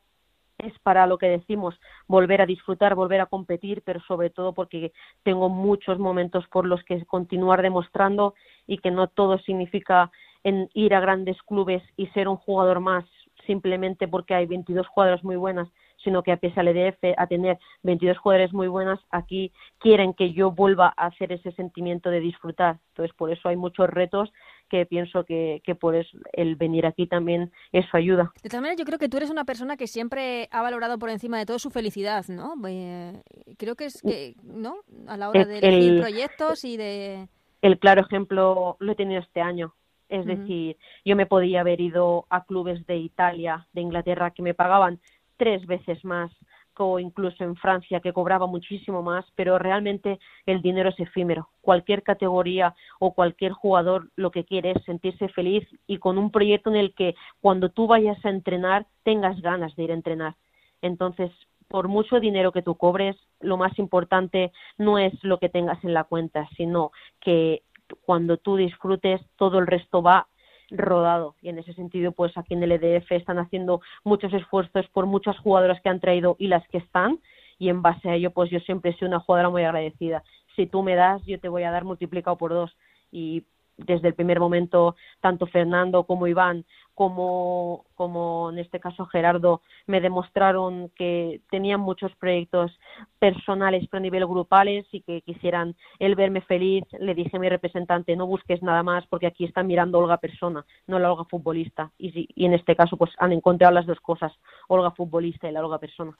es 0.58 0.74
para 0.80 1.06
lo 1.06 1.18
que 1.18 1.28
decimos, 1.28 1.80
volver 2.08 2.42
a 2.42 2.46
disfrutar, 2.46 2.96
volver 2.96 3.22
a 3.22 3.28
competir, 3.28 3.84
pero 3.86 4.00
sobre 4.02 4.30
todo 4.30 4.54
porque 4.54 4.92
tengo 5.24 5.50
muchos 5.50 6.00
momentos 6.00 6.48
por 6.48 6.66
los 6.66 6.84
que 6.84 7.06
continuar 7.06 7.62
demostrando 7.62 8.34
y 8.68 8.78
que 8.78 8.92
no 8.92 9.08
todo 9.08 9.40
significa 9.40 10.12
en 10.44 10.70
ir 10.74 10.94
a 10.94 11.00
grandes 11.00 11.42
clubes 11.44 11.84
y 11.96 12.08
ser 12.08 12.28
un 12.28 12.38
jugador 12.38 12.80
más 12.80 13.06
simplemente 13.48 14.08
porque 14.08 14.36
hay 14.36 14.46
22 14.46 14.86
jugadoras 14.88 15.24
muy 15.24 15.38
buenas, 15.38 15.68
sino 16.04 16.22
que 16.22 16.32
a 16.32 16.38
pesar 16.38 16.66
del 16.66 16.78
EDF 16.78 17.16
a 17.18 17.28
tener 17.28 17.58
22 17.84 18.18
jugadores 18.20 18.54
muy 18.54 18.68
buenas, 18.68 19.00
aquí 19.10 19.52
quieren 19.80 20.14
que 20.14 20.34
yo 20.34 20.52
vuelva 20.52 20.94
a 20.96 21.08
hacer 21.08 21.32
ese 21.32 21.52
sentimiento 21.54 22.10
de 22.10 22.20
disfrutar. 22.20 22.78
Entonces, 22.90 23.16
por 23.16 23.32
eso 23.32 23.50
hay 23.50 23.56
muchos 23.56 23.90
retos 23.90 24.32
que 24.70 24.86
pienso 24.86 25.24
que, 25.24 25.62
que 25.64 25.76
por 25.76 25.96
eso 25.96 26.18
el 26.34 26.56
venir 26.56 26.86
aquí 26.86 27.08
también 27.08 27.52
eso 27.72 27.90
ayuda. 27.94 28.32
De 28.44 28.50
todas 28.50 28.62
maneras, 28.62 28.78
yo 28.78 28.86
creo 28.86 29.00
que 29.00 29.10
tú 29.10 29.18
eres 29.18 29.30
una 29.30 29.46
persona 29.46 29.78
que 29.78 29.88
siempre 29.88 30.50
ha 30.52 30.62
valorado 30.62 31.00
por 31.00 31.10
encima 31.10 31.40
de 31.40 31.46
todo 31.46 31.58
su 31.58 31.72
felicidad, 31.72 32.26
¿no? 32.28 32.54
Eh, 32.68 33.22
creo 33.58 33.76
que 33.76 33.86
es 33.86 34.02
que, 34.02 34.36
¿no? 34.44 34.82
A 35.08 35.18
la 35.18 35.30
hora 35.30 35.46
de 35.46 35.60
elegir 35.60 35.94
el, 35.94 36.02
proyectos 36.02 36.64
y 36.64 36.78
de... 36.78 37.28
El 37.68 37.80
claro 37.80 38.00
ejemplo 38.00 38.78
lo 38.80 38.92
he 38.94 38.96
tenido 38.96 39.20
este 39.20 39.42
año. 39.42 39.74
Es 40.08 40.26
uh 40.26 40.30
-huh. 40.30 40.38
decir, 40.38 40.78
yo 41.04 41.18
me 41.18 41.26
podía 41.26 41.60
haber 41.60 41.82
ido 41.82 42.26
a 42.30 42.46
clubes 42.46 42.88
de 42.88 42.96
Italia, 42.96 43.68
de 43.74 43.82
Inglaterra, 43.82 44.32
que 44.32 44.42
me 44.42 44.54
pagaban 44.54 45.02
tres 45.36 45.66
veces 45.68 46.06
más 46.06 46.32
o 46.78 46.98
incluso 46.98 47.44
en 47.44 47.58
Francia 47.58 48.00
que 48.00 48.14
cobraba 48.14 48.48
muchísimo 48.48 49.02
más, 49.04 49.26
pero 49.36 49.60
realmente 49.60 50.18
el 50.46 50.62
dinero 50.62 50.90
es 50.92 51.00
efímero. 51.00 51.50
Cualquier 51.60 52.04
categoría 52.04 52.74
o 53.00 53.14
cualquier 53.14 53.52
jugador 53.52 54.12
lo 54.16 54.30
que 54.32 54.46
quiere 54.46 54.72
es 54.72 54.84
sentirse 54.86 55.28
feliz 55.28 55.68
y 55.88 55.98
con 55.98 56.18
un 56.18 56.32
proyecto 56.32 56.70
en 56.70 56.78
el 56.78 56.94
que 56.94 57.16
cuando 57.42 57.68
tú 57.70 57.86
vayas 57.88 58.24
a 58.24 58.30
entrenar 58.30 58.86
tengas 59.04 59.42
ganas 59.42 59.76
de 59.76 59.84
ir 59.84 59.92
a 59.92 60.00
entrenar. 60.02 60.36
Entonces, 60.82 61.32
por 61.68 61.88
mucho 61.88 62.20
dinero 62.20 62.52
que 62.52 62.62
tú 62.62 62.76
cobres, 62.76 63.16
lo 63.40 63.58
más 63.58 63.78
importante 63.80 64.52
no 64.78 64.98
es 64.98 65.14
lo 65.24 65.40
que 65.40 65.50
tengas 65.50 65.84
en 65.84 65.94
la 65.94 66.04
cuenta, 66.04 66.48
sino 66.56 66.92
que 67.20 67.64
cuando 68.02 68.38
tú 68.38 68.56
disfrutes 68.56 69.22
todo 69.38 69.60
el 69.60 69.68
resto 69.68 70.02
va 70.02 70.28
rodado. 70.70 71.36
Y 71.42 71.50
en 71.50 71.60
ese 71.60 71.74
sentido 71.74 72.12
pues 72.12 72.38
aquí 72.38 72.54
en 72.54 72.64
el 72.64 72.72
EDF 72.72 73.12
están 73.12 73.40
haciendo 73.40 73.82
muchos 74.04 74.34
esfuerzos 74.34 74.88
por 74.90 75.06
muchas 75.06 75.38
jugadoras 75.40 75.82
que 75.82 75.90
han 75.90 76.00
traído 76.00 76.36
y 76.40 76.48
las 76.48 76.68
que 76.70 76.80
están. 76.80 77.20
Y 77.60 77.70
en 77.70 77.82
base 77.82 78.10
a 78.10 78.16
ello 78.16 78.32
pues 78.32 78.50
yo 78.50 78.60
siempre 78.60 78.94
sido 78.94 79.08
una 79.08 79.20
jugadora 79.20 79.50
muy 79.50 79.64
agradecida. 79.64 80.24
Si 80.56 80.68
tú 80.68 80.84
me 80.84 80.96
das 80.96 81.24
yo 81.26 81.40
te 81.40 81.50
voy 81.50 81.64
a 81.64 81.72
dar 81.72 81.86
multiplicado 81.86 82.38
por 82.38 82.52
dos. 82.52 82.76
Y 83.12 83.44
desde 83.78 84.08
el 84.08 84.16
primer 84.16 84.40
momento 84.40 84.96
tanto 85.22 85.46
Fernando 85.48 86.04
como 86.04 86.28
Iván 86.28 86.66
como, 86.98 87.86
como 87.94 88.50
en 88.50 88.58
este 88.58 88.80
caso 88.80 89.06
Gerardo 89.06 89.62
me 89.86 90.02
demostraron 90.02 90.90
que 90.96 91.42
tenían 91.52 91.80
muchos 91.80 92.12
proyectos 92.16 92.72
personales 93.20 93.88
pero 93.88 94.00
a 94.00 94.02
nivel 94.02 94.26
grupales 94.26 94.84
y 94.92 95.02
que 95.02 95.22
quisieran 95.22 95.76
el 96.00 96.16
verme 96.16 96.42
feliz 96.42 96.86
le 97.00 97.14
dije 97.14 97.38
a 97.38 97.40
mi 97.40 97.50
representante 97.50 98.16
no 98.16 98.26
busques 98.26 98.64
nada 98.64 98.82
más 98.82 99.06
porque 99.06 99.28
aquí 99.28 99.46
están 99.46 99.68
mirando 99.68 100.00
Olga 100.00 100.18
persona 100.18 100.66
no 100.88 100.98
la 100.98 101.12
Olga 101.12 101.26
futbolista 101.26 101.92
y, 102.00 102.30
y 102.34 102.46
en 102.48 102.54
este 102.56 102.76
caso 102.76 102.98
pues 102.98 103.12
han 103.20 103.32
encontrado 103.32 103.76
las 103.76 103.86
dos 103.86 104.00
cosas 104.00 104.34
Olga 104.68 104.90
futbolista 104.90 105.48
y 105.48 105.52
la 105.52 105.64
Olga 105.64 105.78
persona 105.78 106.18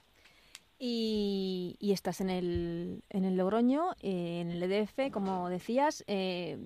y, 0.80 1.76
y, 1.80 1.92
estás 1.92 2.20
en 2.20 2.30
el, 2.30 3.02
en 3.10 3.24
el 3.24 3.36
Logroño, 3.36 3.94
eh, 4.00 4.40
en 4.40 4.50
el 4.52 4.62
EDF, 4.62 5.10
como 5.10 5.48
decías, 5.48 6.04
eh, 6.06 6.56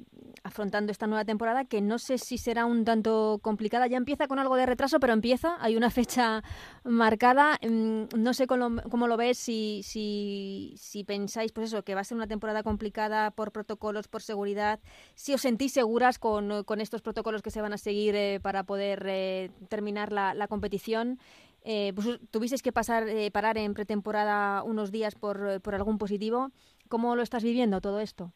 afrontando 0.43 0.93
esta 0.93 1.07
nueva 1.07 1.25
temporada 1.25 1.65
que 1.65 1.81
no 1.81 1.99
sé 1.99 2.19
si 2.19 2.37
será 2.37 2.67
un 2.67 2.85
tanto 2.85 3.41
complicada. 3.43 3.87
Ya 3.87 3.97
empieza 3.97 4.29
con 4.29 4.39
algo 4.39 4.57
de 4.57 4.67
retraso, 4.67 5.01
pero 5.01 5.15
empieza. 5.15 5.57
Hay 5.61 5.77
una 5.77 5.89
fecha 5.91 6.43
marcada. 6.85 7.59
Mm, 7.63 8.03
no 8.19 8.35
sé 8.35 8.47
cómo, 8.47 8.83
cómo 8.91 9.07
lo 9.07 9.17
ves, 9.17 9.39
si, 9.39 9.81
si, 9.83 10.75
si, 10.77 11.05
pensáis 11.05 11.53
pues 11.53 11.69
eso, 11.69 11.83
que 11.83 11.95
va 11.95 12.03
a 12.03 12.05
ser 12.05 12.17
una 12.17 12.27
temporada 12.27 12.63
complicada 12.63 13.31
por 13.31 13.51
protocolos, 13.51 14.09
por 14.09 14.21
seguridad. 14.21 14.81
Si 15.15 15.33
os 15.33 15.41
sentís 15.41 15.73
seguras 15.73 16.19
con, 16.19 16.65
con 16.65 16.83
estos 16.83 17.01
protocolos 17.01 17.41
que 17.41 17.51
se 17.51 17.63
van 17.63 17.73
a 17.73 17.79
seguir 17.79 18.15
eh, 18.15 18.41
para 18.43 18.65
poder 18.65 19.07
eh, 19.09 19.51
terminar 19.71 20.13
la, 20.13 20.35
la 20.35 20.49
competición. 20.49 21.19
Eh, 21.65 21.93
pues, 21.95 22.21
tuvisteis 22.31 22.63
que 22.63 22.73
pasar, 22.73 23.09
eh, 23.09 23.31
parar 23.31 23.57
en 23.59 23.75
pretemporada 23.75 24.63
unos 24.63 24.91
días 24.91 25.15
por, 25.15 25.61
por, 25.61 25.75
algún 25.75 25.99
positivo. 25.99 26.51
¿Cómo 26.89 27.15
lo 27.17 27.23
estás 27.23 27.43
viviendo 27.43 27.81
todo 27.81 28.01
esto? 28.01 28.33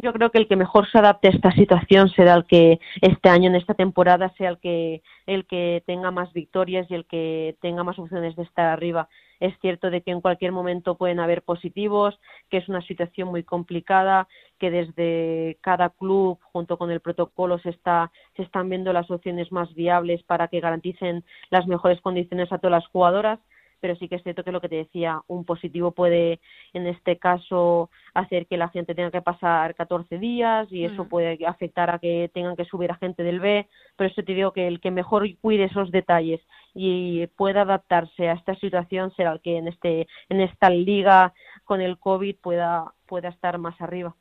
Yo 0.00 0.12
creo 0.12 0.30
que 0.30 0.38
el 0.38 0.46
que 0.46 0.54
mejor 0.54 0.88
se 0.88 0.98
adapte 0.98 1.26
a 1.26 1.32
esta 1.32 1.50
situación 1.50 2.08
será 2.10 2.34
el 2.34 2.46
que 2.46 2.78
este 3.00 3.28
año, 3.28 3.48
en 3.48 3.56
esta 3.56 3.74
temporada, 3.74 4.32
sea 4.38 4.50
el 4.50 4.58
que, 4.58 5.02
el 5.26 5.44
que 5.44 5.82
tenga 5.86 6.12
más 6.12 6.32
victorias 6.32 6.88
y 6.88 6.94
el 6.94 7.04
que 7.04 7.56
tenga 7.60 7.82
más 7.82 7.98
opciones 7.98 8.36
de 8.36 8.44
estar 8.44 8.66
arriba. 8.66 9.08
Es 9.40 9.58
cierto 9.60 9.90
de 9.90 10.02
que 10.02 10.12
en 10.12 10.20
cualquier 10.20 10.52
momento 10.52 10.96
pueden 10.96 11.18
haber 11.18 11.42
positivos, 11.42 12.16
que 12.48 12.58
es 12.58 12.68
una 12.68 12.80
situación 12.82 13.28
muy 13.28 13.42
complicada, 13.42 14.28
que 14.60 14.70
desde 14.70 15.58
cada 15.62 15.90
club, 15.90 16.38
junto 16.52 16.78
con 16.78 16.92
el 16.92 17.00
protocolo, 17.00 17.58
se, 17.58 17.70
está, 17.70 18.12
se 18.36 18.42
están 18.42 18.68
viendo 18.68 18.92
las 18.92 19.10
opciones 19.10 19.50
más 19.50 19.74
viables 19.74 20.22
para 20.22 20.46
que 20.46 20.60
garanticen 20.60 21.24
las 21.50 21.66
mejores 21.66 22.00
condiciones 22.00 22.52
a 22.52 22.58
todas 22.58 22.82
las 22.82 22.86
jugadoras 22.86 23.40
pero 23.80 23.96
sí 23.96 24.08
que 24.08 24.16
es 24.16 24.22
cierto 24.22 24.44
que 24.44 24.52
lo 24.52 24.60
que 24.60 24.68
te 24.68 24.76
decía, 24.76 25.20
un 25.26 25.44
positivo 25.44 25.92
puede 25.92 26.40
en 26.72 26.86
este 26.86 27.18
caso 27.18 27.90
hacer 28.14 28.46
que 28.46 28.56
la 28.56 28.68
gente 28.68 28.94
tenga 28.94 29.10
que 29.10 29.22
pasar 29.22 29.74
14 29.74 30.18
días 30.18 30.70
y 30.70 30.84
eso 30.84 31.04
mm. 31.04 31.08
puede 31.08 31.46
afectar 31.46 31.90
a 31.90 31.98
que 31.98 32.30
tengan 32.32 32.56
que 32.56 32.64
subir 32.64 32.90
a 32.90 32.96
gente 32.96 33.22
del 33.22 33.40
B, 33.40 33.68
pero 33.96 34.10
eso 34.10 34.22
te 34.22 34.34
digo 34.34 34.52
que 34.52 34.66
el 34.66 34.80
que 34.80 34.90
mejor 34.90 35.26
cuide 35.40 35.64
esos 35.64 35.90
detalles 35.90 36.40
y 36.74 37.26
pueda 37.28 37.62
adaptarse 37.62 38.28
a 38.28 38.34
esta 38.34 38.54
situación 38.56 39.12
será 39.16 39.32
el 39.32 39.40
que 39.40 39.56
en 39.58 39.68
este 39.68 40.06
en 40.28 40.40
esta 40.40 40.70
liga 40.70 41.32
con 41.64 41.80
el 41.80 41.98
COVID 41.98 42.36
pueda 42.36 42.92
pueda 43.06 43.30
estar 43.30 43.58
más 43.58 43.80
arriba. 43.80 44.14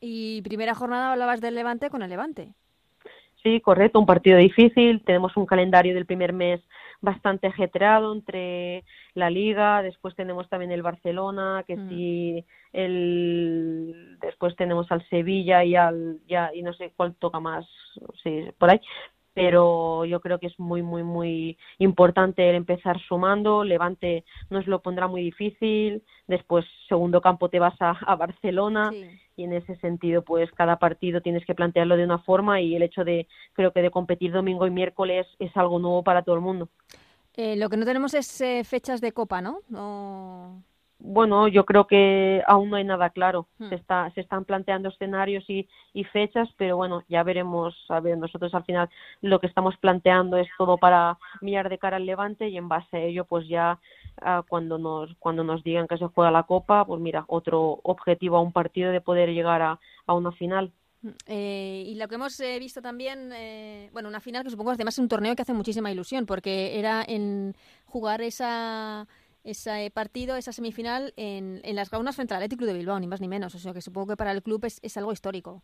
Y 0.00 0.42
primera 0.42 0.74
jornada 0.74 1.12
hablabas 1.12 1.40
del 1.40 1.54
Levante 1.54 1.90
con 1.90 2.02
el 2.02 2.10
Levante. 2.10 2.52
Sí, 3.42 3.60
correcto, 3.60 3.98
un 3.98 4.06
partido 4.06 4.38
difícil. 4.38 5.02
Tenemos 5.04 5.36
un 5.36 5.46
calendario 5.46 5.94
del 5.94 6.06
primer 6.06 6.32
mes 6.32 6.60
bastante 7.02 7.48
ajetreado 7.48 8.14
entre 8.14 8.84
la 9.14 9.28
liga, 9.28 9.82
después 9.82 10.14
tenemos 10.14 10.48
también 10.48 10.70
el 10.70 10.82
Barcelona, 10.82 11.64
que 11.66 11.76
mm. 11.76 11.88
sí, 11.88 12.44
el 12.72 14.18
después 14.22 14.56
tenemos 14.56 14.90
al 14.90 15.06
Sevilla 15.10 15.64
y 15.64 15.76
al 15.76 16.20
ya 16.26 16.50
y 16.54 16.62
no 16.62 16.72
sé 16.72 16.92
cuál 16.96 17.14
toca 17.16 17.40
más, 17.40 17.66
sí, 18.22 18.44
por 18.56 18.70
ahí, 18.70 18.80
pero 19.34 20.04
yo 20.04 20.20
creo 20.20 20.38
que 20.38 20.46
es 20.46 20.58
muy 20.58 20.82
muy 20.82 21.02
muy 21.02 21.58
importante 21.78 22.48
el 22.48 22.56
empezar 22.56 23.00
sumando 23.00 23.64
Levante 23.64 24.24
nos 24.50 24.66
lo 24.66 24.80
pondrá 24.80 25.08
muy 25.08 25.22
difícil 25.22 26.02
después 26.26 26.66
segundo 26.88 27.20
campo 27.20 27.48
te 27.48 27.58
vas 27.58 27.74
a, 27.80 27.90
a 27.90 28.16
Barcelona 28.16 28.90
sí. 28.90 29.06
Y 29.36 29.44
en 29.44 29.52
ese 29.52 29.76
sentido 29.76 30.22
pues 30.22 30.50
cada 30.52 30.76
partido 30.76 31.20
tienes 31.20 31.44
que 31.44 31.54
plantearlo 31.54 31.96
de 31.96 32.04
una 32.04 32.18
forma 32.18 32.60
y 32.60 32.74
el 32.76 32.82
hecho 32.82 33.04
de 33.04 33.26
creo 33.52 33.72
que 33.72 33.82
de 33.82 33.90
competir 33.90 34.32
domingo 34.32 34.66
y 34.66 34.70
miércoles 34.70 35.26
es 35.38 35.56
algo 35.56 35.78
nuevo 35.78 36.02
para 36.02 36.22
todo 36.22 36.34
el 36.34 36.40
mundo 36.40 36.68
eh, 37.34 37.56
lo 37.56 37.70
que 37.70 37.76
no 37.76 37.84
tenemos 37.84 38.14
es 38.14 38.40
eh, 38.40 38.62
fechas 38.64 39.00
de 39.00 39.12
copa 39.12 39.40
no, 39.40 39.60
no 39.68 40.62
bueno, 41.04 41.48
yo 41.48 41.64
creo 41.64 41.88
que 41.88 42.42
aún 42.46 42.70
no 42.70 42.76
hay 42.76 42.84
nada 42.84 43.10
claro. 43.10 43.48
Hmm. 43.58 43.68
Se, 43.70 43.74
está, 43.74 44.10
se 44.14 44.20
están 44.20 44.44
planteando 44.44 44.88
escenarios 44.88 45.44
y, 45.48 45.68
y, 45.92 46.04
fechas, 46.04 46.48
pero 46.56 46.76
bueno, 46.76 47.02
ya 47.08 47.24
veremos. 47.24 47.74
A 47.88 47.98
ver, 47.98 48.16
nosotros 48.16 48.54
al 48.54 48.64
final 48.64 48.88
lo 49.20 49.40
que 49.40 49.48
estamos 49.48 49.76
planteando 49.78 50.36
es 50.36 50.48
todo 50.56 50.78
para 50.78 51.18
mirar 51.40 51.68
de 51.68 51.78
cara 51.78 51.96
al 51.96 52.06
Levante 52.06 52.48
y 52.48 52.56
en 52.56 52.68
base 52.68 52.96
a 52.96 53.00
ello, 53.00 53.24
pues 53.24 53.48
ya 53.48 53.80
uh, 54.20 54.42
cuando 54.48 54.78
nos 54.78 55.14
cuando 55.18 55.44
nos 55.44 55.62
digan 55.64 55.86
que 55.88 55.98
se 55.98 56.06
juega 56.06 56.30
la 56.30 56.42
Copa, 56.42 56.84
pues 56.84 57.00
mira, 57.00 57.24
otro 57.28 57.80
objetivo 57.82 58.36
a 58.36 58.40
un 58.40 58.52
partido 58.52 58.90
de 58.90 59.00
poder 59.00 59.30
llegar 59.30 59.62
a, 59.62 59.80
a 60.06 60.14
una 60.14 60.32
final. 60.32 60.72
Hmm. 61.02 61.10
Eh, 61.26 61.84
y 61.86 61.94
lo 61.96 62.06
que 62.08 62.14
hemos 62.16 62.38
eh, 62.40 62.58
visto 62.58 62.80
también, 62.80 63.30
eh, 63.32 63.90
bueno, 63.92 64.08
una 64.08 64.20
final 64.20 64.44
que 64.44 64.50
supongo 64.50 64.70
además 64.70 64.94
es 64.94 64.98
un 64.98 65.08
torneo 65.08 65.34
que 65.34 65.42
hace 65.42 65.52
muchísima 65.52 65.90
ilusión, 65.90 66.26
porque 66.26 66.78
era 66.78 67.02
en 67.06 67.54
jugar 67.86 68.20
esa 68.20 69.06
ese 69.44 69.90
partido, 69.90 70.36
esa 70.36 70.52
semifinal 70.52 71.12
en, 71.16 71.60
en 71.64 71.74
las 71.74 71.90
gaunas 71.90 72.14
frente 72.14 72.32
al 72.34 72.38
Atlético 72.38 72.64
de 72.64 72.74
Bilbao, 72.74 73.00
ni 73.00 73.08
más 73.08 73.20
ni 73.20 73.26
menos. 73.26 73.54
O 73.54 73.58
sea 73.58 73.72
que 73.72 73.80
supongo 73.80 74.08
que 74.08 74.16
para 74.16 74.30
el 74.30 74.42
club 74.42 74.64
es, 74.64 74.78
es 74.82 74.96
algo 74.96 75.12
histórico. 75.12 75.62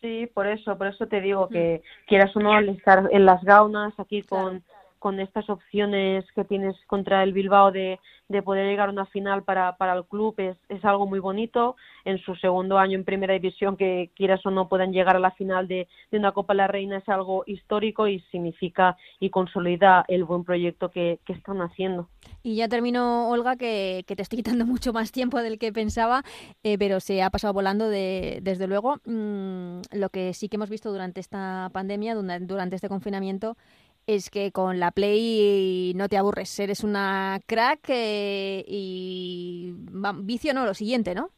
Sí, 0.00 0.30
por 0.32 0.46
eso, 0.46 0.76
por 0.76 0.88
eso 0.88 1.06
te 1.06 1.20
digo 1.22 1.48
que 1.48 1.82
quieras 2.06 2.36
o 2.36 2.40
no 2.40 2.58
estar 2.58 3.08
en 3.10 3.24
las 3.24 3.42
gaunas 3.42 3.98
aquí 3.98 4.22
con, 4.22 4.62
con 5.04 5.20
estas 5.20 5.50
opciones 5.50 6.24
que 6.34 6.44
tienes 6.44 6.74
contra 6.86 7.22
el 7.22 7.34
Bilbao 7.34 7.70
de, 7.70 8.00
de 8.30 8.42
poder 8.42 8.66
llegar 8.66 8.88
a 8.88 8.92
una 8.92 9.04
final 9.04 9.42
para, 9.42 9.76
para 9.76 9.92
el 9.92 10.06
club 10.06 10.34
es, 10.38 10.56
es 10.70 10.82
algo 10.82 11.06
muy 11.06 11.18
bonito. 11.18 11.76
En 12.06 12.16
su 12.16 12.34
segundo 12.36 12.78
año 12.78 12.96
en 12.96 13.04
primera 13.04 13.34
división, 13.34 13.76
que 13.76 14.10
quieras 14.16 14.40
o 14.46 14.50
no 14.50 14.66
puedan 14.66 14.94
llegar 14.94 15.14
a 15.14 15.18
la 15.18 15.32
final 15.32 15.68
de, 15.68 15.88
de 16.10 16.18
una 16.18 16.32
Copa 16.32 16.54
de 16.54 16.56
la 16.56 16.68
Reina 16.68 16.96
es 16.96 17.08
algo 17.10 17.44
histórico 17.46 18.08
y 18.08 18.20
significa 18.30 18.96
y 19.20 19.28
consolida 19.28 20.06
el 20.08 20.24
buen 20.24 20.42
proyecto 20.42 20.90
que, 20.90 21.18
que 21.26 21.34
están 21.34 21.60
haciendo. 21.60 22.08
Y 22.42 22.56
ya 22.56 22.68
termino, 22.68 23.28
Olga, 23.28 23.56
que, 23.56 24.04
te 24.06 24.22
estoy 24.22 24.38
quitando 24.38 24.64
mucho 24.66 24.94
más 24.94 25.12
tiempo 25.12 25.42
del 25.42 25.58
que 25.58 25.70
pensaba, 25.70 26.22
eh, 26.62 26.78
pero 26.78 27.00
se 27.00 27.22
ha 27.22 27.28
pasado 27.28 27.52
volando 27.52 27.90
de, 27.90 28.38
desde 28.40 28.66
luego. 28.66 28.96
Mm, 29.04 29.80
lo 29.92 30.08
que 30.08 30.32
sí 30.32 30.48
que 30.48 30.56
hemos 30.56 30.70
visto 30.70 30.90
durante 30.90 31.20
esta 31.20 31.68
pandemia, 31.74 32.14
durante 32.14 32.76
este 32.76 32.88
confinamiento, 32.88 33.58
es 34.06 34.30
que 34.30 34.52
con 34.52 34.78
la 34.78 34.90
Play 34.90 35.92
no 35.94 36.08
te 36.08 36.16
aburres, 36.16 36.58
eres 36.58 36.84
una 36.84 37.40
crack 37.46 37.84
eh, 37.88 38.64
y 38.66 39.74
vicio 40.16 40.54
no, 40.54 40.64
lo 40.64 40.74
siguiente, 40.74 41.14
¿no? 41.14 41.30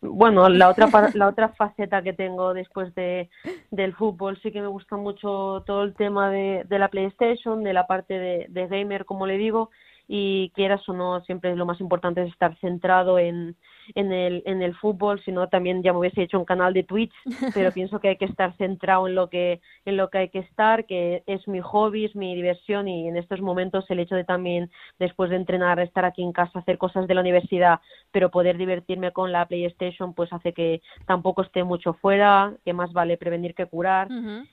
Bueno, 0.00 0.48
la 0.48 0.68
otra 0.68 0.88
la 1.14 1.28
otra 1.28 1.50
faceta 1.50 2.02
que 2.02 2.12
tengo 2.12 2.54
después 2.54 2.94
de 2.94 3.30
del 3.70 3.94
fútbol 3.94 4.38
sí 4.42 4.50
que 4.50 4.60
me 4.60 4.66
gusta 4.66 4.96
mucho 4.96 5.62
todo 5.64 5.84
el 5.84 5.94
tema 5.94 6.30
de, 6.30 6.64
de 6.68 6.78
la 6.78 6.88
PlayStation, 6.88 7.62
de 7.62 7.72
la 7.72 7.86
parte 7.86 8.18
de, 8.18 8.46
de 8.48 8.66
gamer, 8.66 9.04
como 9.04 9.26
le 9.26 9.38
digo, 9.38 9.70
y 10.14 10.50
quieras 10.50 10.86
o 10.90 10.92
no, 10.92 11.22
siempre 11.22 11.56
lo 11.56 11.64
más 11.64 11.80
importante 11.80 12.20
es 12.20 12.28
estar 12.28 12.54
centrado 12.58 13.18
en, 13.18 13.56
en, 13.94 14.12
el, 14.12 14.42
en 14.44 14.60
el 14.60 14.74
fútbol, 14.74 15.22
sino 15.24 15.48
también 15.48 15.82
ya 15.82 15.94
me 15.94 16.00
hubiese 16.00 16.20
hecho 16.20 16.38
un 16.38 16.44
canal 16.44 16.74
de 16.74 16.82
Twitch, 16.82 17.14
pero 17.54 17.72
pienso 17.72 17.98
que 17.98 18.08
hay 18.08 18.16
que 18.18 18.26
estar 18.26 18.54
centrado 18.58 19.08
en 19.08 19.14
lo 19.14 19.30
que, 19.30 19.62
en 19.86 19.96
lo 19.96 20.10
que 20.10 20.18
hay 20.18 20.28
que 20.28 20.40
estar, 20.40 20.84
que 20.84 21.22
es 21.26 21.48
mi 21.48 21.62
hobby, 21.62 22.04
es 22.04 22.14
mi 22.14 22.34
diversión 22.34 22.88
y 22.88 23.08
en 23.08 23.16
estos 23.16 23.40
momentos 23.40 23.86
el 23.88 24.00
hecho 24.00 24.14
de 24.14 24.24
también, 24.24 24.70
después 24.98 25.30
de 25.30 25.36
entrenar, 25.36 25.80
estar 25.80 26.04
aquí 26.04 26.22
en 26.22 26.32
casa, 26.32 26.58
hacer 26.58 26.76
cosas 26.76 27.06
de 27.06 27.14
la 27.14 27.22
universidad, 27.22 27.80
pero 28.10 28.30
poder 28.30 28.58
divertirme 28.58 29.12
con 29.12 29.32
la 29.32 29.46
PlayStation, 29.46 30.12
pues 30.12 30.30
hace 30.30 30.52
que 30.52 30.82
tampoco 31.06 31.40
esté 31.40 31.64
mucho 31.64 31.94
fuera, 31.94 32.52
que 32.66 32.74
más 32.74 32.92
vale 32.92 33.16
prevenir 33.16 33.54
que 33.54 33.64
curar. 33.64 34.08
Uh 34.08 34.14
-huh 34.14 34.46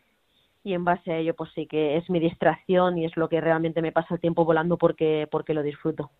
y 0.63 0.73
en 0.73 0.83
base 0.83 1.11
a 1.11 1.17
ello 1.17 1.35
pues 1.35 1.49
sí 1.55 1.67
que 1.67 1.97
es 1.97 2.09
mi 2.09 2.19
distracción 2.19 2.97
y 2.97 3.05
es 3.05 3.15
lo 3.15 3.29
que 3.29 3.41
realmente 3.41 3.81
me 3.81 3.91
pasa 3.91 4.15
el 4.15 4.19
tiempo 4.19 4.45
volando 4.45 4.77
porque, 4.77 5.27
porque 5.31 5.53
lo 5.53 5.63
disfruto. 5.63 6.11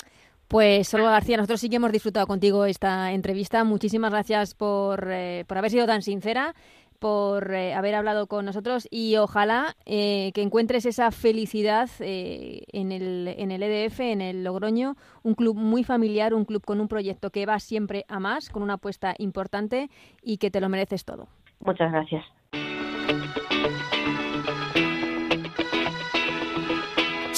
Pues 0.48 0.92
Olga 0.96 1.12
García, 1.12 1.38
nosotros 1.38 1.60
sí 1.60 1.70
que 1.70 1.76
hemos 1.76 1.92
disfrutado 1.92 2.26
contigo 2.26 2.66
esta 2.66 3.12
entrevista. 3.12 3.64
Muchísimas 3.64 4.12
gracias 4.12 4.56
por, 4.56 5.08
eh, 5.12 5.46
por 5.48 5.60
haber 5.60 5.70
sido 5.70 5.86
tan 5.86 6.02
sincera, 6.02 6.56
por 7.00 7.54
eh, 7.54 7.74
haber 7.74 7.96
hablado 7.96 8.28
con 8.28 8.46
nosotros 8.46 8.88
y 8.92 9.16
ojalá 9.16 9.76
eh, 9.86 10.32
que 10.34 10.42
encuentres 10.42 10.86
esa 10.86 11.12
felicidad 11.12 11.90
eh, 12.00 12.64
en, 12.72 12.92
el, 12.92 13.28
en 13.38 13.52
el 13.52 13.64
EDF, 13.64 14.02
en 14.02 14.22
el 14.22 14.44
Logroño, 14.44 14.96
un 15.24 15.34
club 15.34 15.56
muy 15.56 15.84
familiar, 15.84 16.34
un 16.34 16.46
club 16.46 16.64
con 16.64 16.80
un 16.82 16.88
proyecto 16.88 17.30
que 17.32 17.46
va 17.46 17.60
siempre 17.60 18.06
a 18.08 18.20
más, 18.20 18.50
con 18.50 18.62
una 18.62 18.74
apuesta 18.74 19.16
importante 19.18 19.90
y 20.22 20.38
que 20.38 20.52
te 20.52 20.62
lo 20.62 20.70
mereces 20.70 21.06
todo. 21.06 21.28
Muchas 21.62 21.92
gracias. 21.92 22.26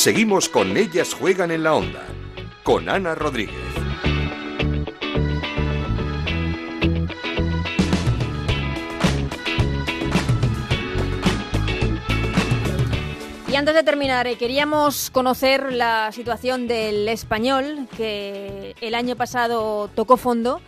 Seguimos 0.02 0.50
con 0.50 0.78
Ellas 0.78 1.14
Juegan 1.14 1.52
en 1.52 1.62
la 1.62 1.76
Onda, 1.76 2.04
con 2.64 2.90
Ana 2.90 3.14
Rodríguez. 3.14 3.54
Y 13.48 13.56
antes 13.56 13.76
de 13.76 13.84
terminar, 13.84 14.26
eh, 14.26 14.38
queríamos 14.38 15.12
conocer 15.12 15.72
la 15.72 16.12
situación 16.12 16.68
del 16.68 17.08
español, 17.08 17.88
que 17.96 18.74
el 18.82 18.96
año 18.96 19.16
pasado 19.16 19.88
tocó 19.94 20.18
fondo, 20.18 20.62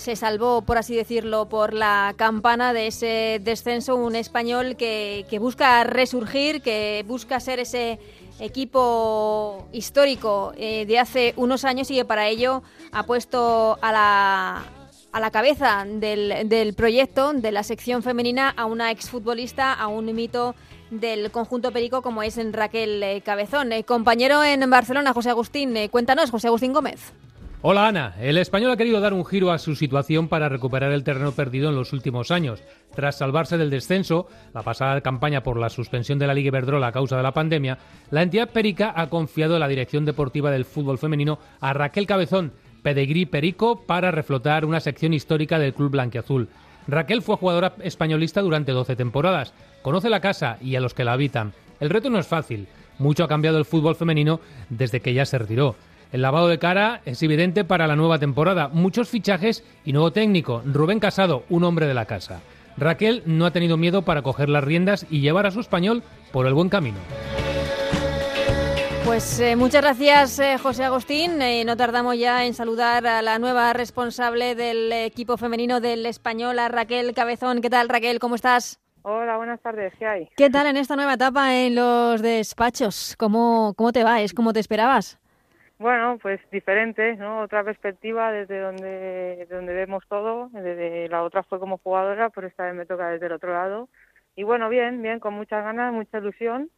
se 0.00 0.16
salvó, 0.16 0.62
por 0.62 0.78
así 0.78 0.96
decirlo, 0.96 1.46
por 1.50 1.74
la 1.74 2.14
campana 2.16 2.72
de 2.72 2.86
ese 2.86 3.38
descenso, 3.42 3.96
un 3.96 4.16
español 4.16 4.76
que, 4.76 5.26
busca 5.38 5.84
resurgir, 5.84 6.62
que 6.62 7.04
busca 7.06 7.38
ser 7.38 7.60
ese 7.60 7.98
equipo 8.38 9.68
histórico 9.72 10.54
eh, 10.56 10.86
de 10.86 10.98
hace 10.98 11.34
unos 11.36 11.66
años 11.66 11.90
y 11.90 11.96
que 11.96 12.06
para 12.06 12.28
ello 12.28 12.62
ha 12.92 13.02
puesto 13.02 13.78
a 13.82 13.92
la, 15.12 15.30
cabeza 15.30 15.84
del, 15.86 16.72
proyecto 16.74 17.34
de 17.34 17.52
la 17.52 17.62
sección 17.62 18.02
femenina 18.02 18.48
a 18.48 18.64
una 18.64 18.90
exfutbolista, 18.90 19.74
a 19.74 19.88
un 19.88 20.14
mito 20.14 20.54
del 20.90 21.30
conjunto 21.30 21.72
Perico 21.72 22.00
como 22.00 22.22
es 22.22 22.38
Raquel 22.52 23.02
eh, 23.02 23.20
Cabezón. 23.20 23.72
Eh, 23.72 23.84
compañero 23.84 24.42
en 24.42 24.68
Barcelona, 24.70 25.12
José 25.12 25.28
Agustín, 25.28 25.76
cuéntanos, 25.90 26.30
José 26.30 26.46
Agustín 26.46 26.72
Gómez. 26.72 27.12
Hola 27.62 27.88
Ana, 27.88 28.14
el 28.18 28.38
español 28.38 28.70
ha 28.70 28.76
querido 28.78 29.00
dar 29.00 29.12
un 29.12 29.26
giro 29.26 29.52
a 29.52 29.58
su 29.58 29.76
situación 29.76 30.28
para 30.28 30.48
recuperar 30.48 30.92
el 30.92 31.04
terreno 31.04 31.32
perdido 31.32 31.68
en 31.68 31.76
los 31.76 31.92
últimos 31.92 32.30
años. 32.30 32.62
Tras 32.94 33.18
salvarse 33.18 33.58
del 33.58 33.68
descenso, 33.68 34.28
la 34.54 34.62
pasada 34.62 35.02
campaña 35.02 35.42
por 35.42 35.58
la 35.58 35.68
suspensión 35.68 36.18
de 36.18 36.26
la 36.26 36.32
Liga 36.32 36.48
Iberdrola 36.48 36.86
a 36.86 36.92
causa 36.92 37.18
de 37.18 37.22
la 37.22 37.34
pandemia, 37.34 37.76
la 38.10 38.22
entidad 38.22 38.48
perica 38.48 38.94
ha 38.96 39.10
confiado 39.10 39.58
la 39.58 39.68
dirección 39.68 40.06
deportiva 40.06 40.50
del 40.50 40.64
fútbol 40.64 40.96
femenino 40.96 41.38
a 41.60 41.74
Raquel 41.74 42.06
Cabezón, 42.06 42.54
pedigrí 42.82 43.26
perico, 43.26 43.82
para 43.84 44.10
reflotar 44.10 44.64
una 44.64 44.80
sección 44.80 45.12
histórica 45.12 45.58
del 45.58 45.74
club 45.74 45.90
blanquiazul. 45.90 46.48
Raquel 46.88 47.20
fue 47.20 47.36
jugadora 47.36 47.74
españolista 47.82 48.40
durante 48.40 48.72
12 48.72 48.96
temporadas, 48.96 49.52
conoce 49.82 50.08
la 50.08 50.20
casa 50.20 50.56
y 50.62 50.76
a 50.76 50.80
los 50.80 50.94
que 50.94 51.04
la 51.04 51.12
habitan. 51.12 51.52
El 51.78 51.90
reto 51.90 52.08
no 52.08 52.18
es 52.18 52.26
fácil, 52.26 52.68
mucho 52.98 53.22
ha 53.22 53.28
cambiado 53.28 53.58
el 53.58 53.66
fútbol 53.66 53.96
femenino 53.96 54.40
desde 54.70 55.00
que 55.00 55.12
ya 55.12 55.26
se 55.26 55.36
retiró. 55.36 55.76
El 56.12 56.22
lavado 56.22 56.48
de 56.48 56.58
cara 56.58 57.02
es 57.04 57.22
evidente 57.22 57.64
para 57.64 57.86
la 57.86 57.94
nueva 57.94 58.18
temporada. 58.18 58.68
Muchos 58.68 59.08
fichajes 59.08 59.64
y 59.84 59.92
nuevo 59.92 60.10
técnico, 60.10 60.60
Rubén 60.64 60.98
Casado, 60.98 61.44
un 61.48 61.62
hombre 61.62 61.86
de 61.86 61.94
la 61.94 62.06
casa. 62.06 62.40
Raquel 62.76 63.22
no 63.26 63.46
ha 63.46 63.52
tenido 63.52 63.76
miedo 63.76 64.02
para 64.02 64.22
coger 64.22 64.48
las 64.48 64.64
riendas 64.64 65.06
y 65.08 65.20
llevar 65.20 65.46
a 65.46 65.52
su 65.52 65.60
español 65.60 66.02
por 66.32 66.48
el 66.48 66.54
buen 66.54 66.68
camino. 66.68 66.98
Pues 69.04 69.38
eh, 69.38 69.54
muchas 69.54 69.82
gracias, 69.82 70.38
eh, 70.40 70.58
José 70.58 70.84
Agustín. 70.84 71.40
Eh, 71.42 71.64
no 71.64 71.76
tardamos 71.76 72.18
ya 72.18 72.44
en 72.44 72.54
saludar 72.54 73.06
a 73.06 73.22
la 73.22 73.38
nueva 73.38 73.72
responsable 73.72 74.56
del 74.56 74.92
equipo 74.92 75.36
femenino 75.36 75.80
del 75.80 76.06
español, 76.06 76.58
a 76.58 76.68
Raquel 76.68 77.14
Cabezón. 77.14 77.60
¿Qué 77.60 77.70
tal, 77.70 77.88
Raquel? 77.88 78.18
¿Cómo 78.18 78.34
estás? 78.34 78.80
Hola, 79.02 79.36
buenas 79.36 79.60
tardes. 79.60 79.92
¿Qué 79.96 80.06
hay? 80.06 80.28
¿Qué 80.36 80.50
tal 80.50 80.66
en 80.66 80.76
esta 80.76 80.96
nueva 80.96 81.14
etapa 81.14 81.54
en 81.54 81.76
los 81.76 82.20
despachos? 82.20 83.14
¿Cómo, 83.16 83.74
cómo 83.76 83.92
te 83.92 84.02
va? 84.02 84.20
¿Es 84.20 84.34
como 84.34 84.52
te 84.52 84.60
esperabas? 84.60 85.20
Bueno, 85.80 86.18
pues 86.20 86.38
diferente, 86.50 87.16
¿no? 87.16 87.40
Otra 87.40 87.64
perspectiva 87.64 88.30
desde 88.32 88.60
donde, 88.60 89.46
donde 89.48 89.72
vemos 89.72 90.04
todo. 90.08 90.50
Desde 90.52 91.08
la 91.08 91.22
otra 91.22 91.42
fue 91.42 91.58
como 91.58 91.78
jugadora, 91.78 92.28
pero 92.28 92.46
esta 92.46 92.66
vez 92.66 92.74
me 92.74 92.84
toca 92.84 93.08
desde 93.08 93.26
el 93.26 93.32
otro 93.32 93.54
lado. 93.54 93.88
Y 94.36 94.42
bueno, 94.42 94.68
bien, 94.68 95.00
bien, 95.00 95.20
con 95.20 95.32
muchas 95.32 95.64
ganas, 95.64 95.90
mucha 95.94 96.18
ilusión. 96.18 96.70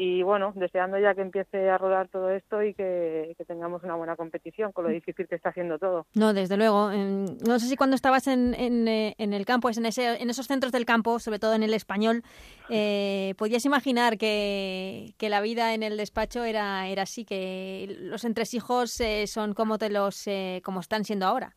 Y 0.00 0.22
bueno, 0.22 0.52
deseando 0.54 0.96
ya 0.96 1.12
que 1.12 1.22
empiece 1.22 1.68
a 1.68 1.76
rodar 1.76 2.06
todo 2.06 2.30
esto 2.30 2.62
y 2.62 2.72
que, 2.72 3.34
que 3.36 3.44
tengamos 3.44 3.82
una 3.82 3.96
buena 3.96 4.14
competición 4.14 4.70
con 4.70 4.84
lo 4.84 4.90
difícil 4.90 5.26
que 5.26 5.34
está 5.34 5.48
haciendo 5.48 5.76
todo. 5.76 6.06
No, 6.14 6.32
desde 6.32 6.56
luego. 6.56 6.92
No 6.92 7.58
sé 7.58 7.66
si 7.66 7.74
cuando 7.74 7.96
estabas 7.96 8.28
en, 8.28 8.54
en, 8.54 8.86
en 8.86 9.32
el 9.32 9.44
campo, 9.44 9.68
en, 9.68 9.86
ese, 9.86 10.22
en 10.22 10.30
esos 10.30 10.46
centros 10.46 10.70
del 10.70 10.86
campo, 10.86 11.18
sobre 11.18 11.40
todo 11.40 11.54
en 11.54 11.64
el 11.64 11.74
español, 11.74 12.22
eh, 12.70 13.34
podías 13.38 13.64
imaginar 13.64 14.18
que, 14.18 15.14
que, 15.18 15.28
la 15.28 15.40
vida 15.40 15.74
en 15.74 15.82
el 15.82 15.96
despacho 15.96 16.44
era, 16.44 16.86
era 16.86 17.02
así, 17.02 17.24
que 17.24 17.96
los 17.98 18.24
entresijos 18.24 19.00
eh, 19.00 19.26
son 19.26 19.52
como 19.52 19.78
te 19.78 19.90
los 19.90 20.28
eh, 20.28 20.62
como 20.64 20.78
están 20.78 21.04
siendo 21.04 21.26
ahora. 21.26 21.56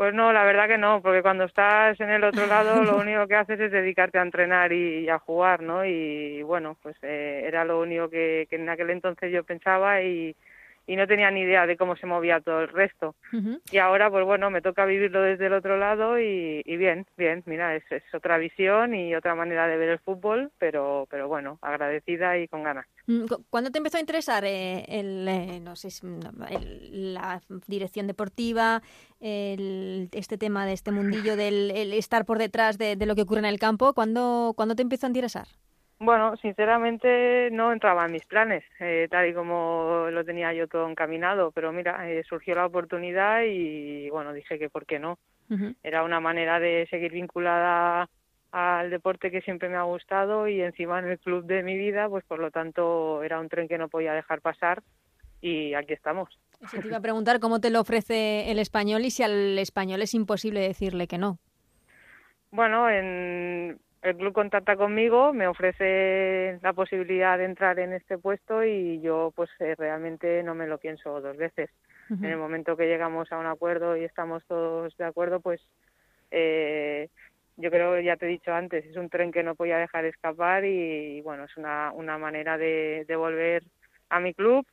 Pues 0.00 0.14
no, 0.14 0.32
la 0.32 0.44
verdad 0.44 0.66
que 0.66 0.78
no, 0.78 1.02
porque 1.02 1.20
cuando 1.20 1.44
estás 1.44 2.00
en 2.00 2.08
el 2.08 2.24
otro 2.24 2.46
lado 2.46 2.82
lo 2.82 2.96
único 2.96 3.26
que 3.26 3.34
haces 3.34 3.60
es 3.60 3.70
dedicarte 3.70 4.18
a 4.18 4.22
entrenar 4.22 4.72
y, 4.72 5.00
y 5.00 5.10
a 5.10 5.18
jugar, 5.18 5.62
¿no? 5.62 5.84
Y 5.84 6.42
bueno, 6.42 6.78
pues 6.82 6.96
eh, 7.02 7.42
era 7.44 7.66
lo 7.66 7.78
único 7.80 8.08
que, 8.08 8.46
que 8.48 8.56
en 8.56 8.70
aquel 8.70 8.88
entonces 8.88 9.30
yo 9.30 9.44
pensaba 9.44 10.00
y, 10.00 10.34
y 10.86 10.96
no 10.96 11.06
tenía 11.06 11.30
ni 11.30 11.42
idea 11.42 11.66
de 11.66 11.76
cómo 11.76 11.96
se 11.96 12.06
movía 12.06 12.40
todo 12.40 12.62
el 12.62 12.68
resto. 12.68 13.14
Uh 13.32 13.36
-huh. 13.36 13.60
Y 13.70 13.78
ahora, 13.78 14.10
pues 14.10 14.24
bueno, 14.24 14.50
me 14.50 14.62
toca 14.62 14.84
vivirlo 14.84 15.22
desde 15.22 15.46
el 15.46 15.52
otro 15.52 15.78
lado 15.78 16.18
y, 16.18 16.62
y 16.64 16.76
bien, 16.76 17.06
bien, 17.16 17.42
mira, 17.46 17.76
es, 17.76 17.84
es, 17.90 18.02
otra 18.12 18.38
visión 18.38 18.94
y 18.94 19.14
otra 19.14 19.34
manera 19.34 19.66
de 19.66 19.76
ver 19.76 19.90
el 19.90 19.98
fútbol, 20.00 20.50
pero, 20.58 21.06
pero 21.10 21.28
bueno, 21.28 21.58
agradecida 21.62 22.38
y 22.38 22.48
con 22.48 22.62
ganas. 22.64 22.86
¿Cuándo 23.50 23.70
te 23.70 23.78
empezó 23.78 23.98
a 23.98 24.00
interesar 24.00 24.44
eh, 24.44 24.84
el, 24.88 25.26
eh, 25.28 25.60
no 25.60 25.76
sé, 25.76 25.88
el, 26.50 27.14
la 27.14 27.40
dirección 27.66 28.06
deportiva, 28.06 28.82
el, 29.20 30.08
este 30.12 30.38
tema 30.38 30.66
de 30.66 30.72
este 30.72 30.90
mundillo 30.92 31.36
del 31.36 31.70
el 31.70 31.92
estar 31.92 32.24
por 32.24 32.38
detrás 32.38 32.78
de, 32.78 32.96
de, 32.96 33.06
lo 33.06 33.14
que 33.14 33.22
ocurre 33.22 33.40
en 33.40 33.46
el 33.46 33.58
campo? 33.58 33.94
¿Cuándo, 33.94 34.54
¿cuándo 34.56 34.74
te 34.74 34.82
empezó 34.82 35.06
a 35.06 35.10
interesar? 35.10 35.46
Bueno, 36.02 36.34
sinceramente 36.38 37.50
no 37.52 37.74
entraba 37.74 38.06
en 38.06 38.12
mis 38.12 38.24
planes, 38.24 38.64
eh, 38.80 39.06
tal 39.10 39.28
y 39.28 39.34
como 39.34 40.06
lo 40.10 40.24
tenía 40.24 40.50
yo 40.54 40.66
todo 40.66 40.88
encaminado, 40.88 41.50
pero 41.52 41.72
mira, 41.72 42.10
eh, 42.10 42.24
surgió 42.26 42.54
la 42.54 42.64
oportunidad 42.64 43.42
y 43.42 44.08
bueno, 44.08 44.32
dije 44.32 44.58
que 44.58 44.70
por 44.70 44.86
qué 44.86 44.98
no. 44.98 45.18
Era 45.82 46.04
una 46.04 46.20
manera 46.20 46.58
de 46.60 46.86
seguir 46.90 47.12
vinculada 47.12 48.08
al 48.52 48.88
deporte 48.88 49.30
que 49.30 49.42
siempre 49.42 49.68
me 49.68 49.76
ha 49.76 49.82
gustado 49.82 50.48
y 50.48 50.62
encima 50.62 51.00
en 51.00 51.08
el 51.08 51.18
club 51.18 51.44
de 51.44 51.62
mi 51.62 51.76
vida, 51.76 52.08
pues 52.08 52.24
por 52.24 52.38
lo 52.38 52.50
tanto 52.50 53.22
era 53.22 53.38
un 53.38 53.48
tren 53.48 53.68
que 53.68 53.76
no 53.76 53.88
podía 53.88 54.14
dejar 54.14 54.40
pasar 54.40 54.82
y 55.42 55.74
aquí 55.74 55.92
estamos. 55.92 56.38
te 56.70 56.86
iba 56.86 56.96
a 56.96 57.02
preguntar 57.02 57.40
cómo 57.40 57.60
te 57.60 57.68
lo 57.68 57.80
ofrece 57.80 58.50
el 58.50 58.58
español 58.58 59.04
y 59.04 59.10
si 59.10 59.22
al 59.22 59.58
español 59.58 60.00
es 60.00 60.14
imposible 60.14 60.60
decirle 60.60 61.08
que 61.08 61.18
no. 61.18 61.38
Bueno, 62.52 62.88
en, 62.88 63.78
el 64.02 64.16
club 64.16 64.32
contacta 64.32 64.76
conmigo, 64.76 65.32
me 65.32 65.46
ofrece 65.46 66.58
la 66.62 66.72
posibilidad 66.72 67.36
de 67.36 67.44
entrar 67.44 67.78
en 67.78 67.92
este 67.92 68.16
puesto 68.18 68.64
y 68.64 69.00
yo 69.00 69.32
pues 69.36 69.50
eh, 69.60 69.74
realmente 69.76 70.42
no 70.42 70.54
me 70.54 70.66
lo 70.66 70.78
pienso 70.78 71.20
dos 71.20 71.36
veces. 71.36 71.70
En 72.10 72.24
el 72.24 72.38
momento 72.38 72.76
que 72.76 72.88
llegamos 72.88 73.30
a 73.30 73.38
un 73.38 73.46
acuerdo 73.46 73.96
y 73.96 74.02
estamos 74.02 74.42
todos 74.46 74.96
de 74.96 75.04
acuerdo, 75.04 75.38
pues 75.38 75.60
eh, 76.32 77.08
yo 77.56 77.70
creo, 77.70 78.00
ya 78.00 78.16
te 78.16 78.26
he 78.26 78.30
dicho 78.30 78.52
antes, 78.52 78.84
es 78.84 78.96
un 78.96 79.08
tren 79.08 79.30
que 79.30 79.44
no 79.44 79.54
podía 79.54 79.78
dejar 79.78 80.04
escapar 80.06 80.64
y, 80.64 81.20
bueno, 81.20 81.44
es 81.44 81.56
una, 81.56 81.92
una 81.92 82.18
manera 82.18 82.58
de, 82.58 83.04
de 83.06 83.14
volver 83.14 83.62
a 84.08 84.18
mi 84.18 84.34
club 84.34 84.66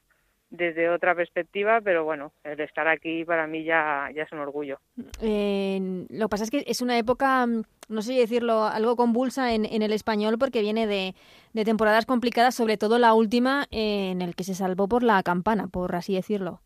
desde 0.50 0.90
otra 0.90 1.14
perspectiva, 1.14 1.82
pero 1.82 2.06
bueno, 2.06 2.32
el 2.44 2.60
estar 2.60 2.88
aquí 2.88 3.26
para 3.26 3.48
mí 3.48 3.64
ya, 3.64 4.10
ya 4.16 4.24
es 4.24 4.32
un 4.32 4.40
orgullo. 4.40 4.80
Eh, 5.22 6.06
lo 6.10 6.28
que 6.28 6.30
pasa 6.30 6.44
es 6.46 6.52
que 6.52 6.64
es 6.66 6.82
una 6.82 6.98
época, 6.98 7.46
mm, 7.46 7.64
no 7.90 8.02
sé 8.02 8.14
decirlo, 8.14 8.66
algo 8.66 8.96
convulsa 8.96 9.54
en, 9.54 9.66
en 9.66 9.82
el 9.82 9.94
español 9.94 10.38
porque 10.38 10.62
viene 10.62 10.88
de, 10.88 11.16
de, 11.54 11.66
temporadas 11.66 12.06
complicadas, 12.06 12.56
sobre 12.56 12.78
todo 12.78 13.00
la 13.00 13.14
última 13.14 13.66
eh, 13.72 14.12
en 14.12 14.22
el 14.22 14.36
que 14.36 14.44
se 14.44 14.56
salvó 14.56 14.88
por 14.88 15.04
la 15.04 15.22
campana, 15.24 15.68
por 15.68 15.96
así 15.96 16.16
decirlo. 16.16 16.62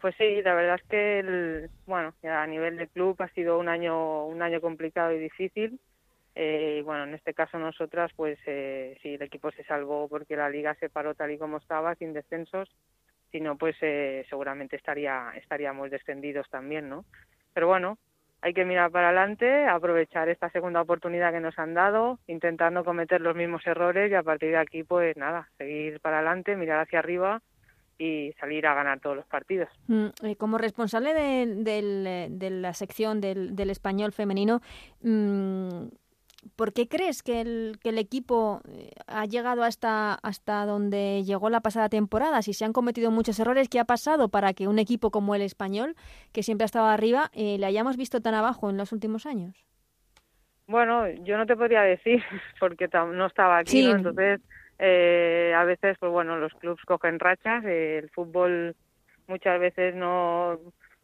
Pues 0.00 0.14
sí, 0.16 0.42
la 0.42 0.54
verdad 0.54 0.80
es 0.82 0.88
que 0.88 1.18
el, 1.20 1.70
bueno, 1.86 2.12
a 2.24 2.46
nivel 2.46 2.76
de 2.76 2.88
club 2.88 3.16
ha 3.20 3.28
sido 3.28 3.58
un 3.58 3.68
año 3.68 4.26
un 4.26 4.42
año 4.42 4.60
complicado 4.60 5.12
y 5.12 5.18
difícil. 5.18 5.78
Eh, 6.34 6.78
y 6.80 6.82
bueno, 6.82 7.04
en 7.04 7.14
este 7.14 7.34
caso 7.34 7.58
nosotras, 7.58 8.10
pues 8.16 8.38
eh, 8.46 8.98
sí, 9.02 9.14
el 9.14 9.22
equipo 9.22 9.50
se 9.52 9.64
salvó 9.64 10.08
porque 10.08 10.34
la 10.34 10.48
liga 10.48 10.74
se 10.80 10.88
paró 10.88 11.14
tal 11.14 11.30
y 11.30 11.38
como 11.38 11.58
estaba, 11.58 11.94
sin 11.96 12.14
descensos 12.14 12.70
si 13.32 13.40
no, 13.40 13.56
pues 13.56 13.74
eh, 13.80 14.24
seguramente 14.28 14.76
estaría, 14.76 15.32
estaríamos 15.36 15.90
descendidos 15.90 16.48
también, 16.50 16.88
¿no? 16.90 17.06
Pero 17.54 17.66
bueno, 17.66 17.98
hay 18.42 18.54
que 18.54 18.64
mirar 18.64 18.90
para 18.90 19.08
adelante, 19.08 19.66
aprovechar 19.66 20.28
esta 20.28 20.50
segunda 20.50 20.82
oportunidad 20.82 21.32
que 21.32 21.40
nos 21.40 21.56
han 21.58 21.74
dado, 21.74 22.18
intentando 22.26 22.84
cometer 22.84 23.20
los 23.20 23.36
mismos 23.36 23.64
errores 23.66 24.10
y 24.10 24.14
a 24.14 24.22
partir 24.24 24.50
de 24.50 24.58
aquí, 24.58 24.82
pues 24.82 25.16
nada, 25.16 25.48
seguir 25.58 26.00
para 26.00 26.18
adelante, 26.18 26.56
mirar 26.56 26.80
hacia 26.80 26.98
arriba 26.98 27.40
y 27.98 28.32
salir 28.40 28.66
a 28.66 28.74
ganar 28.74 28.98
todos 28.98 29.16
los 29.16 29.26
partidos. 29.26 29.68
Mm, 29.86 30.06
eh, 30.24 30.36
como 30.36 30.58
responsable 30.58 31.14
de, 31.14 32.28
de, 32.30 32.50
la 32.50 32.74
sección 32.74 33.20
del, 33.20 33.54
del 33.54 33.70
español 33.70 34.10
femenino, 34.10 34.60
mmm, 35.02 35.84
¿Por 36.56 36.72
qué 36.72 36.88
crees 36.88 37.22
que 37.22 37.40
el, 37.40 37.78
que 37.82 37.90
el 37.90 37.98
equipo 37.98 38.60
eh, 38.68 38.90
ha 39.06 39.26
llegado 39.26 39.62
hasta, 39.62 40.14
hasta 40.14 40.66
donde 40.66 41.22
llegó 41.24 41.50
la 41.50 41.60
pasada 41.60 41.88
temporada? 41.88 42.42
Si 42.42 42.52
se 42.52 42.64
han 42.64 42.72
cometido 42.72 43.10
muchos 43.10 43.38
errores, 43.38 43.68
¿qué 43.68 43.78
ha 43.78 43.84
pasado 43.84 44.28
para 44.28 44.52
que 44.52 44.68
un 44.68 44.78
equipo 44.78 45.10
como 45.10 45.34
el 45.34 45.42
español, 45.42 45.94
que 46.32 46.42
siempre 46.42 46.64
ha 46.64 46.66
estado 46.66 46.86
arriba, 46.86 47.30
eh, 47.32 47.58
le 47.58 47.66
hayamos 47.66 47.96
visto 47.96 48.20
tan 48.20 48.34
abajo 48.34 48.70
en 48.70 48.76
los 48.76 48.92
últimos 48.92 49.24
años? 49.26 49.66
Bueno, 50.66 51.08
yo 51.08 51.36
no 51.36 51.46
te 51.46 51.56
podría 51.56 51.82
decir 51.82 52.22
porque 52.60 52.88
no 52.92 53.26
estaba 53.26 53.58
aquí, 53.58 53.88
entonces 53.90 54.40
eh, 54.78 55.52
a 55.56 55.64
veces, 55.64 55.96
pues 55.98 56.10
bueno, 56.10 56.38
los 56.38 56.52
clubes 56.54 56.84
cogen 56.84 57.20
rachas, 57.20 57.64
el 57.64 58.10
fútbol 58.10 58.74
muchas 59.28 59.60
veces 59.60 59.94
no 59.94 60.58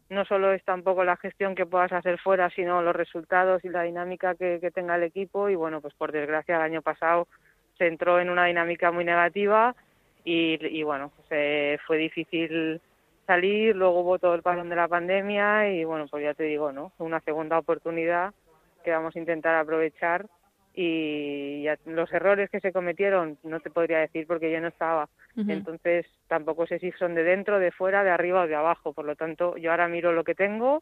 no 0.09 0.25
solo 0.25 0.51
es 0.53 0.63
tampoco 0.63 1.03
la 1.03 1.17
gestión 1.17 1.55
que 1.55 1.65
puedas 1.65 1.91
hacer 1.91 2.19
fuera, 2.19 2.49
sino 2.49 2.81
los 2.81 2.95
resultados 2.95 3.63
y 3.63 3.69
la 3.69 3.83
dinámica 3.83 4.35
que, 4.35 4.59
tenga 4.73 4.95
el 4.95 5.03
equipo. 5.03 5.49
Y 5.49 5.55
bueno, 5.55 5.81
pues 5.81 5.93
por 5.93 6.11
desgracia 6.11 6.55
el 6.55 6.61
año 6.61 6.81
pasado 6.81 7.27
se 7.77 7.87
entró 7.87 8.19
en 8.19 8.29
una 8.29 8.45
dinámica 8.45 8.91
muy 8.91 9.05
negativa 9.05 9.75
y, 10.23 10.83
bueno, 10.83 11.11
pues, 11.27 11.79
fue 11.85 11.97
difícil 11.97 12.81
salir. 13.25 13.75
Luego 13.75 14.01
hubo 14.01 14.19
todo 14.19 14.35
el 14.35 14.41
parón 14.41 14.69
de 14.69 14.75
la 14.75 14.87
pandemia 14.87 15.69
y 15.69 15.83
bueno, 15.83 16.07
pues 16.09 16.23
ya 16.23 16.33
te 16.33 16.43
digo, 16.43 16.71
¿no? 16.71 16.91
Una 16.97 17.19
segunda 17.21 17.59
oportunidad 17.59 18.33
que 18.83 18.91
vamos 18.91 19.15
a 19.15 19.19
intentar 19.19 19.55
aprovechar 19.55 20.25
y 20.81 21.65
los 21.87 22.09
errores 22.13 22.49
que 22.49 22.61
se 22.61 22.71
cometieron 22.71 23.37
no 23.43 23.59
te 23.59 23.69
podría 23.69 23.99
decir 23.99 24.25
porque 24.25 24.49
yo 24.49 24.61
no 24.61 24.69
estaba. 24.69 25.09
Entonces 25.35 26.05
tampoco 26.29 26.67
sé 26.67 26.79
si 26.79 26.93
son 26.93 27.15
de 27.15 27.23
dentro, 27.23 27.59
de 27.59 27.73
fuera, 27.73 28.01
de 28.05 28.11
arriba 28.11 28.43
o 28.43 28.47
de 28.47 28.55
abajo. 28.55 28.93
Por 28.93 29.03
lo 29.03 29.17
tanto, 29.17 29.57
yo 29.57 29.71
ahora 29.71 29.89
miro 29.89 30.13
lo 30.13 30.23
que 30.23 30.35
tengo, 30.35 30.81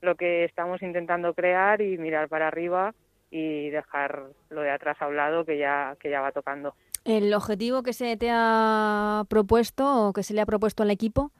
lo 0.00 0.16
que 0.16 0.42
estamos 0.42 0.82
intentando 0.82 1.32
crear 1.32 1.80
y 1.80 1.96
mirar 1.96 2.28
para 2.28 2.48
arriba 2.48 2.92
y 3.30 3.70
dejar 3.70 4.24
lo 4.50 4.62
de 4.62 4.70
atrás 4.70 4.96
a 5.00 5.06
un 5.06 5.16
lado 5.16 5.44
que 5.44 5.58
ya, 5.58 5.96
que 6.00 6.10
ya 6.10 6.20
va 6.20 6.32
tocando. 6.32 6.74
¿El 7.04 7.32
objetivo 7.32 7.84
que 7.84 7.92
se 7.92 8.16
te 8.16 8.30
ha 8.32 9.22
propuesto 9.28 10.08
o 10.08 10.12
que 10.12 10.24
se 10.24 10.34
le 10.34 10.40
ha 10.40 10.46
propuesto 10.46 10.82
al 10.82 10.90
equipo? 10.90 11.30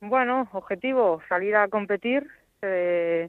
Bueno, 0.00 0.48
objetivo, 0.52 1.20
salir 1.28 1.56
a 1.56 1.66
competir. 1.66 2.28
Eh, 2.62 3.28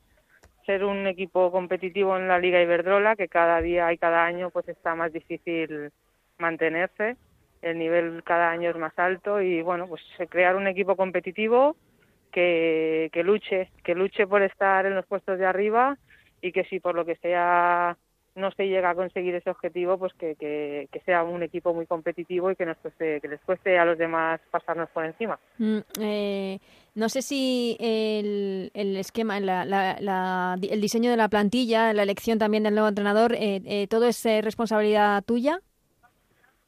ser 0.68 0.84
un 0.84 1.08
equipo 1.08 1.50
competitivo 1.50 2.18
en 2.18 2.28
la 2.28 2.38
Liga 2.38 2.62
Iberdrola, 2.62 3.16
que 3.16 3.30
cada 3.30 3.62
día 3.62 3.92
y 3.94 3.98
cada 3.98 4.26
año 4.26 4.52
pues 4.52 4.68
está 4.68 4.94
más 4.96 5.12
difícil 5.14 5.92
mantenerse. 6.38 7.16
El 7.62 7.80
nivel 7.80 8.22
cada 8.24 8.52
año 8.52 8.70
es 8.70 8.76
más 8.76 8.94
alto 9.00 9.42
y 9.42 9.62
bueno, 9.62 9.88
pues 9.88 10.02
crear 10.30 10.56
un 10.56 10.68
equipo 10.68 10.96
competitivo 10.96 11.76
que, 12.32 13.10
luche, 13.24 13.72
que 13.84 13.96
luche 13.96 14.28
por 14.28 14.44
estar 14.44 14.86
en 14.86 14.94
los 14.94 15.06
puestos 15.08 15.40
de 15.40 15.46
arriba 15.46 15.98
y 16.42 16.52
que 16.52 16.66
si 16.66 16.80
por 16.80 16.94
lo 16.94 17.06
que 17.06 17.16
sea 17.16 17.98
no 18.36 18.52
se 18.52 18.68
llega 18.68 18.92
a 18.92 18.96
conseguir 18.96 19.34
ese 19.34 19.50
objetivo, 19.50 19.98
pues 19.98 20.14
que, 20.14 20.36
que, 20.36 21.02
sea 21.06 21.24
un 21.24 21.42
equipo 21.42 21.74
muy 21.74 21.88
competitivo 21.88 22.52
y 22.52 22.56
que, 22.56 22.68
nos 22.68 22.78
que 23.00 23.28
les 23.28 23.42
cueste 23.42 23.80
a 23.80 23.86
los 23.86 23.98
demás 23.98 24.40
pasarnos 24.52 24.90
por 24.90 25.06
encima. 25.06 25.40
Mm, 25.58 25.80
eh, 26.02 26.60
no 26.98 27.10
sé 27.10 27.22
si 27.22 27.78
el, 27.80 28.72
el 28.74 28.98
esquema, 28.98 29.38
el 29.38 30.82
diseño 30.82 31.12
de 31.12 31.18
la 31.18 31.30
plantilla, 31.30 31.94
la 31.94 32.02
elección 32.02 32.40
también 32.40 32.64
del 32.64 32.74
nuevo 32.74 32.90
entrenador, 32.90 33.36
eh, 33.36 33.62
eh, 33.66 33.88
¿todo 33.88 34.08
es 34.08 34.24
responsabilidad 34.44 35.24
tuya? 35.24 35.60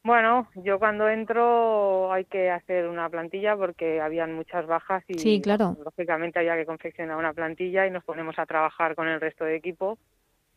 Bueno, 0.03 0.47
yo 0.55 0.77
cuando 0.77 1.09
entro 1.09 2.13
hay 2.13 2.25
que 2.25 2.51
hacer 2.51 2.88
una 2.88 3.09
plantilla 3.09 3.57
porque 3.57 4.01
habían 4.01 4.34
muchas 4.34 4.67
bajas 4.67 5.03
y 5.07 5.17
sí, 5.17 5.41
claro. 5.41 5.75
lógicamente 5.84 6.38
había 6.38 6.55
que 6.55 6.65
confeccionar 6.65 7.17
una 7.17 7.34
plantilla 7.34 7.88
y 7.88 7.91
nos 7.91 8.03
ponemos 8.03 8.38
a 8.38 8.45
trabajar 8.45 8.93
con 8.95 9.07
el 9.07 9.19
resto 9.19 9.45
de 9.45 9.55
equipo 9.55 9.97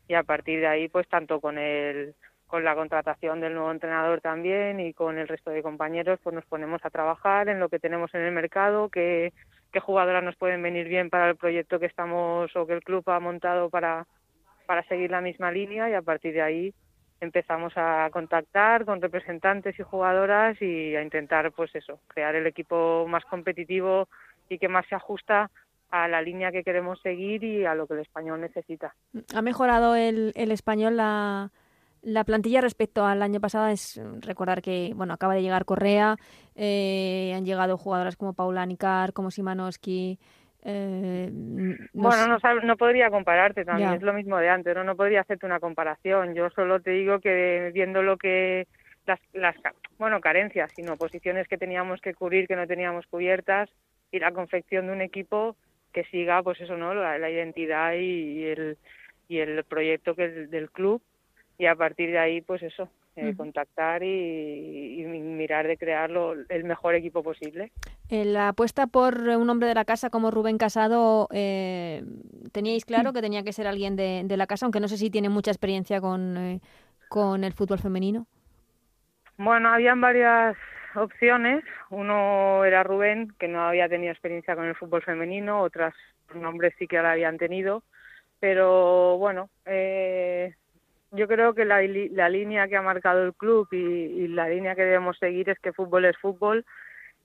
y 0.06 0.14
a 0.14 0.22
partir 0.22 0.60
de 0.60 0.66
ahí 0.66 0.88
pues 0.88 1.08
tanto 1.08 1.40
con 1.40 1.58
el 1.58 2.14
con 2.46 2.64
la 2.64 2.74
contratación 2.74 3.40
del 3.40 3.54
nuevo 3.54 3.72
entrenador 3.72 4.20
también 4.20 4.78
y 4.78 4.92
con 4.92 5.18
el 5.18 5.26
resto 5.26 5.50
de 5.50 5.62
compañeros 5.62 6.20
pues 6.22 6.34
nos 6.34 6.44
ponemos 6.44 6.84
a 6.84 6.90
trabajar 6.90 7.48
en 7.48 7.58
lo 7.58 7.70
que 7.70 7.78
tenemos 7.78 8.14
en 8.14 8.20
el 8.20 8.32
mercado 8.32 8.90
qué, 8.90 9.32
qué 9.72 9.80
jugadoras 9.80 10.22
nos 10.22 10.36
pueden 10.36 10.62
venir 10.62 10.88
bien 10.88 11.10
para 11.10 11.30
el 11.30 11.36
proyecto 11.36 11.80
que 11.80 11.86
estamos 11.86 12.54
o 12.54 12.66
que 12.66 12.74
el 12.74 12.82
club 12.82 13.08
ha 13.08 13.20
montado 13.20 13.70
para 13.70 14.06
para 14.66 14.84
seguir 14.84 15.10
la 15.10 15.20
misma 15.20 15.50
línea 15.50 15.90
y 15.90 15.94
a 15.94 16.02
partir 16.02 16.34
de 16.34 16.42
ahí 16.42 16.74
empezamos 17.20 17.72
a 17.76 18.08
contactar 18.12 18.84
con 18.84 19.00
representantes 19.00 19.78
y 19.78 19.82
jugadoras 19.82 20.60
y 20.60 20.96
a 20.96 21.02
intentar 21.02 21.52
pues 21.52 21.74
eso 21.74 22.00
crear 22.08 22.34
el 22.34 22.46
equipo 22.46 23.06
más 23.08 23.24
competitivo 23.24 24.08
y 24.48 24.58
que 24.58 24.68
más 24.68 24.86
se 24.86 24.94
ajusta 24.94 25.50
a 25.90 26.08
la 26.08 26.22
línea 26.22 26.50
que 26.50 26.64
queremos 26.64 27.00
seguir 27.00 27.44
y 27.44 27.66
a 27.66 27.74
lo 27.74 27.86
que 27.86 27.94
el 27.94 28.00
español 28.00 28.40
necesita. 28.40 28.94
¿Ha 29.34 29.42
mejorado 29.42 29.94
el, 29.94 30.32
el 30.36 30.50
español 30.50 30.96
la, 30.96 31.50
la 32.03 32.24
plantilla 32.24 32.61
respecto 32.61 33.05
al 33.05 33.22
año 33.22 33.40
pasado? 33.40 33.68
Es 33.68 34.00
recordar 34.20 34.62
que 34.62 34.92
bueno 34.94 35.14
acaba 35.14 35.34
de 35.34 35.42
llegar 35.42 35.64
Correa, 35.64 36.16
eh, 36.55 37.32
han 37.34 37.44
llegado 37.44 37.78
jugadoras 37.78 38.16
como 38.16 38.34
Paula 38.34 38.66
Nicar, 38.66 39.12
como 39.12 39.30
Simanowski. 39.30 40.18
Eh, 40.64 41.28
bueno, 41.92 42.28
no, 42.28 42.61
no, 42.62 42.76
podría 42.76 43.11
compararte 43.11 43.64
también, 43.64 43.94
es 43.94 44.03
lo 44.03 44.12
mismo 44.12 44.38
de 44.38 44.48
antes, 44.48 44.74
¿no? 44.76 44.84
no 44.84 44.94
podría 44.94 45.22
hacerte 45.22 45.46
una 45.46 45.59
comparación. 45.59 46.34
Yo 46.34 46.50
solo 46.50 46.80
te 46.80 46.92
digo 46.92 47.18
que 47.18 47.70
viendo 47.74 48.03
lo 48.03 48.16
que 48.16 48.68
las, 49.07 49.18
las 49.32 49.57
bueno 49.98 50.20
carencias, 50.20 50.70
sino 50.74 50.96
posiciones 50.96 51.48
que 51.48 51.59
teníamos 51.59 52.00
que 52.00 52.14
cubrir 52.14 52.46
que 52.46 52.57
no 52.57 52.66
teníamos 52.66 53.07
cubiertas 53.07 53.70
y 54.11 54.18
la 54.20 54.32
confección 54.32 54.86
de 54.86 54.92
un 54.92 55.00
equipo 55.00 55.57
que 55.92 56.05
siga 56.05 56.42
pues 56.42 56.61
eso 56.61 56.76
no 56.76 56.94
la, 56.94 57.30
identidad 57.30 57.94
y, 57.94 58.44
el 58.44 58.78
y 59.28 59.38
el 59.38 59.64
proyecto 59.64 60.14
que 60.14 60.28
del 60.28 60.70
club 60.70 61.03
y 61.62 61.66
a 61.66 61.76
partir 61.76 62.10
de 62.10 62.18
ahí 62.18 62.40
pues 62.40 62.60
eso 62.60 62.88
eh, 63.14 63.34
contactar 63.36 64.02
y, 64.02 65.04
mirar 65.06 65.68
de 65.68 65.76
crearlo 65.76 66.34
el 66.48 66.64
mejor 66.64 66.96
equipo 66.96 67.22
posible. 67.22 67.70
Eh, 68.08 68.24
la 68.24 68.48
apuesta 68.48 68.88
por 68.88 69.16
un 69.20 69.48
hombre 69.48 69.68
de 69.68 69.74
la 69.74 69.84
casa 69.84 70.10
como 70.10 70.32
Rubén 70.32 70.58
Casado, 70.58 71.28
eh, 71.32 72.02
¿teníais 72.50 72.84
claro 72.84 73.12
que 73.12 73.20
tenía 73.20 73.44
que 73.44 73.52
ser 73.52 73.68
alguien 73.68 73.94
de, 73.94 74.22
de, 74.24 74.36
la 74.36 74.48
casa? 74.48 74.66
Aunque 74.66 74.80
no 74.80 74.88
sé 74.88 74.96
si 74.96 75.08
tiene 75.08 75.28
mucha 75.28 75.52
experiencia 75.52 76.00
con, 76.00 76.60
con 77.08 77.44
el 77.44 77.52
fútbol 77.52 77.78
femenino? 77.78 78.26
Bueno, 79.38 79.68
habían 79.68 80.00
varias 80.00 80.56
opciones. 80.96 81.62
Uno 81.90 82.64
era 82.64 82.82
Rubén, 82.82 83.32
que 83.38 83.46
no 83.46 83.62
había 83.62 83.88
tenido 83.88 84.10
experiencia 84.10 84.56
con 84.56 84.64
el 84.64 84.74
fútbol 84.74 85.02
femenino, 85.02 85.60
otras 85.60 85.94
nombres 86.34 86.74
sí 86.76 86.88
que 86.88 87.00
la 87.00 87.12
habían 87.12 87.38
tenido, 87.38 87.84
pero 88.40 89.16
bueno, 89.18 89.48
eh, 89.66 90.56
yo 91.12 91.28
creo 91.28 91.54
que 91.54 91.64
la, 91.64 91.82
la, 91.82 92.28
línea 92.28 92.68
que 92.68 92.76
ha 92.76 92.82
marcado 92.82 93.22
el 93.22 93.34
club 93.34 93.68
y, 93.70 93.76
y, 93.76 94.28
la 94.28 94.48
línea 94.48 94.74
que 94.74 94.82
debemos 94.82 95.18
seguir 95.18 95.48
es 95.50 95.58
que 95.58 95.72
fútbol 95.72 96.06
es 96.06 96.16
fútbol 96.16 96.64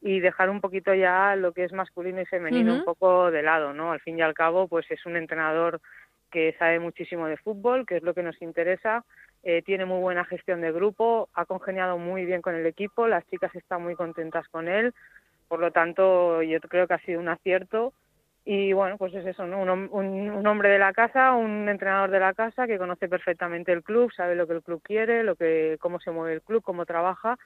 y 0.02 0.20
dejar 0.20 0.50
un 0.50 0.62
poquito 0.62 0.94
ya 0.94 1.36
lo 1.36 1.54
que 1.54 1.64
es 1.64 1.74
masculino 1.74 2.22
y 2.22 2.26
femenino 2.26 2.76
un 2.76 2.84
poco 2.84 3.32
de 3.32 3.42
lado, 3.42 3.74
¿no? 3.74 3.92
Al 3.92 4.00
fin 4.02 4.20
y 4.20 4.22
al 4.22 4.34
cabo, 4.34 4.68
pues 4.68 4.90
es 4.92 5.06
un 5.06 5.16
entrenador 5.16 5.82
que 6.30 6.56
sabe 6.60 6.80
muchísimo 6.80 7.28
de 7.28 7.38
fútbol, 7.38 7.86
que 7.86 7.98
es 7.98 8.04
lo 8.04 8.14
que 8.14 8.24
nos 8.24 8.40
interesa, 8.42 9.06
eh, 9.44 9.62
tiene 9.62 9.86
muy 9.86 10.00
buena 10.00 10.26
gestión 10.26 10.62
de 10.62 10.72
grupo, 10.72 11.30
ha 11.34 11.46
congeniado 11.46 11.98
muy 11.98 12.26
bien 12.26 12.42
con 12.42 12.54
el 12.56 12.66
equipo, 12.66 13.08
las 13.08 13.26
chicas 13.28 13.56
están 13.56 13.82
muy 13.84 13.96
contentas 13.96 14.48
con 14.50 14.68
él, 14.68 14.94
por 15.48 15.60
lo 15.60 15.72
tanto 15.72 16.42
yo 16.44 16.60
creo 16.60 16.88
que 16.88 16.94
ha 16.94 17.00
sido 17.00 17.22
un 17.22 17.30
acierto 17.30 17.94
y 18.50 18.72
bueno, 18.72 18.98
pues 18.98 19.14
es 19.14 19.26
eso, 19.26 19.46
¿no? 19.46 19.62
Un, 19.62 19.90
un, 19.92 20.48
hombre 20.48 20.70
de 20.70 20.80
la 20.80 20.94
casa, 20.94 21.34
un 21.34 21.68
entrenador 21.68 22.10
de 22.10 22.22
la 22.22 22.34
casa 22.34 22.66
que 22.66 22.78
conoce 22.78 23.10
perfectamente 23.10 23.74
el 23.74 23.84
club, 23.84 24.10
sabe 24.16 24.36
lo 24.36 24.48
que 24.48 24.54
el 24.54 24.64
club 24.64 24.82
quiere, 24.82 25.22
lo 25.26 25.36
que, 25.36 25.76
cómo 25.82 26.00
se 26.00 26.12
mueve 26.12 26.36
el 26.36 26.42
club, 26.42 26.64
cómo 26.64 26.86
trabaja, 26.86 27.38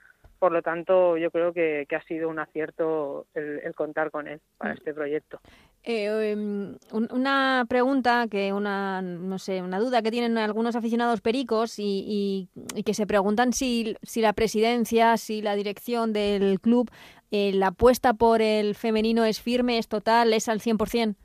por 0.41 0.51
lo 0.51 0.63
tanto 0.63 1.17
yo 1.17 1.29
creo 1.29 1.53
que, 1.53 1.85
ha 1.95 2.03
sido 2.05 2.27
un 2.27 2.39
acierto 2.39 3.27
el, 3.35 3.75
contar 3.75 4.09
con 4.09 4.27
él 4.27 4.41
para 4.57 4.73
mm. 4.73 4.77
este 4.77 4.91
proyecto. 4.91 5.39
Eh, 5.83 6.31
em, 6.31 6.77
una 6.91 7.63
pregunta 7.69 8.25
que 8.29 8.51
una 8.51 9.03
no 9.03 9.37
sé 9.37 9.61
una 9.61 9.79
duda 9.79 10.01
que 10.01 10.09
tienen 10.09 10.39
algunos 10.39 10.75
aficionados 10.75 11.21
pericos 11.21 11.75
y, 11.77 12.49
que 12.83 12.95
se 12.95 13.05
preguntan 13.05 13.53
si, 13.53 13.95
si 14.01 14.21
la 14.21 14.33
presidencia 14.33 15.15
si 15.17 15.43
la 15.43 15.55
dirección 15.55 16.11
del 16.11 16.59
club 16.59 16.89
eh, 17.29 17.51
la 17.53 17.67
apuesta 17.67 18.15
por 18.15 18.41
el 18.41 18.73
femenino 18.73 19.25
es 19.25 19.39
firme 19.39 19.77
es 19.77 19.87
total 19.87 20.33
es 20.33 20.49
al 20.49 20.59
100%. 20.59 21.15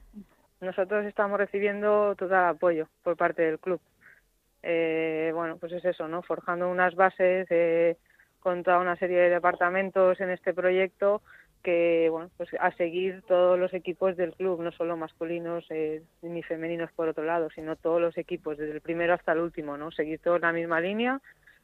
Nosotros 0.60 1.06
estamos 1.06 1.38
recibiendo 1.38 2.14
total 2.16 2.50
apoyo 2.50 2.86
por 3.02 3.16
parte 3.16 3.40
del 3.42 3.58
club. 3.58 3.80
Eh, 4.62 5.30
bueno, 5.34 5.56
pues 5.56 5.72
es 5.72 5.84
eso, 5.86 6.06
¿no? 6.06 6.20
Forjando 6.22 6.68
unas 6.68 6.94
bases 6.94 7.46
con 8.46 8.62
toda 8.62 8.78
una 8.78 8.94
serie 8.94 9.18
de 9.18 9.28
departamentos 9.28 10.20
en 10.20 10.30
este 10.30 10.54
proyecto 10.54 11.20
que 11.64 12.06
bueno 12.12 12.30
pues 12.36 12.48
a 12.60 12.70
seguir 12.76 13.22
todos 13.26 13.58
los 13.58 13.74
equipos 13.74 14.16
del 14.16 14.34
club 14.34 14.62
no 14.62 14.70
solo 14.70 14.96
masculinos 14.96 15.64
eh, 15.70 16.04
ni 16.22 16.44
femeninos 16.44 16.92
por 16.92 17.08
otro 17.08 17.24
lado 17.24 17.50
sino 17.50 17.74
todos 17.74 18.00
los 18.00 18.16
equipos 18.16 18.56
desde 18.56 18.74
el 18.74 18.80
primero 18.80 19.14
hasta 19.14 19.32
el 19.32 19.40
último 19.40 19.76
no 19.76 19.90
seguir 19.90 20.20
todos 20.20 20.40
la 20.40 20.52
misma 20.52 20.80
línea 20.80 21.20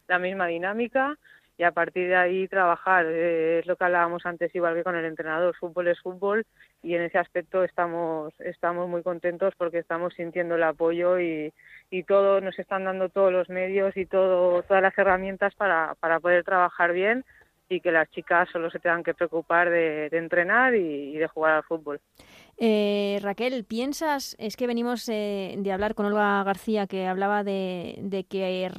la 0.09 0.19
misma 0.19 0.49
dinámica 0.49 1.17
y 1.59 1.65
a 1.65 1.73
partir 1.73 2.09
de 2.09 2.17
ahí 2.17 2.49
trabajar. 2.49 3.07
Eh, 3.07 3.61
es 3.61 3.67
lo 3.67 3.77
que 3.77 3.85
hablábamos 3.85 4.25
antes, 4.27 4.55
igual 4.55 4.75
que 4.75 4.85
con 4.85 4.97
el 4.97 5.05
entrenador. 5.05 5.55
Fútbol 5.57 5.89
es 5.89 6.01
fútbol 6.01 6.45
y 6.83 6.95
en 6.95 7.03
ese 7.03 7.19
aspecto 7.19 7.63
estamos, 7.65 8.33
estamos 8.41 8.89
muy 8.89 9.03
contentos 9.03 9.55
porque 9.57 9.79
estamos 9.79 10.15
sintiendo 10.15 10.57
el 10.57 10.63
apoyo 10.63 11.19
y, 11.21 11.53
y 11.91 12.03
todo, 12.05 12.41
nos 12.41 12.59
están 12.59 12.85
dando 12.85 13.09
todos 13.09 13.33
los 13.33 13.49
medios 13.49 13.97
y 13.97 14.07
todo, 14.07 14.63
todas 14.63 14.83
las 14.83 14.97
herramientas 14.97 15.55
para, 15.55 15.95
para 16.01 16.21
poder 16.21 16.45
trabajar 16.45 16.93
bien 16.93 17.25
y 17.69 17.81
que 17.81 17.93
las 17.93 18.11
chicas 18.11 18.49
solo 18.51 18.71
se 18.71 18.79
tengan 18.79 19.03
que 19.03 19.15
preocupar 19.15 19.71
de, 19.71 20.09
entrenar 20.13 20.75
y, 20.75 21.17
de 21.17 21.27
jugar 21.27 21.55
al 21.55 21.65
fútbol. 21.65 22.01
Eh, 22.59 23.19
Raquel, 23.23 23.65
¿piensas, 23.65 24.37
es 24.39 24.57
que 24.57 24.67
venimos 24.67 25.09
eh, 25.09 25.55
de 25.59 25.73
hablar 25.73 25.95
con 25.95 26.07
Olga 26.07 26.45
García 26.45 26.87
que 26.87 27.07
hablaba 27.07 27.43
de, 27.43 28.27
que 28.29 28.71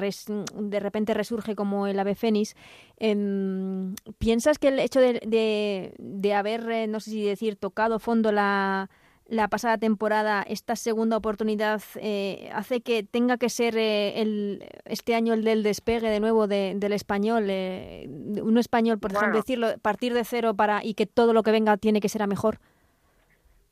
de 0.56 0.80
repente 0.80 1.14
resurge 1.14 1.56
como 1.56 1.88
el 1.88 2.00
ave 2.00 2.16
fénix, 2.16 2.56
em, 2.98 3.96
¿piensas 4.20 4.58
que 4.60 4.70
el 4.70 4.80
hecho 4.80 5.02
de, 5.02 5.94
de 5.98 6.34
haber, 6.34 6.70
eh, 6.70 6.88
no 6.88 7.00
sé 7.00 7.12
si 7.12 7.24
decir, 7.24 7.56
tocado 7.58 8.00
fondo 8.00 8.32
la 8.32 8.90
la 9.28 9.48
pasada 9.48 9.78
temporada, 9.78 10.44
esta 10.44 10.76
segunda 10.76 11.18
oportunidad 11.18 11.82
eh, 11.96 12.50
hace 12.54 12.82
que 12.82 13.04
tenga 13.04 13.38
que 13.38 13.50
ser 13.50 13.78
eh, 13.78 14.22
el, 14.22 14.66
este 14.86 15.16
año 15.16 15.34
el 15.34 15.44
del 15.44 15.64
despegue 15.64 16.10
de 16.10 16.20
nuevo 16.20 16.48
del 16.48 16.94
español, 16.94 17.46
eh, 17.50 18.08
un 18.42 18.58
español, 18.58 19.00
por 19.00 19.14
ejemplo, 19.14 19.38
decirlo, 19.38 19.68
partir 19.82 20.14
de 20.14 20.24
cero 20.26 20.54
para 20.56 20.84
y 20.84 20.94
que 20.94 21.06
todo 21.06 21.34
lo 21.34 21.44
que 21.44 21.52
venga 21.52 21.78
tiene 21.78 22.02
que 22.02 22.10
ser 22.10 22.22
a 22.22 22.28
mejor. 22.28 22.60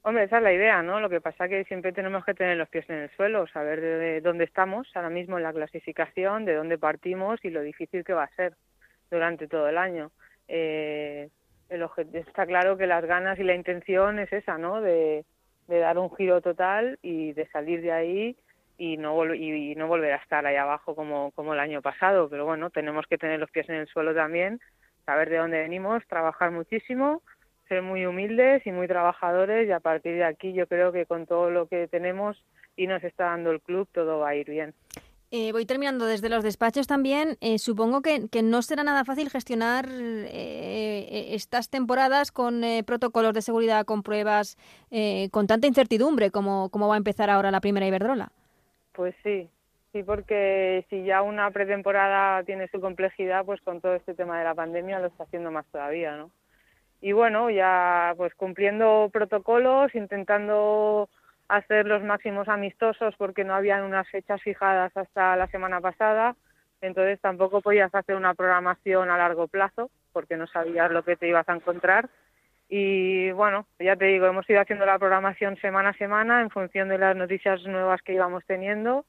Hombre, 0.03 0.23
esa 0.23 0.37
es 0.37 0.43
la 0.43 0.53
idea, 0.53 0.81
¿no? 0.81 0.99
Lo 0.99 1.09
que 1.09 1.21
pasa 1.21 1.45
es 1.45 1.49
que 1.51 1.63
siempre 1.65 1.93
tenemos 1.93 2.25
que 2.25 2.33
tener 2.33 2.57
los 2.57 2.69
pies 2.69 2.89
en 2.89 2.97
el 2.97 3.09
suelo, 3.11 3.45
saber 3.47 3.79
de 3.79 4.21
dónde 4.21 4.45
estamos 4.45 4.87
ahora 4.95 5.11
mismo 5.11 5.37
en 5.37 5.43
la 5.43 5.53
clasificación, 5.53 6.43
de 6.45 6.55
dónde 6.55 6.79
partimos 6.79 7.39
y 7.43 7.51
lo 7.51 7.61
difícil 7.61 8.03
que 8.03 8.13
va 8.13 8.23
a 8.23 8.35
ser 8.35 8.55
durante 9.11 9.47
todo 9.47 9.69
el 9.69 9.77
año. 9.77 10.11
el 10.47 11.29
está 12.13 12.45
claro 12.47 12.77
que 12.77 12.87
las 12.87 13.05
ganas 13.05 13.37
y 13.37 13.43
la 13.43 13.53
intención 13.53 14.17
es 14.17 14.33
esa, 14.33 14.57
¿no? 14.57 14.81
De, 14.81 15.23
de 15.67 15.79
dar 15.79 15.97
un 15.97 16.13
giro 16.15 16.41
total 16.41 16.97
y 17.01 17.33
de 17.33 17.47
salir 17.47 17.81
de 17.81 17.91
ahí 17.91 18.37
y 18.77 18.97
no, 18.97 19.33
y, 19.33 19.75
no 19.75 19.87
volver 19.87 20.13
a 20.13 20.17
estar 20.17 20.45
ahí 20.45 20.55
abajo 20.55 20.95
como, 20.95 21.31
como 21.31 21.53
el 21.53 21.59
año 21.59 21.81
pasado. 21.81 22.29
Pero 22.29 22.45
bueno, 22.45 22.71
tenemos 22.71 23.05
que 23.07 23.17
tener 23.19 23.39
los 23.39 23.51
pies 23.51 23.69
en 23.69 23.75
el 23.75 23.87
suelo 23.87 24.15
también, 24.15 24.59
saber 25.05 25.29
de 25.29 25.37
dónde 25.37 25.59
venimos, 25.59 26.05
trabajar 26.07 26.49
muchísimo, 26.49 27.21
ser 27.71 27.81
muy 27.81 28.05
humildes 28.05 28.67
y 28.67 28.71
muy 28.73 28.85
trabajadores 28.85 29.65
y 29.65 29.71
a 29.71 29.79
partir 29.79 30.15
de 30.15 30.25
aquí 30.25 30.51
yo 30.51 30.67
creo 30.67 30.91
que 30.91 31.05
con 31.05 31.25
todo 31.25 31.49
lo 31.49 31.67
que 31.67 31.87
tenemos 31.87 32.35
y 32.75 32.85
nos 32.85 33.01
está 33.01 33.27
dando 33.27 33.49
el 33.51 33.61
club 33.61 33.87
todo 33.93 34.19
va 34.19 34.29
a 34.29 34.35
ir 34.35 34.49
bien. 34.49 34.73
Eh, 35.31 35.53
voy 35.53 35.65
terminando 35.65 36.05
desde 36.05 36.27
los 36.27 36.43
despachos 36.43 36.85
también. 36.85 37.37
Eh, 37.39 37.59
supongo 37.59 38.01
que, 38.01 38.27
no 38.43 38.61
será 38.61 38.83
nada 38.83 39.05
fácil 39.05 39.29
gestionar 39.29 39.85
eh, 39.89 41.27
estas 41.29 41.69
temporadas 41.69 42.33
con 42.33 42.61
protocolos 42.85 43.33
de 43.33 43.41
seguridad, 43.41 43.85
con 43.85 44.03
pruebas, 44.03 44.57
con 45.31 45.47
tanta 45.47 45.67
incertidumbre 45.67 46.29
como, 46.29 46.67
como 46.71 46.89
va 46.89 46.95
a 46.95 46.97
empezar 46.97 47.29
ahora 47.29 47.51
la 47.51 47.61
primera 47.61 47.87
Iberdrola. 47.87 48.33
Pues 48.91 49.15
sí, 49.23 49.47
sí, 49.93 50.03
porque 50.03 50.85
si 50.89 51.05
ya 51.05 51.21
una 51.21 51.49
pretemporada 51.51 52.43
tiene 52.43 52.67
su 52.67 52.81
complejidad, 52.81 53.45
pues 53.45 53.61
con 53.61 53.79
todo 53.79 53.95
este 53.95 54.13
tema 54.13 54.37
de 54.39 54.43
la 54.43 54.55
pandemia 54.55 54.99
lo 54.99 55.07
está 55.07 55.23
haciendo 55.23 55.51
más 55.51 55.65
todavía, 55.67 56.17
¿no? 56.17 56.31
Y 57.01 57.13
bueno, 57.13 57.49
ya 57.49 58.13
pues 58.15 58.33
cumpliendo 58.35 59.09
protocolos, 59.11 59.93
intentando 59.95 61.09
hacer 61.47 61.85
los 61.87 62.03
máximos 62.03 62.47
amistosos 62.47 63.15
porque 63.17 63.43
no 63.43 63.55
habían 63.55 63.83
unas 63.83 64.07
fechas 64.09 64.41
fijadas 64.41 64.95
hasta 64.95 65.35
la 65.35 65.47
semana 65.47 65.81
pasada, 65.81 66.35
entonces 66.79 67.19
tampoco 67.19 67.61
podías 67.61 67.93
hacer 67.93 68.15
una 68.15 68.33
programación 68.35 69.09
a 69.09 69.17
largo 69.17 69.47
plazo 69.47 69.89
porque 70.13 70.37
no 70.37 70.47
sabías 70.47 70.91
lo 70.91 71.03
que 71.03 71.15
te 71.15 71.27
ibas 71.27 71.47
a 71.49 71.55
encontrar. 71.55 72.09
Y 72.69 73.31
bueno, 73.31 73.65
ya 73.79 73.97
te 73.97 74.05
digo, 74.05 74.27
hemos 74.27 74.49
ido 74.49 74.61
haciendo 74.61 74.85
la 74.85 74.97
programación 74.97 75.57
semana 75.57 75.89
a 75.89 75.97
semana 75.97 76.41
en 76.41 76.49
función 76.51 76.87
de 76.87 76.97
las 76.97 77.15
noticias 77.17 77.61
nuevas 77.65 78.01
que 78.01 78.13
íbamos 78.13 78.45
teniendo 78.45 79.05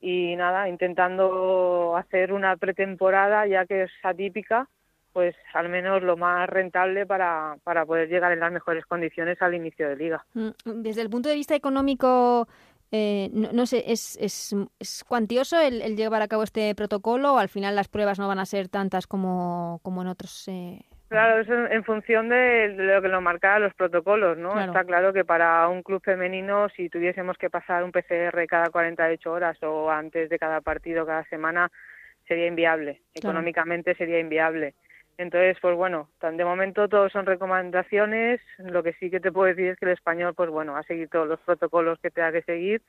y 0.00 0.36
nada, 0.36 0.68
intentando 0.68 1.96
hacer 1.96 2.32
una 2.32 2.56
pretemporada 2.56 3.46
ya 3.46 3.66
que 3.66 3.82
es 3.84 3.90
atípica 4.02 4.68
pues 5.12 5.34
al 5.54 5.68
menos 5.68 6.02
lo 6.02 6.16
más 6.16 6.48
rentable 6.48 7.06
para, 7.06 7.56
para 7.64 7.84
poder 7.84 8.08
llegar 8.08 8.32
en 8.32 8.40
las 8.40 8.52
mejores 8.52 8.84
condiciones 8.86 9.40
al 9.42 9.54
inicio 9.54 9.88
de 9.88 9.96
liga. 9.96 10.24
Mm, 10.34 10.50
desde 10.64 11.02
el 11.02 11.10
punto 11.10 11.28
de 11.28 11.34
vista 11.34 11.54
económico, 11.54 12.46
eh, 12.92 13.30
no, 13.32 13.66
sé, 13.66 13.84
¿es, 13.86 14.16
es, 14.20 14.54
es 14.78 15.04
cuantioso 15.04 15.60
el, 15.60 15.96
llevar 15.96 16.22
a 16.22 16.28
cabo 16.28 16.42
este 16.42 16.74
protocolo 16.74 17.34
o 17.34 17.38
al 17.38 17.48
final 17.48 17.76
las 17.76 17.88
pruebas 17.88 18.18
no 18.18 18.26
van 18.26 18.40
a 18.40 18.46
ser 18.46 18.68
tantas 18.68 19.06
como, 19.06 19.80
como 19.82 20.02
en 20.02 20.08
otros? 20.08 20.48
Eh... 20.48 20.80
Claro, 21.08 21.40
eso 21.40 21.52
en 21.66 21.82
función 21.82 22.28
de, 22.28 22.68
lo 22.76 23.02
que 23.02 23.08
nos 23.08 23.22
marcan 23.22 23.62
los 23.62 23.74
protocolos, 23.74 24.38
¿no? 24.38 24.60
Está 24.60 24.84
claro 24.84 25.12
que 25.12 25.24
para 25.24 25.66
un 25.68 25.82
club 25.82 26.00
femenino, 26.04 26.68
si 26.68 26.88
tuviésemos 26.88 27.36
que 27.36 27.50
pasar 27.50 27.82
un 27.82 27.90
PCR 27.90 28.46
cada 28.48 28.70
48 28.70 29.32
horas 29.32 29.60
o 29.64 29.90
antes 29.90 30.28
de 30.28 30.38
cada 30.38 30.60
partido, 30.60 31.04
cada 31.04 31.24
semana, 31.24 31.68
sería 32.28 32.46
inviable. 32.46 33.00
Económicamente 33.12 33.96
sería 33.96 34.20
inviable. 34.20 34.74
Entonces, 35.20 35.58
pues 35.60 35.76
bueno, 35.76 36.08
de 36.22 36.44
momento 36.46 36.88
todos 36.88 37.12
son 37.12 37.26
recomendaciones. 37.26 38.40
Lo 38.56 38.82
que 38.82 38.94
sí 38.94 39.10
que 39.10 39.20
te 39.20 39.30
puedo 39.30 39.48
decir 39.48 39.66
es 39.66 39.78
que 39.78 39.84
el 39.84 39.92
español, 39.92 40.32
pues 40.34 40.48
bueno, 40.48 40.78
ha 40.78 40.82
seguido 40.84 41.10
todos 41.10 41.28
los 41.28 41.40
protocolos 41.40 41.98
que 41.98 42.10
tenga 42.10 42.32
que 42.32 42.40
seguir 42.40 42.80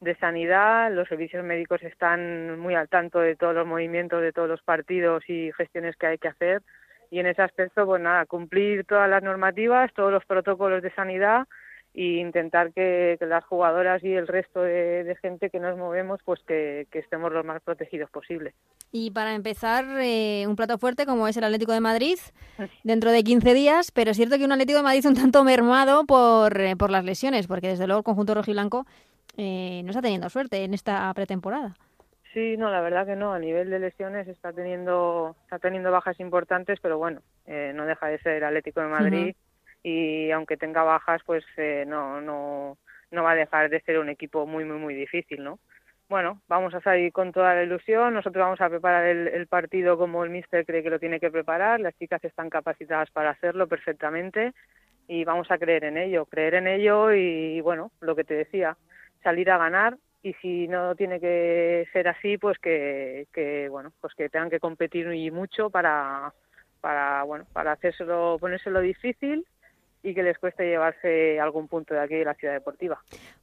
de 0.00 0.14
sanidad. 0.16 0.92
Los 0.92 1.08
servicios 1.08 1.42
médicos 1.42 1.82
están 1.82 2.58
muy 2.58 2.74
al 2.74 2.90
tanto 2.90 3.20
de 3.20 3.34
todos 3.34 3.54
los 3.54 3.66
movimientos 3.66 4.20
de 4.20 4.30
todos 4.30 4.46
los 4.46 4.60
partidos 4.60 5.24
y 5.26 5.52
gestiones 5.56 5.96
que 5.96 6.06
hay 6.06 6.18
que 6.18 6.28
hacer. 6.28 6.60
Y 7.10 7.18
en 7.18 7.26
ese 7.26 7.40
aspecto, 7.40 7.86
pues 7.86 8.02
nada, 8.02 8.26
cumplir 8.26 8.84
todas 8.84 9.08
las 9.08 9.22
normativas, 9.22 9.90
todos 9.94 10.12
los 10.12 10.26
protocolos 10.26 10.82
de 10.82 10.92
sanidad 10.92 11.46
e 11.94 12.20
intentar 12.20 12.72
que, 12.72 13.18
las 13.20 13.44
jugadoras 13.44 14.02
y 14.04 14.12
el 14.12 14.26
resto 14.26 14.62
de, 14.62 15.16
gente 15.20 15.50
que 15.50 15.58
nos 15.58 15.76
movemos 15.76 16.20
pues 16.24 16.40
que, 16.46 16.86
estemos 16.92 17.32
lo 17.32 17.44
más 17.44 17.62
protegidos 17.62 18.10
posible. 18.10 18.54
Y 18.92 19.10
para 19.10 19.34
empezar, 19.34 19.84
eh, 20.00 20.44
un 20.46 20.56
plato 20.56 20.78
fuerte 20.78 21.06
como 21.06 21.28
es 21.28 21.36
el 21.36 21.44
Atlético 21.44 21.72
de 21.72 21.80
Madrid 21.80 22.18
dentro 22.84 23.10
de 23.10 23.22
15 23.22 23.54
días, 23.54 23.90
pero 23.90 24.12
es 24.12 24.16
cierto 24.16 24.38
que 24.38 24.44
un 24.44 24.52
Atlético 24.52 24.78
de 24.78 24.84
Madrid 24.84 25.06
un 25.06 25.14
tanto 25.14 25.44
mermado 25.44 26.04
por, 26.06 26.60
eh, 26.60 26.76
por 26.76 26.90
las 26.90 27.04
lesiones, 27.04 27.46
porque 27.46 27.68
desde 27.68 27.86
luego 27.86 28.00
el 28.00 28.04
conjunto 28.04 28.34
rojiblanco 28.34 28.86
eh, 29.36 29.82
no 29.84 29.90
está 29.90 30.02
teniendo 30.02 30.28
suerte 30.28 30.64
en 30.64 30.74
esta 30.74 31.12
pretemporada. 31.14 31.74
Sí, 32.32 32.56
no, 32.56 32.70
la 32.70 32.80
verdad 32.80 33.06
que 33.06 33.16
no. 33.16 33.32
A 33.32 33.38
nivel 33.38 33.70
de 33.70 33.78
lesiones 33.80 34.28
está 34.28 34.52
teniendo, 34.52 35.34
está 35.42 35.58
teniendo 35.58 35.90
bajas 35.90 36.20
importantes, 36.20 36.78
pero 36.80 36.98
bueno, 36.98 37.22
eh, 37.46 37.72
no 37.74 37.86
deja 37.86 38.06
de 38.06 38.18
ser 38.18 38.44
Atlético 38.44 38.80
de 38.80 38.86
Madrid 38.86 39.36
y 39.82 40.30
aunque 40.30 40.56
tenga 40.56 40.82
bajas, 40.82 41.22
pues 41.24 41.44
eh, 41.56 41.84
no, 41.86 42.20
no, 42.20 42.78
no 43.10 43.22
va 43.22 43.32
a 43.32 43.36
dejar 43.36 43.70
de 43.70 43.80
ser 43.80 43.98
un 43.98 44.08
equipo 44.08 44.46
muy, 44.46 44.64
muy, 44.64 44.78
muy 44.78 44.94
difícil, 44.94 45.42
¿no? 45.42 45.58
Bueno, 46.08 46.40
vamos 46.48 46.74
a 46.74 46.80
salir 46.80 47.12
con 47.12 47.30
toda 47.30 47.54
la 47.54 47.62
ilusión. 47.62 48.14
Nosotros 48.14 48.42
vamos 48.42 48.60
a 48.60 48.68
preparar 48.68 49.06
el, 49.06 49.46
partido 49.46 49.96
como 49.96 50.24
el 50.24 50.30
míster 50.30 50.66
cree 50.66 50.82
que 50.82 50.90
lo 50.90 50.98
tiene 50.98 51.20
que 51.20 51.30
preparar. 51.30 51.78
Las 51.78 51.96
chicas 51.98 52.22
están 52.24 52.50
capacitadas 52.50 53.10
para 53.12 53.30
hacerlo 53.30 53.68
perfectamente 53.68 54.52
y 55.06 55.24
vamos 55.24 55.48
a 55.52 55.58
creer 55.58 55.84
en 55.84 55.96
ello, 55.96 56.26
creer 56.26 56.54
en 56.54 56.66
ello 56.66 57.12
y 57.12 57.60
bueno, 57.60 57.92
lo 58.00 58.16
que 58.16 58.24
te 58.24 58.34
decía, 58.34 58.76
salir 59.22 59.50
a 59.52 59.58
ganar 59.58 59.98
y 60.22 60.34
si 60.34 60.66
no 60.66 60.96
tiene 60.96 61.20
que 61.20 61.86
ser 61.92 62.08
así, 62.08 62.38
pues 62.38 62.58
que, 62.58 63.28
que 63.32 63.68
bueno, 63.68 63.92
pues 64.00 64.12
que 64.14 64.28
tengan 64.28 64.50
que 64.50 64.60
competir 64.60 65.12
y 65.14 65.30
mucho 65.30 65.70
para 65.70 66.32
para 66.80 67.22
bueno, 67.22 67.46
para 67.52 67.72
hacérselo 67.72 68.36
ponérselo 68.40 68.80
difícil 68.80 69.46
y 70.02 70.14
que 70.14 70.22
les 70.22 70.38
cueste 70.38 70.64
llevarse 70.64 71.38
algún 71.40 71.68
punto 71.68 71.94
de 71.94 72.00
aquí 72.00 72.14
de 72.14 72.24
la 72.24 72.34
ciudad 72.34 72.54
deportiva. 72.54 72.98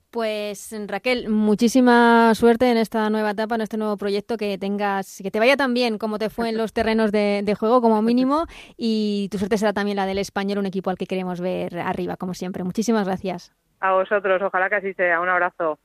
Pues 0.10 0.74
Raquel, 0.88 1.30
muchísima 1.30 2.34
suerte 2.34 2.72
en 2.72 2.78
esta 2.78 3.10
nueva 3.10 3.32
etapa, 3.32 3.56
en 3.56 3.62
este 3.62 3.78
nuevo 3.78 3.98
proyecto, 3.98 4.38
que 4.38 4.58
tengas, 4.58 5.20
que 5.22 5.32
te 5.32 5.40
vaya 5.40 5.58
tan 5.58 5.74
bien 5.74 5.98
como 5.98 6.18
te 6.18 6.30
fue 6.30 6.50
en 6.50 6.58
los 6.58 6.74
terrenos 6.74 7.12
de, 7.12 7.42
de, 7.44 7.56
juego 7.56 7.82
como 7.82 8.02
mínimo 8.02 8.46
y 8.78 9.28
tu 9.30 9.38
suerte 9.38 9.58
será 9.58 9.74
también 9.74 9.98
la 9.98 10.06
del 10.06 10.18
español, 10.18 10.60
un 10.60 10.66
equipo 10.66 10.90
al 10.90 10.98
que 10.98 11.06
queremos 11.06 11.42
ver 11.42 11.78
arriba, 11.80 12.16
como 12.16 12.34
siempre. 12.34 12.64
Muchísimas 12.64 13.06
gracias. 13.06 13.54
A 13.80 13.94
vosotros, 13.94 14.42
ojalá 14.42 14.70
que 14.70 14.76
así 14.76 14.94
sea. 14.94 15.22
Un 15.22 15.30
abrazo. 15.30 15.78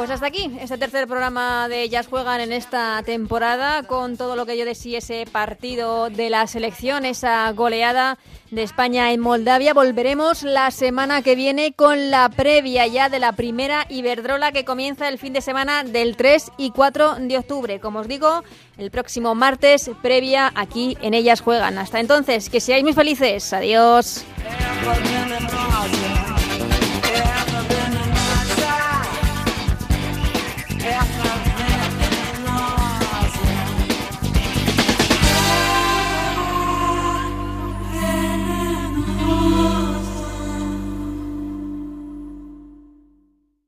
Pues 0.00 0.08
hasta 0.08 0.28
aquí, 0.28 0.50
este 0.58 0.78
tercer 0.78 1.06
programa 1.06 1.68
de 1.68 1.82
Ellas 1.82 2.06
Juegan 2.06 2.40
en 2.40 2.54
esta 2.54 3.02
temporada, 3.02 3.82
con 3.82 4.16
todo 4.16 4.34
lo 4.34 4.46
que 4.46 4.56
yo 4.56 4.64
decía 4.64 4.96
ese 4.96 5.26
partido 5.30 6.08
de 6.08 6.30
la 6.30 6.46
selección, 6.46 7.04
esa 7.04 7.52
goleada 7.52 8.16
de 8.50 8.62
España 8.62 9.12
en 9.12 9.20
Moldavia. 9.20 9.74
Volveremos 9.74 10.42
la 10.42 10.70
semana 10.70 11.20
que 11.20 11.34
viene 11.34 11.74
con 11.74 12.10
la 12.10 12.30
previa 12.30 12.86
ya 12.86 13.10
de 13.10 13.18
la 13.18 13.32
primera 13.32 13.84
Iberdrola 13.90 14.52
que 14.52 14.64
comienza 14.64 15.06
el 15.06 15.18
fin 15.18 15.34
de 15.34 15.42
semana 15.42 15.84
del 15.84 16.16
3 16.16 16.52
y 16.56 16.70
4 16.70 17.16
de 17.16 17.36
octubre. 17.36 17.78
Como 17.78 17.98
os 17.98 18.08
digo, 18.08 18.42
el 18.78 18.90
próximo 18.90 19.34
martes, 19.34 19.90
previa 20.00 20.50
aquí 20.54 20.96
en 21.02 21.12
Ellas 21.12 21.42
Juegan. 21.42 21.76
Hasta 21.76 22.00
entonces, 22.00 22.48
que 22.48 22.60
seáis 22.60 22.82
muy 22.82 22.94
felices. 22.94 23.52
Adiós. 23.52 24.24
Yeah. 30.82 31.19